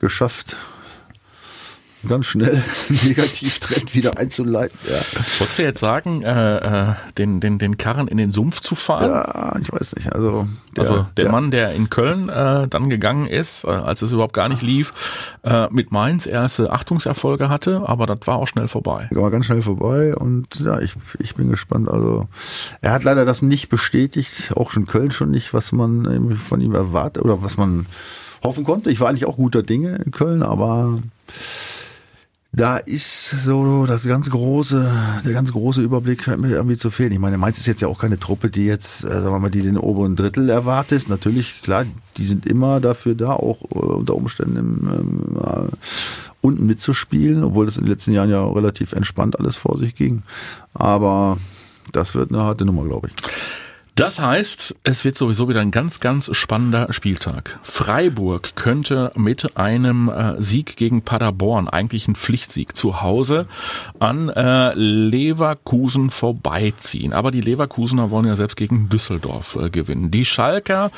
geschafft, 0.00 0.56
ganz 2.08 2.26
schnell 2.26 2.62
Negativtrend 2.88 3.94
wieder 3.94 4.18
einzuleiten. 4.18 4.78
Ja. 4.88 5.00
Wolltest 5.38 5.58
du 5.58 5.62
jetzt 5.62 5.80
sagen, 5.80 6.22
äh, 6.22 6.56
äh, 6.90 6.94
den, 7.18 7.40
den, 7.40 7.58
den 7.58 7.76
Karren 7.76 8.08
in 8.08 8.16
den 8.16 8.30
Sumpf 8.30 8.60
zu 8.60 8.74
fahren? 8.74 9.10
Ja, 9.10 9.56
ich 9.60 9.72
weiß 9.72 9.96
nicht. 9.96 10.12
Also 10.12 10.46
der, 10.76 10.82
also 10.82 10.94
der, 11.16 11.24
der 11.24 11.30
Mann, 11.30 11.50
der 11.50 11.72
in 11.72 11.90
Köln 11.90 12.28
äh, 12.28 12.68
dann 12.68 12.90
gegangen 12.90 13.26
ist, 13.26 13.64
äh, 13.64 13.68
als 13.68 14.02
es 14.02 14.12
überhaupt 14.12 14.34
gar 14.34 14.48
nicht 14.48 14.62
lief, 14.62 14.92
äh, 15.42 15.68
mit 15.70 15.92
Mainz 15.92 16.26
erste 16.26 16.72
Achtungserfolge 16.72 17.48
hatte, 17.48 17.82
aber 17.86 18.06
das 18.06 18.18
war 18.26 18.36
auch 18.36 18.48
schnell 18.48 18.68
vorbei. 18.68 19.08
War 19.10 19.30
ganz 19.30 19.46
schnell 19.46 19.62
vorbei 19.62 20.14
und 20.14 20.60
ja, 20.60 20.80
ich, 20.80 20.94
ich 21.18 21.34
bin 21.34 21.50
gespannt. 21.50 21.88
Also 21.88 22.28
er 22.80 22.92
hat 22.92 23.04
leider 23.04 23.24
das 23.24 23.42
nicht 23.42 23.68
bestätigt, 23.68 24.52
auch 24.56 24.72
schon 24.72 24.86
Köln 24.86 25.10
schon 25.10 25.30
nicht, 25.30 25.54
was 25.54 25.72
man 25.72 26.36
von 26.36 26.60
ihm 26.60 26.74
erwartet 26.74 27.24
oder 27.24 27.42
was 27.42 27.56
man 27.56 27.86
hoffen 28.44 28.64
konnte. 28.64 28.90
Ich 28.90 29.00
war 29.00 29.08
eigentlich 29.08 29.26
auch 29.26 29.36
guter 29.36 29.62
Dinge 29.62 29.96
in 30.04 30.12
Köln, 30.12 30.42
aber 30.42 30.98
da 32.56 32.76
ist 32.76 33.30
so 33.44 33.84
das 33.86 34.06
ganz 34.06 34.30
große, 34.30 34.90
der 35.24 35.32
ganz 35.32 35.52
große 35.52 35.82
Überblick 35.82 36.22
scheint 36.22 36.40
mir 36.40 36.50
irgendwie 36.50 36.76
zu 36.76 36.90
fehlen. 36.90 37.12
Ich 37.12 37.18
meine, 37.18 37.36
Mainz 37.36 37.58
ist 37.58 37.66
jetzt 37.66 37.82
ja 37.82 37.88
auch 37.88 37.98
keine 37.98 38.18
Truppe, 38.18 38.48
die 38.48 38.64
jetzt, 38.64 39.04
äh, 39.04 39.08
sagen 39.08 39.34
wir 39.34 39.40
mal, 39.40 39.50
die 39.50 39.62
den 39.62 39.76
oberen 39.76 40.14
Drittel 40.14 40.48
erwartet. 40.48 41.08
Natürlich, 41.08 41.62
klar, 41.62 41.84
die 42.16 42.26
sind 42.26 42.46
immer 42.46 42.80
dafür 42.80 43.14
da, 43.14 43.32
auch 43.32 43.62
äh, 43.62 43.78
unter 43.78 44.14
Umständen 44.14 44.56
im, 44.56 45.36
äh, 45.42 45.68
unten 46.42 46.66
mitzuspielen, 46.66 47.42
obwohl 47.42 47.66
das 47.66 47.76
in 47.76 47.84
den 47.84 47.90
letzten 47.90 48.12
Jahren 48.12 48.30
ja 48.30 48.46
relativ 48.46 48.92
entspannt 48.92 49.38
alles 49.38 49.56
vor 49.56 49.76
sich 49.78 49.94
ging. 49.94 50.22
Aber 50.74 51.38
das 51.92 52.14
wird 52.14 52.30
eine 52.30 52.42
harte 52.42 52.64
Nummer, 52.64 52.84
glaube 52.84 53.08
ich. 53.08 53.63
Das 53.96 54.18
heißt, 54.18 54.74
es 54.82 55.04
wird 55.04 55.16
sowieso 55.16 55.48
wieder 55.48 55.60
ein 55.60 55.70
ganz, 55.70 56.00
ganz 56.00 56.28
spannender 56.34 56.92
Spieltag. 56.92 57.60
Freiburg 57.62 58.56
könnte 58.56 59.12
mit 59.14 59.56
einem 59.56 60.08
äh, 60.08 60.34
Sieg 60.42 60.76
gegen 60.76 61.02
Paderborn, 61.02 61.68
eigentlich 61.68 62.08
ein 62.08 62.16
Pflichtsieg 62.16 62.76
zu 62.76 63.02
Hause, 63.02 63.46
an 64.00 64.30
äh, 64.30 64.74
Leverkusen 64.74 66.10
vorbeiziehen. 66.10 67.12
Aber 67.12 67.30
die 67.30 67.40
Leverkusener 67.40 68.10
wollen 68.10 68.26
ja 68.26 68.34
selbst 68.34 68.56
gegen 68.56 68.88
Düsseldorf 68.88 69.54
äh, 69.54 69.70
gewinnen. 69.70 70.10
Die 70.10 70.24
Schalker 70.24 70.90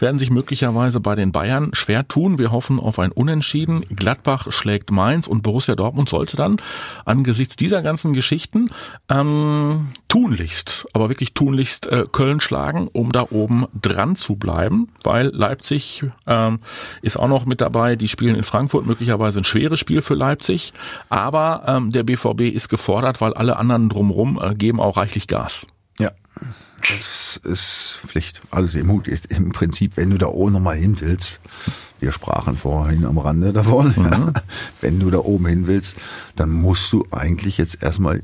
werden 0.00 0.18
sich 0.18 0.30
möglicherweise 0.30 0.98
bei 0.98 1.14
den 1.14 1.30
Bayern 1.30 1.70
schwer 1.72 2.08
tun. 2.08 2.40
Wir 2.40 2.50
hoffen 2.50 2.80
auf 2.80 2.98
ein 2.98 3.12
Unentschieden. 3.12 3.82
Gladbach 3.94 4.50
schlägt 4.50 4.90
Mainz 4.90 5.28
und 5.28 5.42
Borussia 5.42 5.76
Dortmund 5.76 6.08
sollte 6.08 6.36
dann 6.36 6.56
angesichts 7.04 7.54
dieser 7.54 7.82
ganzen 7.82 8.12
Geschichten 8.12 8.70
ähm, 9.08 9.90
tunlichst, 10.08 10.88
aber 10.94 11.10
wirklich 11.10 11.32
tunlichst 11.32 11.86
äh, 11.86 12.02
Köln 12.10 12.39
schlagen, 12.40 12.88
um 12.92 13.12
da 13.12 13.26
oben 13.30 13.66
dran 13.80 14.16
zu 14.16 14.36
bleiben, 14.36 14.88
weil 15.02 15.26
Leipzig 15.28 16.04
ähm, 16.26 16.60
ist 17.02 17.18
auch 17.18 17.28
noch 17.28 17.46
mit 17.46 17.60
dabei. 17.60 17.96
Die 17.96 18.08
spielen 18.08 18.36
in 18.36 18.44
Frankfurt 18.44 18.86
möglicherweise 18.86 19.40
ein 19.40 19.44
schweres 19.44 19.80
Spiel 19.80 20.02
für 20.02 20.14
Leipzig, 20.14 20.72
aber 21.08 21.64
ähm, 21.66 21.92
der 21.92 22.02
BVB 22.02 22.42
ist 22.52 22.68
gefordert, 22.68 23.20
weil 23.20 23.34
alle 23.34 23.56
anderen 23.56 23.88
drumherum 23.88 24.40
äh, 24.42 24.54
geben 24.54 24.80
auch 24.80 24.96
reichlich 24.96 25.26
Gas. 25.26 25.66
Ja. 25.98 26.10
Das 26.88 27.40
ist 27.44 28.00
Pflicht. 28.06 28.40
Also 28.50 28.78
im, 28.78 29.02
im 29.28 29.50
Prinzip, 29.50 29.96
wenn 29.96 30.10
du 30.10 30.18
da 30.18 30.26
oben 30.26 30.52
nochmal 30.52 30.76
hin 30.76 31.00
willst, 31.00 31.40
wir 32.00 32.12
sprachen 32.12 32.56
vorhin 32.56 33.04
am 33.04 33.18
Rande 33.18 33.52
davon, 33.52 33.94
mhm. 33.96 34.32
wenn 34.80 34.98
du 34.98 35.10
da 35.10 35.18
oben 35.18 35.46
hin 35.46 35.66
willst, 35.66 35.96
dann 36.36 36.50
musst 36.50 36.92
du 36.92 37.06
eigentlich 37.10 37.58
jetzt 37.58 37.82
erstmal 37.82 38.22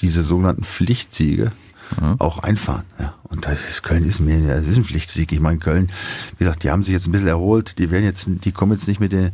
diese 0.00 0.22
sogenannten 0.22 0.64
Pflichtsiege 0.64 1.52
mhm. 2.00 2.16
auch 2.18 2.38
einfahren. 2.38 2.84
Ja. 2.98 3.14
Und 3.34 3.46
das 3.46 3.68
ist 3.68 3.82
Köln 3.82 4.04
ist 4.04 4.20
mir, 4.20 4.40
das 4.46 4.66
ist 4.66 4.76
ein 4.76 4.84
Pflichtsieg. 4.84 5.32
Ich 5.32 5.40
meine, 5.40 5.58
Köln, 5.58 5.90
wie 6.38 6.44
gesagt, 6.44 6.62
die 6.62 6.70
haben 6.70 6.84
sich 6.84 6.94
jetzt 6.94 7.08
ein 7.08 7.12
bisschen 7.12 7.26
erholt, 7.26 7.78
die 7.78 7.90
werden 7.90 8.04
jetzt, 8.04 8.28
die 8.28 8.52
kommen 8.52 8.72
jetzt 8.72 8.86
nicht 8.86 9.00
mit 9.00 9.12
den, 9.12 9.32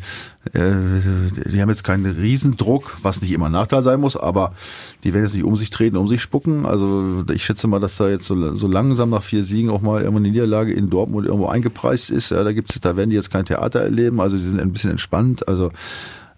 äh, 0.55 1.51
die 1.51 1.61
haben 1.61 1.69
jetzt 1.69 1.85
keinen 1.85 2.07
Riesendruck, 2.07 2.97
was 3.03 3.21
nicht 3.21 3.33
immer 3.33 3.47
ein 3.47 3.53
Nachteil 3.53 3.83
sein 3.83 4.01
muss, 4.01 4.17
aber 4.17 4.55
die 5.05 5.13
werden 5.13 5.25
jetzt 5.25 5.35
nicht 5.35 5.45
um 5.45 5.57
sich 5.57 5.69
treten, 5.69 5.99
um 5.99 6.09
sich 6.09 6.23
spucken. 6.23 6.65
Also 6.65 7.25
ich 7.31 7.45
schätze 7.45 7.67
mal, 7.69 7.79
dass 7.79 7.99
da 7.99 8.09
jetzt 8.09 8.25
so, 8.25 8.57
so 8.57 8.67
langsam 8.67 9.11
nach 9.11 9.23
vier 9.23 9.45
Siegen 9.45 9.69
auch 9.69 9.83
mal 9.83 10.01
irgendwo 10.01 10.19
eine 10.19 10.31
Niederlage 10.31 10.73
in 10.73 10.89
Dortmund 10.89 11.27
irgendwo 11.27 11.49
eingepreist 11.49 12.11
ist. 12.11 12.31
Ja, 12.31 12.43
da 12.43 12.53
gibt's, 12.53 12.81
da 12.81 12.97
werden 12.97 13.11
die 13.11 13.17
jetzt 13.17 13.31
kein 13.31 13.45
Theater 13.45 13.81
erleben, 13.81 14.21
also 14.21 14.39
die 14.39 14.45
sind 14.45 14.61
ein 14.61 14.73
bisschen 14.73 14.93
entspannt. 14.93 15.47
Also 15.47 15.73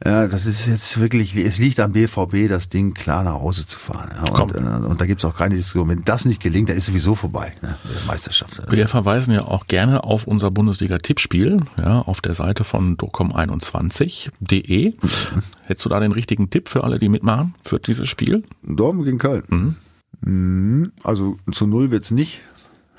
ja, 0.05 0.27
das 0.27 0.47
ist 0.47 0.67
jetzt 0.67 0.99
wirklich, 1.01 1.37
es 1.37 1.59
liegt 1.59 1.79
am 1.79 1.93
BVB, 1.93 2.49
das 2.49 2.69
Ding 2.69 2.95
klar 2.95 3.23
nach 3.23 3.35
Hause 3.35 3.67
zu 3.67 3.79
fahren. 3.79 4.11
Ja, 4.15 4.43
und, 4.43 4.55
äh, 4.55 4.59
und, 4.59 5.01
da 5.01 5.07
gibt's 5.07 5.25
auch 5.25 5.37
keine 5.37 5.55
Diskussion. 5.55 5.89
Wenn 5.89 6.03
das 6.05 6.25
nicht 6.25 6.43
gelingt, 6.43 6.69
dann 6.69 6.77
ist 6.77 6.87
sowieso 6.87 7.15
vorbei, 7.15 7.55
ne, 7.63 7.77
der 7.85 8.07
Meisterschaft. 8.07 8.63
Wir 8.71 8.89
verweisen 8.89 9.33
ja 9.33 9.43
auch 9.43 9.67
gerne 9.67 10.05
auf 10.05 10.27
unser 10.27 10.51
Bundesliga-Tippspiel, 10.51 11.61
ja, 11.79 12.01
auf 12.01 12.21
der 12.21 12.35
Seite 12.35 12.65
von 12.65 12.97
docom21.de. 12.97 14.91
Mhm. 14.91 14.99
Hättest 15.67 15.85
du 15.85 15.89
da 15.89 16.01
den 16.01 16.13
richtigen 16.13 16.51
Tipp 16.51 16.69
für 16.69 16.83
alle, 16.85 16.99
die 16.99 17.09
mitmachen, 17.09 17.55
für 17.63 17.79
dieses 17.79 18.09
Spiel? 18.09 18.43
Dortmund 18.63 19.07
gegen 19.07 19.19
Köln. 19.19 19.45
Mhm. 19.49 19.77
Mhm. 20.23 20.93
Also 21.05 21.37
zu 21.53 21.67
Null 21.67 21.91
wird's 21.91 22.11
nicht. 22.11 22.41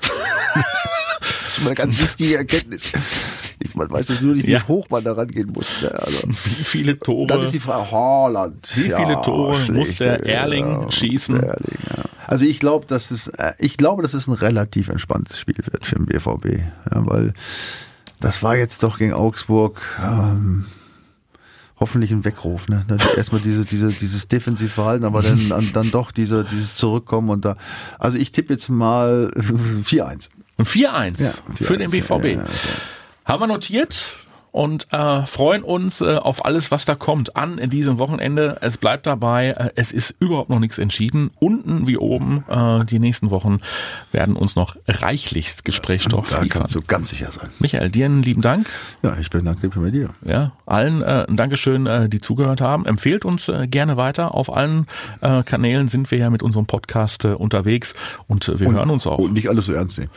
das 0.00 1.58
ist 1.58 1.66
eine 1.66 1.74
ganz 1.74 2.00
wichtige 2.00 2.38
Erkenntnis. 2.38 2.92
Ich, 3.64 3.74
man 3.74 3.90
weiß 3.90 4.08
jetzt 4.08 4.22
nur 4.22 4.34
nicht, 4.34 4.46
wie 4.46 4.52
ja. 4.52 4.68
hoch 4.68 4.88
man 4.90 5.02
da 5.02 5.12
rangehen 5.12 5.50
muss. 5.52 5.82
Ne? 5.82 5.90
Also, 5.90 6.28
wie 6.28 6.64
viele 6.64 6.98
Tore? 6.98 7.26
Dann 7.26 7.42
ist 7.42 7.54
die 7.54 7.60
Frage, 7.60 7.90
Holland. 7.90 8.72
Wie 8.76 8.88
ja, 8.88 8.98
viele 8.98 9.22
Tore 9.22 9.58
muss 9.72 9.96
der 9.96 10.24
Erling 10.24 10.82
ja, 10.82 10.90
schießen? 10.90 11.36
Der 11.36 11.48
Erling, 11.54 11.78
also 12.26 12.44
ich 12.44 12.58
glaube, 12.58 12.86
dass 12.86 13.10
es, 13.10 13.28
äh, 13.28 13.52
ich 13.58 13.76
glaube, 13.76 14.02
dass 14.02 14.14
es 14.14 14.26
ein 14.26 14.34
relativ 14.34 14.88
entspanntes 14.88 15.38
Spiel 15.38 15.56
wird 15.56 15.86
für 15.86 15.96
den 15.96 16.06
BVB, 16.06 16.62
weil 16.90 17.32
das 18.20 18.42
war 18.42 18.56
jetzt 18.56 18.82
doch 18.82 18.98
gegen 18.98 19.12
Augsburg. 19.12 19.80
Ähm, 20.02 20.64
hoffentlich 21.76 22.10
ein 22.10 22.24
Weckruf, 22.24 22.68
ne? 22.68 22.84
Erstmal 23.16 23.40
diese, 23.40 23.64
diese, 23.64 23.88
dieses 23.88 24.28
Defensivverhalten, 24.28 25.04
aber 25.04 25.22
dann, 25.22 25.72
dann, 25.72 25.90
doch 25.90 26.12
diese, 26.12 26.44
dieses 26.44 26.76
Zurückkommen 26.76 27.30
und 27.30 27.44
da. 27.44 27.56
Also 27.98 28.16
ich 28.16 28.32
tippe 28.32 28.52
jetzt 28.52 28.68
mal 28.68 29.30
4-1. 29.36 30.30
4-1 30.58 31.22
ja, 31.22 31.32
für 31.56 31.76
den 31.76 31.90
BVB. 31.90 32.24
Ja, 32.24 32.30
ja, 32.30 32.44
haben 33.24 33.40
wir 33.40 33.46
notiert. 33.46 34.16
und 34.52 34.86
äh, 34.92 35.26
freuen 35.26 35.64
uns 35.64 36.00
äh, 36.00 36.14
auf 36.14 36.44
alles, 36.44 36.70
was 36.70 36.84
da 36.84 36.94
kommt 36.94 37.34
an 37.34 37.58
in 37.58 37.70
diesem 37.70 37.98
Wochenende. 37.98 38.58
Es 38.60 38.78
bleibt 38.78 39.04
dabei, 39.04 39.48
äh, 39.48 39.70
es 39.74 39.90
ist 39.90 40.14
überhaupt 40.20 40.48
noch 40.48 40.60
nichts 40.60 40.78
entschieden. 40.78 41.32
Unten 41.40 41.88
wie 41.88 41.96
oben, 41.98 42.44
äh, 42.48 42.84
die 42.84 43.00
nächsten 43.00 43.30
Wochen 43.32 43.58
werden 44.12 44.36
uns 44.36 44.54
noch 44.54 44.76
reichlichst 44.86 45.64
Gesprächsstoff 45.64 46.30
Da 46.30 46.40
liefern. 46.40 46.60
kannst 46.60 46.76
du 46.76 46.82
ganz 46.86 47.08
sicher 47.10 47.32
sein. 47.32 47.48
Michael, 47.58 47.90
dir 47.90 48.04
einen 48.06 48.22
lieben 48.22 48.42
Dank. 48.42 48.68
Ja, 49.02 49.16
ich 49.18 49.28
bedanke 49.28 49.66
mich 49.66 49.74
bei 49.74 49.90
dir. 49.90 50.10
Ja, 50.24 50.52
allen 50.66 51.02
äh, 51.02 51.26
ein 51.28 51.36
Dankeschön, 51.36 51.86
äh, 51.88 52.08
die 52.08 52.20
zugehört 52.20 52.60
haben. 52.60 52.86
Empfehlt 52.86 53.24
uns 53.24 53.48
äh, 53.48 53.66
gerne 53.66 53.96
weiter. 53.96 54.36
Auf 54.36 54.56
allen 54.56 54.86
äh, 55.20 55.42
Kanälen 55.42 55.88
sind 55.88 56.12
wir 56.12 56.18
ja 56.18 56.30
mit 56.30 56.44
unserem 56.44 56.66
Podcast 56.66 57.24
äh, 57.24 57.28
unterwegs 57.32 57.94
und 58.28 58.48
äh, 58.48 58.60
wir 58.60 58.70
hören 58.70 58.90
uns 58.90 59.04
auch. 59.08 59.18
Und 59.18 59.32
nicht 59.32 59.48
alles 59.48 59.66
so 59.66 59.72
ernst 59.72 59.98
nehmen. 59.98 60.12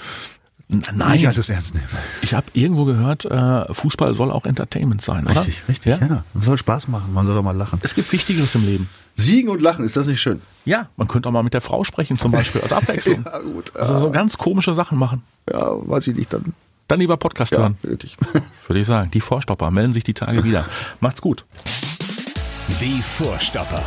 N- 0.69 0.79
Nicht 0.79 0.93
Nein, 0.95 1.25
alles 1.27 1.47
ernst 1.49 1.75
nehmen. 1.75 1.87
ich 2.21 2.33
habe 2.33 2.47
irgendwo 2.53 2.83
gehört, 2.83 3.23
äh, 3.23 3.73
Fußball 3.73 4.13
soll 4.15 4.31
auch 4.31 4.45
Entertainment 4.45 5.01
sein, 5.01 5.25
oder? 5.25 5.37
Richtig, 5.45 5.63
richtig, 5.69 5.85
Ja? 6.01 6.05
ja. 6.05 6.23
Man 6.33 6.43
soll 6.43 6.57
Spaß 6.57 6.89
machen, 6.89 7.13
man 7.13 7.25
soll 7.25 7.35
doch 7.35 7.43
mal 7.43 7.55
lachen. 7.55 7.79
Es 7.83 7.95
gibt 7.95 8.11
Wichtigeres 8.11 8.53
im 8.55 8.65
Leben. 8.65 8.89
Siegen 9.15 9.49
und 9.49 9.61
lachen, 9.61 9.85
ist 9.85 9.95
das 9.95 10.07
nicht 10.07 10.19
schön? 10.21 10.41
Ja, 10.65 10.89
man 10.97 11.07
könnte 11.07 11.29
auch 11.29 11.33
mal 11.33 11.41
mit 11.43 11.53
der 11.53 11.61
Frau 11.61 11.83
sprechen 11.85 12.17
zum 12.19 12.31
Beispiel 12.31 12.59
als 12.61 12.73
Abwechslung. 12.73 13.23
Ja, 13.25 13.39
gut. 13.39 13.71
Also 13.77 13.97
so 13.99 14.11
ganz 14.11 14.37
komische 14.37 14.73
Sachen 14.73 14.97
machen. 14.97 15.23
Ja, 15.49 15.69
weiß 15.87 16.07
ich 16.07 16.15
nicht, 16.17 16.33
dann. 16.33 16.53
Dann 16.89 16.99
lieber 16.99 17.15
Podcast 17.17 17.53
Ja, 17.53 17.59
hören, 17.59 17.77
wirklich. 17.81 18.15
würde 18.67 18.79
ich 18.79 18.87
sagen. 18.87 19.09
Die 19.11 19.21
Vorstopper 19.21 19.71
melden 19.71 19.93
sich 19.93 20.03
die 20.03 20.13
Tage 20.13 20.43
wieder. 20.43 20.65
Macht's 20.99 21.21
gut. 21.21 21.45
Die 22.81 23.01
Vorstopper. 23.01 23.81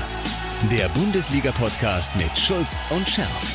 Der 0.71 0.89
Bundesliga-Podcast 0.91 2.17
mit 2.17 2.39
Schulz 2.39 2.83
und 2.91 3.09
Scherf. 3.09 3.55